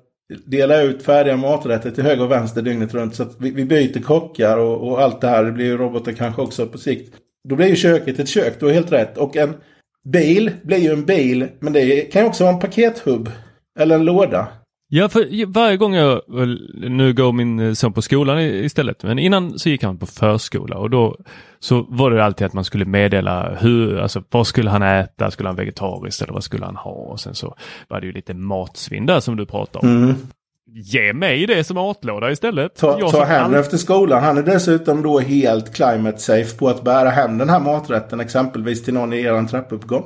dela 0.46 0.82
ut 0.82 1.02
färdiga 1.02 1.36
maträtter 1.36 1.90
till 1.90 2.04
höger 2.04 2.24
och 2.24 2.30
vänster 2.30 2.62
dygnet 2.62 2.94
runt. 2.94 3.14
Så 3.14 3.22
att 3.22 3.36
vi, 3.38 3.50
vi 3.50 3.64
byter 3.64 4.02
kockar 4.02 4.58
och, 4.58 4.88
och 4.88 5.00
allt 5.00 5.20
det 5.20 5.28
här. 5.28 5.44
Det 5.44 5.52
blir 5.52 5.66
ju 5.66 5.76
robotar 5.76 6.12
kanske 6.12 6.42
också 6.42 6.66
på 6.66 6.78
sikt. 6.78 7.14
Då 7.48 7.56
blir 7.56 7.66
ju 7.66 7.76
köket 7.76 8.18
ett 8.18 8.28
kök. 8.28 8.60
Du 8.60 8.66
har 8.66 8.72
helt 8.72 8.92
rätt. 8.92 9.18
Och 9.18 9.36
en 9.36 9.54
bil 10.08 10.50
blir 10.62 10.78
ju 10.78 10.92
en 10.92 11.04
bil. 11.04 11.48
Men 11.60 11.72
det 11.72 12.00
kan 12.00 12.22
ju 12.22 12.28
också 12.28 12.44
vara 12.44 12.54
en 12.54 12.60
pakethubb. 12.60 13.30
Eller 13.78 13.94
en 13.94 14.04
låda. 14.04 14.48
Ja, 14.90 15.08
för 15.08 15.46
varje 15.46 15.76
gång 15.76 15.94
jag, 15.94 16.20
nu 16.74 17.12
går 17.12 17.32
min 17.32 17.76
son 17.76 17.92
på 17.92 18.02
skolan 18.02 18.40
istället, 18.40 19.02
men 19.02 19.18
innan 19.18 19.58
så 19.58 19.68
gick 19.68 19.82
han 19.82 19.98
på 19.98 20.06
förskola 20.06 20.76
och 20.78 20.90
då 20.90 21.16
så 21.60 21.86
var 21.88 22.10
det 22.10 22.24
alltid 22.24 22.46
att 22.46 22.52
man 22.52 22.64
skulle 22.64 22.84
meddela 22.84 23.54
hur, 23.60 23.98
alltså 23.98 24.22
vad 24.30 24.46
skulle 24.46 24.70
han 24.70 24.82
äta, 24.82 25.30
skulle 25.30 25.48
han 25.48 25.56
vegetariskt 25.56 26.22
eller 26.22 26.32
vad 26.32 26.44
skulle 26.44 26.64
han 26.64 26.76
ha? 26.76 26.90
Och 26.90 27.20
sen 27.20 27.34
så 27.34 27.56
var 27.88 28.00
det 28.00 28.06
ju 28.06 28.12
lite 28.12 28.34
matsvinn 28.34 29.06
där 29.06 29.20
som 29.20 29.36
du 29.36 29.46
pratade 29.46 29.88
om. 29.88 30.14
Ge 30.70 31.12
mig 31.12 31.46
det 31.46 31.64
som 31.64 31.74
matlåda 31.74 32.30
istället. 32.30 32.76
Ta, 32.76 32.98
Jag 33.00 33.10
ta 33.10 33.24
hem 33.24 33.44
all- 33.44 33.54
efter 33.54 33.76
skolan. 33.76 34.22
Han 34.24 34.38
är 34.38 34.42
dessutom 34.42 35.02
då 35.02 35.18
helt 35.18 35.74
climate 35.74 36.18
safe 36.18 36.58
på 36.58 36.68
att 36.68 36.82
bära 36.84 37.08
hem 37.10 37.38
den 37.38 37.48
här 37.48 37.60
maträtten 37.60 38.20
exempelvis 38.20 38.84
till 38.84 38.94
någon 38.94 39.12
i 39.12 39.20
er 39.20 39.46
trappuppgång. 39.48 40.04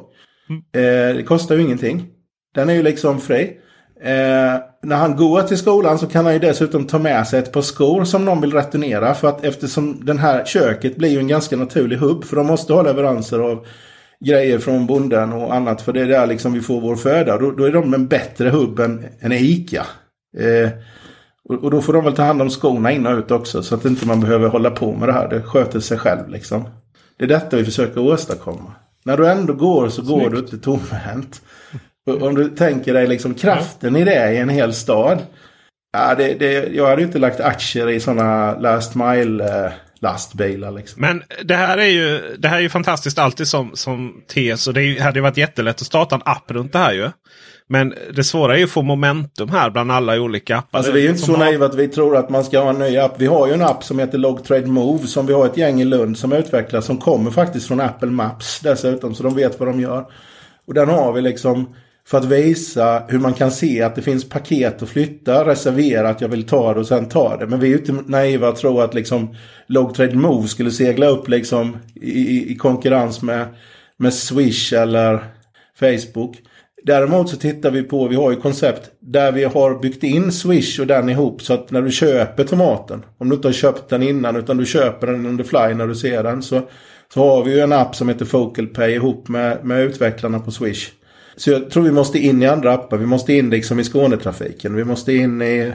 Eh, 0.75 1.17
det 1.17 1.25
kostar 1.27 1.55
ju 1.55 1.63
ingenting. 1.63 2.07
Den 2.55 2.69
är 2.71 2.75
ju 2.75 2.83
liksom 2.83 3.21
fri. 3.21 3.57
Eh, 4.05 4.61
när 4.83 4.97
han 4.97 5.17
går 5.17 5.43
till 5.43 5.59
skolan 5.59 5.99
så 5.99 6.07
kan 6.07 6.25
han 6.25 6.35
ju 6.35 6.41
dessutom 6.41 6.87
ta 6.87 6.99
med 6.99 7.27
sig 7.27 7.39
ett 7.39 7.53
par 7.53 7.63
skor 7.63 8.05
som 8.05 8.25
någon 8.25 8.41
vill 8.41 8.53
returnera. 8.53 9.15
För 9.15 9.29
att 9.29 9.45
eftersom 9.45 10.05
den 10.05 10.19
här 10.19 10.45
köket 10.45 10.97
blir 10.97 11.09
ju 11.09 11.19
en 11.19 11.29
ganska 11.29 11.57
naturlig 11.57 11.97
hubb. 11.97 12.25
För 12.25 12.37
de 12.37 12.47
måste 12.47 12.73
ha 12.73 12.83
leveranser 12.83 13.39
av 13.39 13.67
grejer 14.25 14.59
från 14.59 14.87
bonden 14.87 15.33
och 15.33 15.55
annat. 15.55 15.83
För 15.83 15.93
det 15.93 16.01
är 16.01 16.07
där 16.07 16.27
liksom 16.27 16.53
vi 16.53 16.61
får 16.61 16.81
vår 16.81 16.97
föda. 16.97 17.39
Då, 17.39 17.51
då 17.51 17.65
är 17.65 17.73
de 17.73 17.95
en 17.95 18.09
bättre 18.09 18.49
hubb 18.49 18.81
än, 18.81 19.07
än 19.21 19.33
ICA. 19.33 19.87
Eh, 20.39 20.71
och, 21.49 21.65
och 21.65 21.71
då 21.71 21.81
får 21.81 21.93
de 21.93 22.05
väl 22.05 22.17
ta 22.17 22.23
hand 22.23 22.43
om 22.43 22.51
skorna 22.51 22.93
in 22.93 23.07
och 23.07 23.19
ut 23.19 23.31
också. 23.31 23.63
Så 23.63 23.75
att 23.75 23.85
inte 23.85 24.07
man 24.07 24.21
behöver 24.21 24.49
hålla 24.49 24.71
på 24.71 24.93
med 24.93 25.09
det 25.09 25.13
här. 25.13 25.29
Det 25.29 25.43
sköter 25.43 25.81
sig 25.81 25.99
själv 25.99 26.29
liksom. 26.29 26.65
Det 27.19 27.25
är 27.25 27.29
detta 27.29 27.57
vi 27.57 27.65
försöker 27.65 28.01
åstadkomma. 28.01 28.73
När 29.05 29.17
du 29.17 29.29
ändå 29.29 29.53
går 29.53 29.89
så 29.89 30.03
går 30.03 30.31
du 30.31 30.39
inte 30.39 30.59
tomhänt. 30.59 31.43
Om 32.11 32.35
du 32.35 32.49
tänker 32.49 32.95
dig 32.95 33.07
liksom 33.07 33.35
kraften 33.35 33.97
i 33.97 34.05
det 34.05 34.33
i 34.33 34.39
en 34.39 34.49
hel 34.49 34.75
stad. 34.75 35.19
Ja, 35.93 36.15
det, 36.15 36.35
det, 36.35 36.53
jag 36.75 36.87
hade 36.87 37.01
ju 37.03 37.07
inte 37.07 37.19
lagt 37.19 37.41
aktier 37.41 37.89
i 37.91 38.01
sådana 38.01 38.59
last 38.59 38.95
mile 38.95 39.65
eh, 39.65 39.73
lastbilar 40.01 40.71
liksom. 40.73 41.01
Men 41.01 41.23
det 41.45 41.55
här 41.55 41.79
är 41.79 41.87
ju, 41.87 42.37
det 42.39 42.49
här 42.49 42.57
är 42.57 42.61
ju 42.61 42.69
fantastiskt 42.69 43.19
alltid 43.19 43.49
som, 43.49 43.71
som 43.75 44.23
tes. 44.35 44.67
Och 44.67 44.75
det 44.75 44.83
är 44.83 45.01
hade 45.01 45.19
ju 45.19 45.23
varit 45.23 45.37
jättelätt 45.37 45.81
att 45.81 45.87
starta 45.87 46.15
en 46.15 46.23
app 46.25 46.51
runt 46.51 46.73
det 46.73 46.79
här 46.79 46.93
ju. 46.93 47.11
Men 47.69 47.95
det 48.15 48.25
svåra 48.25 48.55
är 48.55 48.59
ju 48.59 48.65
att 48.65 48.71
få 48.71 48.83
momentum 48.83 49.49
här 49.49 49.71
bland 49.71 49.93
alla 49.93 50.21
olika 50.21 50.57
appar. 50.57 50.79
Alltså 50.79 50.93
vi 50.93 50.99
är 51.01 51.03
ju 51.05 51.09
inte 51.09 51.21
så 51.23 51.33
har- 51.33 51.39
naiva 51.39 51.67
att 51.67 51.75
vi 51.75 51.89
tror 51.89 52.17
att 52.17 52.31
man 52.31 52.45
ska 52.45 52.61
ha 52.61 52.71
en 52.71 52.79
ny 52.79 52.99
app. 52.99 53.15
Vi 53.19 53.27
har 53.27 53.47
ju 53.47 53.53
en 53.53 53.63
app 53.63 53.85
som 53.85 53.99
heter 53.99 54.19
Logtrade 54.19 54.67
Move 54.67 55.07
som 55.07 55.27
vi 55.27 55.33
har 55.33 55.47
ett 55.47 55.57
gäng 55.57 55.81
i 55.81 55.85
Lund 55.85 56.19
som 56.19 56.33
utvecklar 56.33 56.81
som 56.81 56.99
kommer 56.99 57.31
faktiskt 57.31 57.69
från 57.69 57.81
Apple 57.81 58.11
Maps 58.11 58.61
dessutom 58.61 59.15
så 59.15 59.23
de 59.23 59.35
vet 59.35 59.61
vad 59.61 59.69
de 59.69 59.81
gör. 59.81 60.05
Och 60.67 60.75
den 60.75 60.89
har 60.89 61.13
vi 61.13 61.21
liksom 61.21 61.75
för 62.07 62.19
att 62.19 62.25
visa 62.25 63.03
hur 63.09 63.19
man 63.19 63.35
kan 63.35 63.51
se 63.51 63.83
att 63.83 63.95
det 63.95 64.03
finns 64.03 64.29
paket 64.29 64.83
att 64.83 64.89
flytta, 64.89 65.47
reservera 65.47 66.09
att 66.09 66.21
jag 66.21 66.29
vill 66.29 66.47
ta 66.47 66.75
det 66.75 66.81
och 66.81 66.87
sen 66.87 67.09
ta 67.09 67.37
det. 67.37 67.47
Men 67.47 67.61
vi 67.61 67.67
är 67.67 67.71
ju 67.71 67.79
inte 67.79 68.11
naiva 68.11 68.49
att 68.49 68.57
tro 68.57 68.81
att 68.81 68.95
liksom 68.95 69.35
Logtrade 69.67 70.15
Move 70.17 70.49
skulle 70.49 70.71
segla 70.71 71.07
upp 71.07 71.29
liksom 71.29 71.77
i, 71.95 72.11
i, 72.11 72.53
i 72.53 72.57
konkurrens 72.57 73.23
med, 73.23 73.47
med 73.97 74.15
Swish 74.15 74.73
eller 74.73 75.25
Facebook. 75.81 76.37
Däremot 76.85 77.29
så 77.29 77.37
tittar 77.37 77.71
vi 77.71 77.83
på, 77.83 78.09
vi 78.09 78.17
har 78.17 78.31
ju 78.31 78.37
koncept 78.37 78.91
där 79.01 79.33
vi 79.33 79.45
har 79.45 79.79
byggt 79.79 80.03
in 80.03 80.33
Swish 80.33 80.81
och 80.81 80.87
den 80.87 81.09
ihop 81.09 81.43
så 81.43 81.55
att 81.55 81.71
när 81.71 81.83
du 81.83 81.91
köper 81.91 82.45
tomaten, 82.45 83.05
om 83.19 83.29
du 83.29 83.37
inte 83.37 83.49
har 83.49 83.53
köpt 83.53 83.89
den 83.89 84.03
innan 84.03 84.37
utan 84.37 84.57
du 84.57 84.67
köper 84.67 85.07
den 85.07 85.27
under 85.27 85.45
fly 85.45 85.75
när 85.75 85.87
du 85.87 85.95
ser 85.95 86.23
den 86.23 86.43
så, 86.43 86.63
så 87.15 87.21
har 87.21 87.45
vi 87.45 87.55
ju 87.55 87.61
en 87.61 87.73
app 87.73 87.97
som 87.97 88.09
heter 88.09 88.25
Focal 88.25 88.67
Pay 88.67 88.91
ihop 88.91 89.29
med, 89.29 89.65
med 89.65 89.83
utvecklarna 89.83 90.41
på 90.41 90.51
Swish. 90.51 90.91
Så 91.37 91.51
jag 91.51 91.71
tror 91.71 91.83
vi 91.83 91.93
måste 91.93 92.19
in 92.19 92.43
i 92.43 92.47
andra 92.47 92.73
appar, 92.73 92.97
vi 92.97 93.07
måste 93.07 93.33
in 93.33 93.51
liksom 93.51 93.81
i 93.81 93.85
Skånetrafiken, 93.85 94.77
vi 94.77 94.85
måste 94.85 95.13
in 95.13 95.43
i 95.43 95.73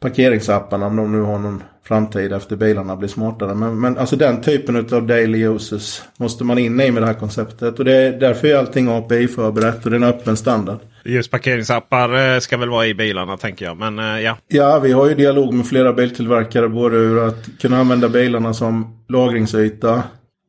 parkeringsapparna 0.00 0.86
om 0.86 0.96
de 0.96 1.12
nu 1.12 1.20
har 1.20 1.38
någon 1.38 1.62
framtid 1.84 2.32
efter 2.32 2.56
bilarna 2.56 2.96
blir 2.96 3.08
smartare. 3.08 3.54
Men, 3.54 3.80
men 3.80 3.98
alltså 3.98 4.16
den 4.16 4.40
typen 4.40 4.76
av 4.76 5.06
daily 5.06 5.44
uses 5.44 6.02
måste 6.16 6.44
man 6.44 6.58
in 6.58 6.80
i 6.80 6.90
med 6.90 7.02
det 7.02 7.06
här 7.06 7.14
konceptet. 7.14 7.78
Och 7.78 7.84
det 7.84 7.96
är 7.96 8.12
därför 8.12 8.48
är 8.48 8.56
allting 8.56 8.88
API-förberett 8.88 9.84
och 9.84 9.90
det 9.90 9.96
är 9.96 10.00
en 10.00 10.08
öppen 10.08 10.36
standard. 10.36 10.78
Just 11.04 11.30
parkeringsappar 11.30 12.34
eh, 12.34 12.40
ska 12.40 12.56
väl 12.56 12.68
vara 12.68 12.86
i 12.86 12.94
bilarna 12.94 13.36
tänker 13.36 13.64
jag. 13.64 13.76
Men 13.76 13.98
eh, 13.98 14.20
ja. 14.20 14.36
Ja, 14.48 14.78
vi 14.78 14.92
har 14.92 15.08
ju 15.08 15.14
dialog 15.14 15.54
med 15.54 15.66
flera 15.66 15.92
biltillverkare 15.92 16.68
både 16.68 16.96
ur 16.96 17.28
att 17.28 17.48
kunna 17.60 17.78
använda 17.78 18.08
bilarna 18.08 18.54
som 18.54 18.98
lagringsyta 19.08 19.94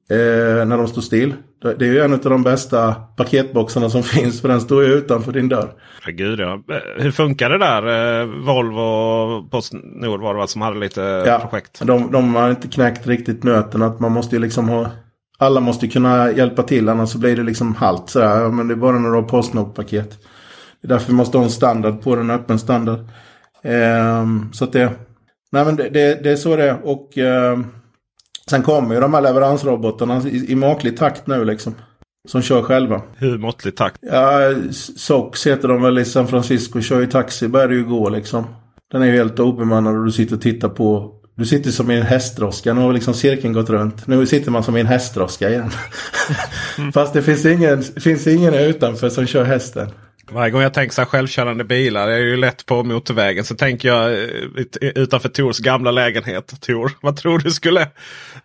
eh, 0.10 0.66
när 0.66 0.78
de 0.78 0.88
står 0.88 1.02
still. 1.02 1.34
Det 1.62 1.82
är 1.86 1.92
ju 1.94 2.00
en 2.00 2.14
av 2.14 2.20
de 2.20 2.44
bästa 2.44 2.94
paketboxarna 2.94 3.90
som 3.90 4.04
finns 4.18 4.42
för 4.42 4.48
den 4.48 4.62
står 4.62 4.84
ju 4.84 4.94
utanför 4.94 5.32
din 5.32 5.50
dörr. 5.50 5.70
Herregud 6.02 6.40
ja. 6.40 6.64
Hur 6.98 7.12
funkar 7.12 7.50
det 7.50 7.58
där? 7.58 8.22
Eh, 8.22 8.26
Volvo 8.46 8.82
och 8.82 9.52
Postnord 9.52 10.22
var 10.22 10.34
det 10.34 10.40
va, 10.40 10.48
som 10.48 10.62
hade 10.62 10.80
lite 10.80 11.02
Ja, 11.02 11.40
projekt. 11.40 11.82
de, 11.84 12.12
de 12.12 12.36
har 12.36 12.50
inte 12.50 12.68
knäckt 12.68 13.08
riktigt 13.08 13.44
nöten 13.44 13.82
att 13.82 14.00
man 14.00 14.12
måste 14.12 14.36
ju 14.36 14.42
liksom 14.42 14.70
ha 14.70 14.90
alla 15.38 15.60
måste 15.60 15.88
kunna 15.88 16.32
hjälpa 16.32 16.64
till 16.64 16.90
annars 16.90 17.10
så 17.10 17.18
blir 17.18 17.36
det 17.36 17.44
liksom 17.44 17.76
halt 17.76 18.10
sådär. 18.10 18.50
Men 18.50 18.68
det 18.68 18.74
är 18.74 18.76
bara 18.76 19.00
när 19.00 19.10
du 19.10 19.16
har 19.16 19.22
Postnord-paket. 19.22 20.10
Det 20.82 20.88
är 20.88 20.90
därför 20.90 21.08
vi 21.08 21.14
måste 21.14 21.38
ha 21.38 21.46
en 21.46 21.52
standard 21.52 22.02
på 22.02 22.16
den, 22.16 22.30
öppen 22.30 22.60
standard. 22.60 23.00
Ehm, 23.64 24.50
så 24.54 24.64
att 24.64 24.74
det, 24.74 24.92
nej 25.52 25.66
men 25.66 25.76
det, 25.76 25.90
det, 25.90 26.24
det 26.24 26.32
är 26.32 26.36
så 26.36 26.56
det 26.56 26.70
är. 26.70 26.78
Och 26.84 27.18
ehm, 27.18 27.66
sen 28.50 28.64
kommer 28.64 28.96
ju 28.96 29.02
de 29.02 29.14
här 29.14 29.22
leveransrobotarna 29.22 30.22
i, 30.28 30.52
i 30.52 30.56
maklig 30.56 30.98
takt 30.98 31.28
nu 31.28 31.46
liksom. 31.46 31.76
Som 32.28 32.42
kör 32.42 32.62
själva. 32.62 33.02
Hur 33.18 33.38
måttlig 33.38 33.76
takt? 33.76 33.98
Ja, 34.02 34.54
SOX 34.96 35.48
heter 35.48 35.68
de 35.68 35.82
väl 35.82 35.98
i 35.98 36.06
San 36.06 36.28
Francisco. 36.28 36.82
Kör 36.82 37.00
ju 37.00 37.08
taxi, 37.08 37.48
börjar 37.48 37.70
ju 37.70 37.86
gå 37.86 38.10
liksom. 38.10 38.46
Den 38.92 39.02
är 39.02 39.06
ju 39.06 39.12
helt 39.12 39.40
obemannad 39.40 39.98
och 39.98 40.06
du 40.06 40.12
sitter 40.12 40.36
och 40.36 40.42
tittar 40.42 40.70
på. 40.70 41.16
Du 41.36 41.46
sitter 41.46 41.72
som 41.72 41.92
i 41.92 41.98
en 41.98 42.06
hästdroska. 42.06 42.74
Nu 42.74 42.82
har 42.82 42.94
liksom 42.94 43.14
cirkeln 43.14 43.54
gått 43.54 43.70
runt. 43.70 44.08
Nu 44.08 44.26
sitter 44.26 44.52
man 44.52 44.64
som 44.64 44.78
i 44.78 44.80
en 44.80 44.88
hästdroska 44.88 45.50
igen. 45.50 45.70
Fast 46.94 47.14
det 47.14 47.22
finns 47.22 47.46
ingen, 47.46 47.84
finns 47.84 48.28
ingen 48.28 48.54
utanför 48.54 49.10
som 49.10 49.26
kör 49.26 49.44
hästen. 49.44 49.88
Varje 50.34 50.52
gång 50.52 50.62
jag 50.62 50.74
tänker 50.74 50.94
så 50.94 51.02
här 51.02 51.06
självkörande 51.06 51.64
bilar, 51.64 52.08
det 52.08 52.14
är 52.14 52.20
ju 52.20 52.38
lätt 52.38 52.66
på 52.66 52.84
motorvägen. 52.84 53.46
Så 53.46 53.56
tänker 53.56 53.90
jag 53.90 54.14
eh, 54.14 54.90
utanför 54.96 55.30
Tors 55.30 55.60
gamla 55.60 55.92
lägenhet. 55.92 56.62
Tor, 56.62 56.92
vad 57.02 57.16
tror 57.16 57.40
du 57.40 57.52
skulle... 57.52 57.88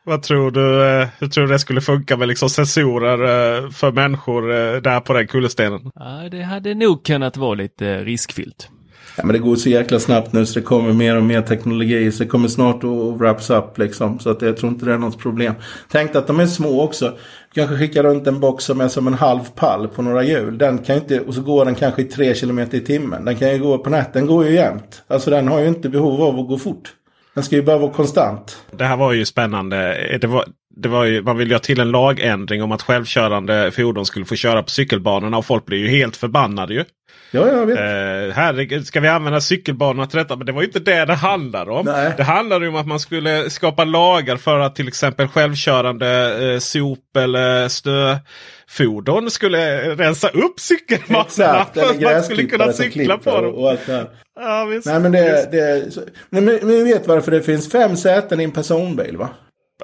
Vad 0.04 0.22
tror 0.22 0.50
du, 0.50 0.86
eh, 0.86 1.08
hur 1.18 1.28
tror 1.28 1.46
du 1.46 1.52
det 1.52 1.58
skulle 1.58 1.80
funka 1.80 2.16
med 2.16 2.28
liksom 2.28 2.50
sensorer 2.50 3.18
eh, 3.22 3.70
för 3.70 3.92
människor 3.92 4.42
där 4.80 5.00
på 5.00 5.12
den 5.12 5.26
kullerstenen? 5.26 5.90
Ja, 5.94 6.28
det 6.30 6.42
hade 6.42 6.74
nog 6.74 7.04
kunnat 7.04 7.36
vara 7.36 7.54
lite 7.54 8.04
riskfyllt. 8.04 8.70
Ja, 9.16 9.24
men 9.24 9.32
det 9.32 9.38
går 9.38 9.56
så 9.56 9.68
jäkla 9.68 10.00
snabbt 10.00 10.32
nu 10.32 10.46
så 10.46 10.58
det 10.58 10.64
kommer 10.64 10.92
mer 10.92 11.16
och 11.16 11.22
mer 11.22 11.42
teknologi. 11.42 12.12
Så 12.12 12.22
det 12.22 12.28
kommer 12.28 12.48
snart 12.48 12.84
att 12.84 13.20
wraps 13.20 13.50
up 13.50 13.78
liksom. 13.78 14.18
Så 14.18 14.30
att 14.30 14.42
jag 14.42 14.56
tror 14.56 14.72
inte 14.72 14.86
det 14.86 14.92
är 14.92 14.98
något 14.98 15.18
problem. 15.18 15.54
Tänk 15.90 16.16
att 16.16 16.26
de 16.26 16.40
är 16.40 16.46
små 16.46 16.82
också. 16.82 17.12
Kanske 17.54 17.78
skicka 17.78 18.02
runt 18.02 18.26
en 18.26 18.40
box 18.40 18.64
som 18.64 18.80
är 18.80 18.88
som 18.88 19.06
en 19.06 19.14
halv 19.14 19.40
pall 19.54 19.88
på 19.88 20.02
några 20.02 20.22
hjul. 20.22 20.58
Den 20.58 20.78
kan 20.78 20.96
inte, 20.96 21.20
och 21.20 21.34
så 21.34 21.42
går 21.42 21.64
den 21.64 21.74
kanske 21.74 22.02
i 22.02 22.04
tre 22.04 22.34
kilometer 22.34 22.78
i 22.78 22.80
timmen. 22.80 23.24
Den 23.24 23.36
kan 23.36 23.52
ju 23.52 23.58
gå 23.58 23.78
på 23.78 23.90
natten, 23.90 24.12
den 24.12 24.26
går 24.26 24.46
ju 24.46 24.54
jämt. 24.54 25.02
Alltså 25.08 25.30
den 25.30 25.48
har 25.48 25.60
ju 25.60 25.68
inte 25.68 25.88
behov 25.88 26.22
av 26.22 26.38
att 26.38 26.48
gå 26.48 26.58
fort. 26.58 26.92
Den 27.34 27.44
ska 27.44 27.56
ju 27.56 27.62
bara 27.62 27.78
vara 27.78 27.92
konstant. 27.92 28.58
Det 28.70 28.84
här 28.84 28.96
var 28.96 29.12
ju 29.12 29.24
spännande. 29.24 30.18
Det 30.20 30.26
var, 30.26 30.44
det 30.76 30.88
var 30.88 31.04
ju, 31.04 31.22
man 31.22 31.36
ville 31.36 31.50
ju 31.50 31.54
ha 31.54 31.60
till 31.60 31.80
en 31.80 31.90
lagändring 31.90 32.62
om 32.62 32.72
att 32.72 32.82
självkörande 32.82 33.70
fordon 33.70 34.06
skulle 34.06 34.24
få 34.24 34.34
köra 34.34 34.62
på 34.62 34.70
cykelbanorna. 34.70 35.38
Och 35.38 35.46
folk 35.46 35.64
blir 35.64 35.78
ju 35.78 35.88
helt 35.88 36.16
förbannade 36.16 36.74
ju. 36.74 36.84
Ja, 37.30 37.46
jag 37.48 37.66
vet. 37.66 37.78
Eh, 37.78 38.34
herregud, 38.36 38.86
ska 38.86 39.00
vi 39.00 39.08
använda 39.08 39.40
cykelbanorna 39.40 40.06
till 40.06 40.18
detta? 40.18 40.36
Men 40.36 40.46
det 40.46 40.52
var 40.52 40.60
ju 40.60 40.66
inte 40.66 40.78
det 40.80 41.04
det 41.04 41.14
handlar 41.14 41.68
om. 41.70 41.86
Nej. 41.86 42.12
Det 42.16 42.22
handlade 42.22 42.68
om 42.68 42.76
att 42.76 42.86
man 42.86 43.00
skulle 43.00 43.50
skapa 43.50 43.84
lagar 43.84 44.36
för 44.36 44.58
att 44.58 44.76
till 44.76 44.88
exempel 44.88 45.28
självkörande 45.28 46.38
eh, 46.52 46.58
sop 46.58 47.16
eller 47.18 47.68
snöfordon 47.68 49.30
skulle 49.30 49.90
rensa 49.94 50.28
upp 50.28 50.60
cykelbanorna. 50.60 51.24
Exakt, 51.26 51.74
för 51.78 51.90
att 51.90 52.00
man 52.00 52.22
skulle 52.22 52.42
kunna 52.44 52.72
cykla 52.72 53.18
på 53.18 53.40
dem. 53.40 53.54
och, 53.54 53.70
allt 53.70 53.86
det. 53.86 54.06
Ja, 54.40 54.64
visst, 54.64 54.86
Nej 54.86 55.00
men 55.00 55.12
det, 55.12 55.48
det 55.52 55.92
så- 55.94 56.00
Men, 56.30 56.44
men 56.44 56.84
vet 56.84 57.06
varför 57.06 57.30
det 57.30 57.42
finns 57.42 57.70
fem 57.72 57.96
säten 57.96 58.40
i 58.40 58.44
en 58.44 58.52
personbil 58.52 59.16
va? 59.16 59.28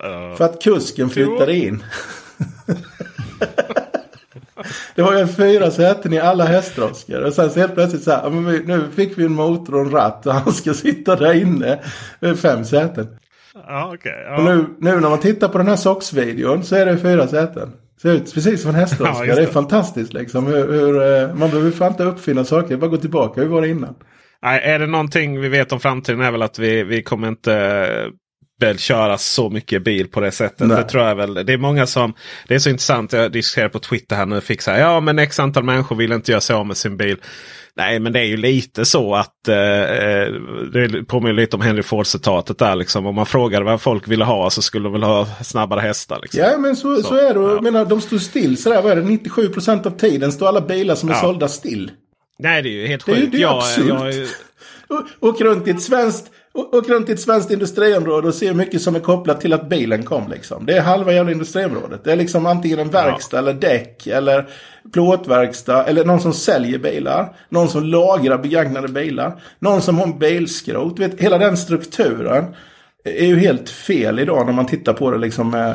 Ja. 0.02 0.34
För 0.38 0.44
att 0.44 0.62
kusken 0.62 1.10
flyttade 1.10 1.54
in. 1.56 1.84
Det 4.94 5.02
var 5.02 5.18
ju 5.18 5.26
fyra 5.26 5.70
säten 5.70 6.12
i 6.12 6.18
alla 6.20 6.44
hästdroskor. 6.44 7.22
Och 7.22 7.32
sen 7.32 7.50
så 7.50 7.60
helt 7.60 7.74
plötsligt 7.74 8.02
så 8.02 8.10
här, 8.10 8.20
ja, 8.22 8.30
nu 8.66 8.82
fick 8.96 9.18
vi 9.18 9.24
en 9.24 9.32
motor 9.32 9.74
och 9.74 9.80
en 9.80 9.90
ratt 9.90 10.26
och 10.26 10.32
han 10.34 10.52
ska 10.52 10.74
sitta 10.74 11.16
där 11.16 11.34
inne. 11.34 11.78
Är 12.20 12.34
Fem 12.34 12.64
säten. 12.64 13.08
Ja, 13.54 13.90
okej. 13.94 14.24
ja. 14.26 14.36
Och 14.36 14.44
nu, 14.44 14.64
nu 14.80 15.00
när 15.00 15.08
man 15.10 15.18
tittar 15.20 15.48
på 15.48 15.58
den 15.58 15.66
här 15.68 15.76
SOX-videon 15.76 16.62
så 16.64 16.76
är 16.76 16.86
det 16.86 16.98
fyra 16.98 17.28
säten. 17.28 17.72
Ser 18.02 18.12
ut 18.12 18.34
precis 18.34 18.62
som 18.62 18.68
en 18.70 18.74
Ja, 18.76 18.80
hästdroska. 18.80 19.24
just 19.24 19.36
det 19.36 19.42
är 19.42 19.46
det. 19.46 19.52
fantastiskt 19.52 20.12
liksom. 20.12 20.46
Hur, 20.46 20.72
hur, 20.72 21.22
eh, 21.22 21.34
man 21.34 21.50
behöver 21.50 21.70
fan 21.70 21.90
inte 21.92 22.04
uppfinna 22.04 22.44
saker. 22.44 22.76
Bara 22.76 22.90
gå 22.90 22.96
tillbaka 22.96 23.40
hur 23.40 23.48
var 23.48 23.60
det 23.62 23.68
innan. 23.68 23.94
Nej, 24.42 24.60
är 24.64 24.78
det 24.78 24.86
någonting 24.86 25.40
vi 25.40 25.48
vet 25.48 25.72
om 25.72 25.80
framtiden 25.80 26.20
är 26.20 26.30
väl 26.30 26.42
att 26.42 26.58
vi, 26.58 26.82
vi 26.82 27.02
kommer 27.02 27.28
inte 27.28 27.54
eh, 27.54 28.10
väl 28.62 28.78
köra 28.78 29.18
så 29.18 29.50
mycket 29.50 29.84
bil 29.84 30.08
på 30.08 30.20
det 30.20 30.32
sättet. 30.32 30.66
Nej. 30.68 30.76
Det 30.76 30.84
tror 30.84 31.04
jag 31.04 31.14
väl. 31.14 31.34
Det 31.34 31.52
är 31.52 31.58
många 31.58 31.86
som. 31.86 32.14
Det 32.48 32.54
är 32.54 32.58
så 32.58 32.70
intressant. 32.70 33.12
Jag 33.12 33.32
diskuterar 33.32 33.68
på 33.68 33.78
Twitter 33.78 34.16
här 34.16 34.26
nu. 34.26 34.40
Fick 34.40 34.62
så 34.62 34.70
här, 34.70 34.80
ja 34.80 35.00
men 35.00 35.18
x 35.18 35.40
antal 35.40 35.64
människor 35.64 35.96
vill 35.96 36.12
inte 36.12 36.30
göra 36.30 36.40
sig 36.40 36.56
av 36.56 36.66
med 36.66 36.76
sin 36.76 36.96
bil. 36.96 37.16
Nej 37.76 37.98
men 38.00 38.12
det 38.12 38.20
är 38.20 38.24
ju 38.24 38.36
lite 38.36 38.84
så 38.84 39.14
att 39.14 39.48
eh, 39.48 39.56
eh, 39.56 40.26
det 40.72 41.04
påminner 41.08 41.32
lite 41.34 41.56
om 41.56 41.62
Henry 41.62 41.82
Ford-citatet 41.82 42.58
där. 42.58 42.76
Liksom. 42.76 43.06
Om 43.06 43.14
man 43.14 43.26
frågar 43.26 43.62
vad 43.62 43.80
folk 43.80 44.08
ville 44.08 44.24
ha 44.24 44.50
så 44.50 44.62
skulle 44.62 44.84
de 44.84 44.92
väl 44.92 45.02
ha 45.02 45.26
snabbare 45.42 45.80
hästar. 45.80 46.18
Liksom. 46.22 46.40
Ja 46.40 46.58
men 46.58 46.76
så, 46.76 46.96
så, 46.96 47.02
Så, 47.02 47.14
är 47.14 47.34
det. 47.34 47.40
Ja. 47.40 47.50
Jag 47.52 47.62
menar, 47.62 47.84
de 47.84 48.00
står 48.00 48.18
still 48.18 48.62
sådär. 48.62 48.82
Vad 48.82 48.92
är 48.92 48.96
det? 48.96 49.02
97% 49.02 49.86
av 49.86 49.90
tiden 49.90 50.32
står 50.32 50.48
alla 50.48 50.60
bilar 50.60 50.94
som 50.94 51.08
är 51.08 51.12
Ja. 51.14 51.20
sålda 51.20 51.48
still. 51.48 51.90
Nej 52.38 52.62
det 52.62 52.68
är 52.68 52.72
ju 52.72 52.86
helt 52.86 53.02
sjukt. 53.02 53.18
det 53.30 53.36
är 53.36 53.38
ju 53.38 53.42
Jag- 53.42 53.56
absurt. 53.58 53.86
jag- 53.88 54.26
Och- 54.98 55.28
Åk 55.28 55.40
runt 55.40 55.68
i 55.68 55.70
ett 55.70 55.82
svenskt 55.82 56.26
Åk 56.54 56.88
runt 56.88 57.08
i 57.08 57.12
ett 57.12 57.20
svenskt 57.20 57.50
industriområde 57.50 58.28
och 58.28 58.34
se 58.34 58.46
hur 58.46 58.54
mycket 58.54 58.82
som 58.82 58.94
är 58.94 59.00
kopplat 59.00 59.40
till 59.40 59.52
att 59.52 59.68
bilen 59.68 60.02
kom. 60.02 60.30
Liksom. 60.30 60.66
Det 60.66 60.76
är 60.76 60.80
halva 60.80 61.12
jävla 61.12 61.32
industriområdet. 61.32 62.04
Det 62.04 62.12
är 62.12 62.16
liksom 62.16 62.46
antingen 62.46 62.78
en 62.78 62.90
verkstad 62.90 63.38
eller 63.38 63.52
däck 63.52 64.06
eller 64.06 64.48
plåtverkstad. 64.92 65.84
Eller 65.84 66.04
någon 66.04 66.20
som 66.20 66.32
säljer 66.32 66.78
bilar. 66.78 67.36
Någon 67.48 67.68
som 67.68 67.84
lagrar 67.84 68.38
begagnade 68.38 68.88
bilar. 68.88 69.40
Någon 69.58 69.82
som 69.82 69.98
har 69.98 70.06
en 70.06 70.18
bilskrot. 70.18 70.98
Vet, 70.98 71.20
hela 71.20 71.38
den 71.38 71.56
strukturen 71.56 72.44
är 73.04 73.26
ju 73.26 73.38
helt 73.38 73.70
fel 73.70 74.18
idag 74.18 74.46
när 74.46 74.52
man 74.52 74.66
tittar 74.66 74.92
på 74.92 75.10
det 75.10 75.18
liksom 75.18 75.50
med, 75.50 75.74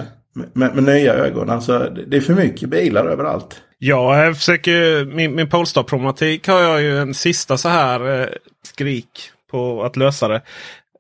med, 0.54 0.76
med 0.76 0.84
nya 0.84 1.14
ögon. 1.14 1.50
Alltså, 1.50 1.80
det- 1.80 2.06
det 2.08 2.18
är 2.18 2.22
för 2.22 2.34
mycket 2.34 2.70
bilar 2.70 3.06
överallt. 3.06 3.62
Ja, 3.80 4.24
jag 4.24 4.38
försöker, 4.38 5.06
min, 5.06 5.36
min 5.36 5.50
Polestar-problematik 5.50 6.48
har 6.48 6.62
jag 6.62 6.82
ju 6.82 6.98
en 6.98 7.14
sista 7.14 7.58
så 7.58 7.70
här 7.70 8.22
eh, 8.22 8.28
skrik 8.68 9.10
på 9.48 9.84
att 9.84 9.96
lösa 9.96 10.28
det. 10.28 10.42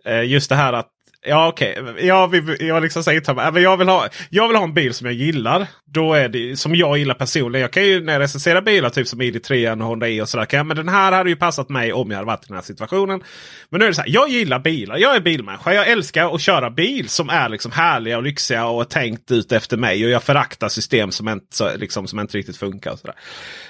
Eh, 0.05 0.23
just 0.23 0.49
det 0.49 0.55
här 0.55 0.73
att 0.73 0.89
Ja 1.27 1.47
okej, 1.47 1.77
jag, 2.01 2.27
vill- 2.27 2.57
jag 2.59 2.83
liksom 2.83 3.03
säger 3.03 3.21
till 3.21 3.33
mig, 3.35 3.45
äh, 3.47 3.51
men 3.53 3.63
jag, 3.63 3.77
vill 3.77 3.87
ha, 3.89 4.07
jag 4.29 4.47
vill 4.47 4.57
ha 4.57 4.63
en 4.63 4.73
bil 4.73 4.93
som 4.93 5.07
jag 5.07 5.13
gillar. 5.13 5.67
Då 5.93 6.13
är 6.13 6.29
det 6.29 6.59
som 6.59 6.75
jag 6.75 6.97
gillar 6.97 7.15
personligen. 7.15 7.61
Jag 7.61 7.71
kan 7.71 7.83
ju 7.85 8.03
när 8.03 8.13
jag 8.13 8.19
recenserar 8.21 8.61
bilar 8.61 8.89
typ 8.89 9.07
som 9.07 9.21
ID3 9.21 9.81
och 9.81 9.87
Honda 9.87 10.09
E 10.09 10.21
och 10.21 10.29
sådär. 10.29 10.45
Kan 10.45 10.57
jag, 10.57 10.65
men 10.65 10.77
den 10.77 10.89
här 10.89 11.11
hade 11.11 11.29
ju 11.29 11.35
passat 11.35 11.69
mig 11.69 11.93
om 11.93 12.11
jag 12.11 12.17
hade 12.17 12.25
varit 12.27 12.43
i 12.43 12.47
den 12.47 12.55
här 12.55 12.63
situationen. 12.63 13.21
Men 13.69 13.79
nu 13.79 13.85
är 13.85 13.89
det 13.89 13.95
så 13.95 14.01
här, 14.01 14.09
jag 14.09 14.29
gillar 14.29 14.59
bilar. 14.59 14.97
Jag 14.97 15.15
är 15.15 15.19
bilmänniska. 15.19 15.73
Jag 15.73 15.87
älskar 15.89 16.35
att 16.35 16.41
köra 16.41 16.69
bil 16.69 17.09
som 17.09 17.29
är 17.29 17.49
liksom 17.49 17.71
härliga 17.71 18.17
och 18.17 18.23
lyxiga 18.23 18.65
och 18.65 18.89
tänkt 18.89 19.31
ut 19.31 19.51
efter 19.51 19.77
mig. 19.77 20.05
Och 20.05 20.11
jag 20.11 20.23
föraktar 20.23 20.69
system 20.69 21.11
som 21.11 21.29
inte, 21.29 21.45
så- 21.55 21.69
liksom, 21.77 22.07
som 22.07 22.19
inte 22.19 22.37
riktigt 22.37 22.57
funkar. 22.57 22.91
Och 22.91 22.99
sådär. 22.99 23.15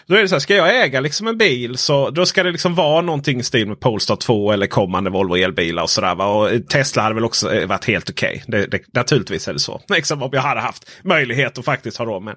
Då 0.07 0.15
är 0.15 0.21
det 0.21 0.27
så 0.27 0.35
här, 0.35 0.39
ska 0.39 0.55
jag 0.55 0.83
äga 0.83 0.99
liksom 1.01 1.27
en 1.27 1.37
bil 1.37 1.77
så 1.77 2.09
då 2.09 2.25
ska 2.25 2.43
det 2.43 2.51
liksom 2.51 2.75
vara 2.75 3.01
någonting 3.01 3.39
i 3.39 3.43
stil 3.43 3.67
med 3.67 3.79
Polestar 3.79 4.15
2 4.15 4.51
eller 4.51 4.67
kommande 4.67 5.09
Volvo 5.09 5.35
elbilar 5.35 5.83
och 5.83 5.89
sådär. 5.89 6.21
Och 6.21 6.49
Tesla 6.69 7.01
hade 7.03 7.15
väl 7.15 7.25
också 7.25 7.46
eh, 7.51 7.67
varit 7.67 7.85
helt 7.85 8.09
okej. 8.09 8.43
Det, 8.47 8.65
det, 8.65 8.81
naturligtvis 8.93 9.47
är 9.47 9.53
det 9.53 9.59
så. 9.59 9.81
Liksom 9.89 10.23
om 10.23 10.29
jag 10.33 10.41
hade 10.41 10.61
haft 10.61 10.89
möjlighet 11.03 11.57
att 11.57 11.65
faktiskt 11.65 11.97
ha 11.97 12.05
råd 12.05 12.23
med. 12.23 12.35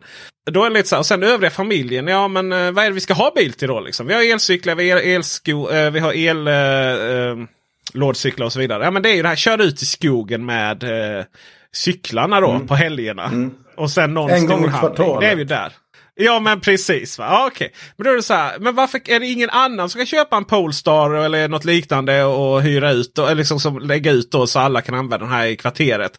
Då 0.50 0.64
är 0.64 0.70
det 0.70 0.76
lite 0.76 0.88
så 0.88 0.94
här, 0.94 1.00
och 1.00 1.06
sen 1.06 1.22
övriga 1.22 1.50
familjen. 1.50 2.06
Ja 2.06 2.28
men 2.28 2.52
eh, 2.52 2.70
vad 2.70 2.84
är 2.84 2.88
det 2.88 2.94
vi 2.94 3.00
ska 3.00 3.14
ha 3.14 3.32
bil 3.36 3.52
till 3.52 3.68
då? 3.68 3.80
Liksom? 3.80 4.06
Vi 4.06 4.14
har 4.14 4.32
elcyklar, 4.32 4.74
vi 4.74 4.90
har 4.90 5.00
elsko, 5.00 5.70
eh, 5.70 5.90
vi 5.90 6.00
har 6.00 6.12
el... 6.12 6.46
Eh, 6.46 7.46
lådcyklar 7.92 8.46
och 8.46 8.52
så 8.52 8.58
vidare. 8.58 8.84
Ja 8.84 8.90
men 8.90 9.02
det 9.02 9.10
är 9.10 9.14
ju 9.14 9.22
det 9.22 9.28
här, 9.28 9.36
kör 9.36 9.62
ut 9.62 9.82
i 9.82 9.86
skogen 9.86 10.46
med 10.46 10.82
eh, 10.82 11.24
cyklarna 11.72 12.40
då 12.40 12.60
på 12.68 12.74
helgerna. 12.74 13.50
Och 13.76 13.90
sen 13.90 14.14
någon 14.14 14.30
Mm. 14.30 14.42
En 14.42 14.48
gång 14.48 14.64
i 14.64 14.68
kvartalet. 14.68 15.20
Det 15.20 15.26
är 15.26 15.36
vi 15.36 15.44
där. 15.44 15.72
Ja 16.14 16.40
men 16.40 16.60
precis. 16.60 17.18
Va? 17.18 17.24
Ja, 17.30 17.46
okej. 17.46 17.72
Men 17.96 18.04
då 18.04 18.10
är 18.10 18.16
det 18.16 18.22
så 18.22 18.34
här. 18.34 18.58
Men 18.58 18.74
varför 18.74 19.00
är 19.10 19.20
det 19.20 19.26
ingen 19.26 19.50
annan 19.50 19.88
som 19.90 19.98
kan 19.98 20.06
köpa 20.06 20.36
en 20.36 20.44
Polestar 20.44 21.10
eller 21.14 21.48
något 21.48 21.64
liknande 21.64 22.24
och 22.24 22.62
hyra 22.62 22.90
ut 22.92 23.18
och 23.18 23.36
liksom 23.36 23.60
som 23.60 23.78
lägga 23.78 24.12
ut 24.12 24.30
då 24.30 24.46
så 24.46 24.58
alla 24.58 24.80
kan 24.82 24.94
använda 24.94 25.18
den 25.26 25.34
här 25.34 25.46
i 25.46 25.56
kvarteret. 25.56 26.12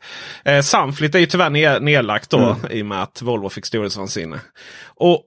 Eh, 0.45 0.61
Samflit 0.61 1.15
är 1.15 1.19
ju 1.19 1.25
tyvärr 1.25 1.49
ner, 1.49 1.79
nedlagt 1.79 2.29
då 2.29 2.37
Mm. 2.37 2.71
i 2.71 2.81
och 2.81 2.85
med 2.85 3.03
att 3.03 3.21
Volvo 3.21 3.49
fick 3.49 3.65
storhetsvansinne. 3.65 4.39
Och 4.95 5.23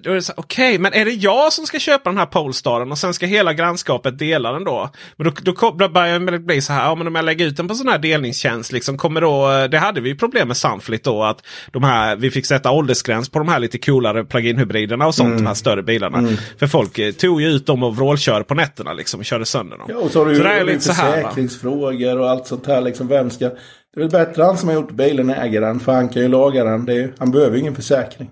då 0.00 0.10
är 0.10 0.14
det 0.14 0.22
så 0.22 0.32
här, 0.32 0.40
Okej, 0.40 0.78
men 0.78 0.92
är 0.92 1.04
det 1.04 1.10
jag 1.10 1.52
som 1.52 1.66
ska 1.66 1.78
köpa 1.78 2.10
den 2.10 2.18
här 2.18 2.26
Polestaren 2.26 2.92
och 2.92 2.98
sen 2.98 3.14
ska 3.14 3.26
hela 3.26 3.52
grannskapet 3.52 4.18
dela 4.18 4.52
den 4.52 4.64
då? 4.64 4.90
Men 5.16 5.32
då, 5.42 5.52
då, 5.78 5.88
börjar 5.88 6.18
det 6.18 6.38
bli 6.38 6.60
så 6.60 6.72
här, 6.72 6.84
ja, 6.84 6.94
men 6.94 7.06
om 7.06 7.14
jag 7.14 7.24
lägger 7.24 7.46
ut 7.46 7.56
den 7.56 7.68
på 7.68 7.74
sån 7.74 7.88
här 7.88 7.98
delningstjänst. 7.98 8.72
Liksom, 8.72 8.96
kommer 8.96 9.20
då, 9.20 9.66
det 9.70 9.78
hade 9.78 10.00
vi 10.00 10.14
problem 10.14 10.48
med 10.48 10.56
Sunflit 10.56 11.04
då. 11.04 11.22
Att 11.22 11.46
de 11.72 11.84
här, 11.84 12.16
vi 12.16 12.30
fick 12.30 12.46
sätta 12.46 12.70
åldersgräns 12.70 13.28
på 13.28 13.38
de 13.38 13.48
här 13.48 13.58
lite 13.58 13.78
coolare 13.78 14.24
plug-in-hybriderna 14.24 15.06
och 15.06 15.14
sånt. 15.14 15.38
De 15.38 15.46
här 15.46 15.54
större 15.54 15.82
bilarna. 15.82 16.28
För 16.58 16.66
folk 16.66 16.98
eh, 16.98 17.12
tog 17.12 17.42
ju 17.42 17.48
ut 17.48 17.66
dem 17.66 17.82
och 17.82 17.96
vrålkörde 17.96 18.44
på 18.44 18.54
nätterna 18.54 18.92
liksom, 18.92 19.20
och 19.20 19.26
körde 19.26 19.46
sönder 19.46 19.78
dem. 19.78 19.86
Ja, 19.90 19.96
och 19.96 20.10
så 20.10 20.18
har 20.18 20.26
du 20.26 20.36
Så 20.36 20.42
ju 20.42 20.64
lite 20.64 20.88
försäkringsfrågor 20.88 22.18
och 22.18 22.30
allt 22.30 22.46
sånt 22.46 22.66
här. 22.66 22.80
Liksom, 22.80 23.08
vem 23.08 23.30
ska... 23.30 23.50
Det 23.94 24.00
är 24.00 24.00
väl 24.00 24.10
bättre 24.10 24.42
han 24.42 24.58
som 24.58 24.68
har 24.68 24.74
gjort 24.74 24.90
bilen 24.90 25.30
äger 25.30 25.60
den. 25.60 25.80
För 25.80 25.92
han 25.92 26.08
kan 26.08 26.22
ju 26.22 26.28
laga 26.28 26.64
den. 26.64 26.84
Det 26.84 26.94
är... 26.94 27.12
Han 27.18 27.30
behöver 27.30 27.54
ju 27.54 27.60
ingen 27.60 27.74
försäkring. 27.74 28.30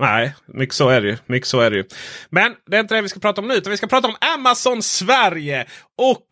Nej, 0.00 0.34
mycket 0.46 0.74
så 0.74 0.88
är 0.88 1.00
det 1.00 1.08
ju. 1.08 1.16
Mycket 1.26 1.48
så 1.48 1.60
är 1.60 1.70
det 1.70 1.76
ju. 1.76 1.84
Men 2.30 2.54
det 2.66 2.76
är 2.76 2.80
inte 2.80 2.94
det 2.94 3.02
vi 3.02 3.08
ska 3.08 3.20
prata 3.20 3.40
om 3.40 3.48
nu. 3.48 3.54
Utan 3.54 3.70
vi 3.70 3.76
ska 3.76 3.86
prata 3.86 4.08
om 4.08 4.16
Amazon 4.34 4.82
Sverige. 4.82 5.66
Och 5.98 6.26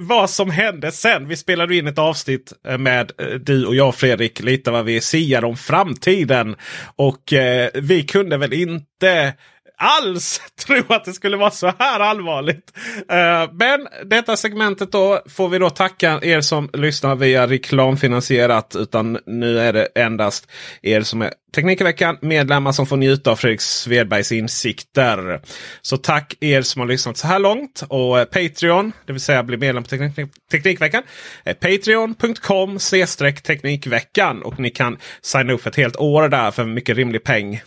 vad 0.00 0.30
som 0.30 0.50
hände 0.50 0.92
sen. 0.92 1.28
Vi 1.28 1.36
spelade 1.36 1.76
in 1.76 1.86
ett 1.86 1.98
avsnitt 1.98 2.52
eh, 2.68 2.78
med 2.78 3.12
eh, 3.18 3.26
du 3.26 3.66
och 3.66 3.74
jag 3.74 3.94
Fredrik. 3.94 4.40
Lite 4.40 4.70
vad 4.70 4.84
vi 4.84 5.00
siar 5.00 5.44
om 5.44 5.56
framtiden. 5.56 6.56
Och 6.96 7.32
eh, 7.32 7.70
vi 7.74 8.02
kunde 8.02 8.36
väl 8.36 8.52
inte 8.52 9.34
alls 9.76 10.40
tro 10.66 10.82
att 10.88 11.04
det 11.04 11.12
skulle 11.12 11.36
vara 11.36 11.50
så 11.50 11.72
här 11.78 12.00
allvarligt. 12.00 12.72
Uh, 12.98 13.52
men 13.52 13.88
detta 14.04 14.36
segmentet 14.36 14.92
då 14.92 15.22
får 15.28 15.48
vi 15.48 15.58
då 15.58 15.70
tacka 15.70 16.20
er 16.22 16.40
som 16.40 16.70
lyssnar 16.72 17.16
via 17.16 17.46
reklamfinansierat. 17.46 18.76
Utan 18.78 19.18
nu 19.26 19.60
är 19.60 19.72
det 19.72 19.86
endast 19.94 20.50
er 20.82 21.00
som 21.00 21.22
är 21.22 21.32
Teknikveckan 21.54 22.18
medlemmar 22.20 22.72
som 22.72 22.86
får 22.86 22.96
njuta 22.96 23.30
av 23.30 23.36
Fredrik 23.36 23.60
Svedbergs 23.60 24.32
insikter. 24.32 25.40
Så 25.82 25.96
tack 25.96 26.36
er 26.40 26.62
som 26.62 26.80
har 26.80 26.86
lyssnat 26.86 27.16
så 27.16 27.26
här 27.26 27.38
långt. 27.38 27.82
Och 27.88 28.18
eh, 28.18 28.24
Patreon, 28.24 28.92
det 29.06 29.12
vill 29.12 29.20
säga 29.20 29.42
bli 29.42 29.56
medlem 29.56 29.82
på 29.82 29.88
Teknik 29.88 30.30
Teknikveckan. 30.50 31.02
Eh, 31.44 31.54
Patreon.com 31.54 32.78
Teknikveckan. 33.46 34.42
Och 34.42 34.60
ni 34.60 34.70
kan 34.70 34.98
signa 35.22 35.52
upp 35.52 35.62
för 35.62 35.70
ett 35.70 35.76
helt 35.76 35.96
år 35.96 36.28
där 36.28 36.50
för 36.50 36.62
en 36.62 36.74
mycket 36.74 36.96
rimlig 36.96 37.24
peng. 37.24 37.60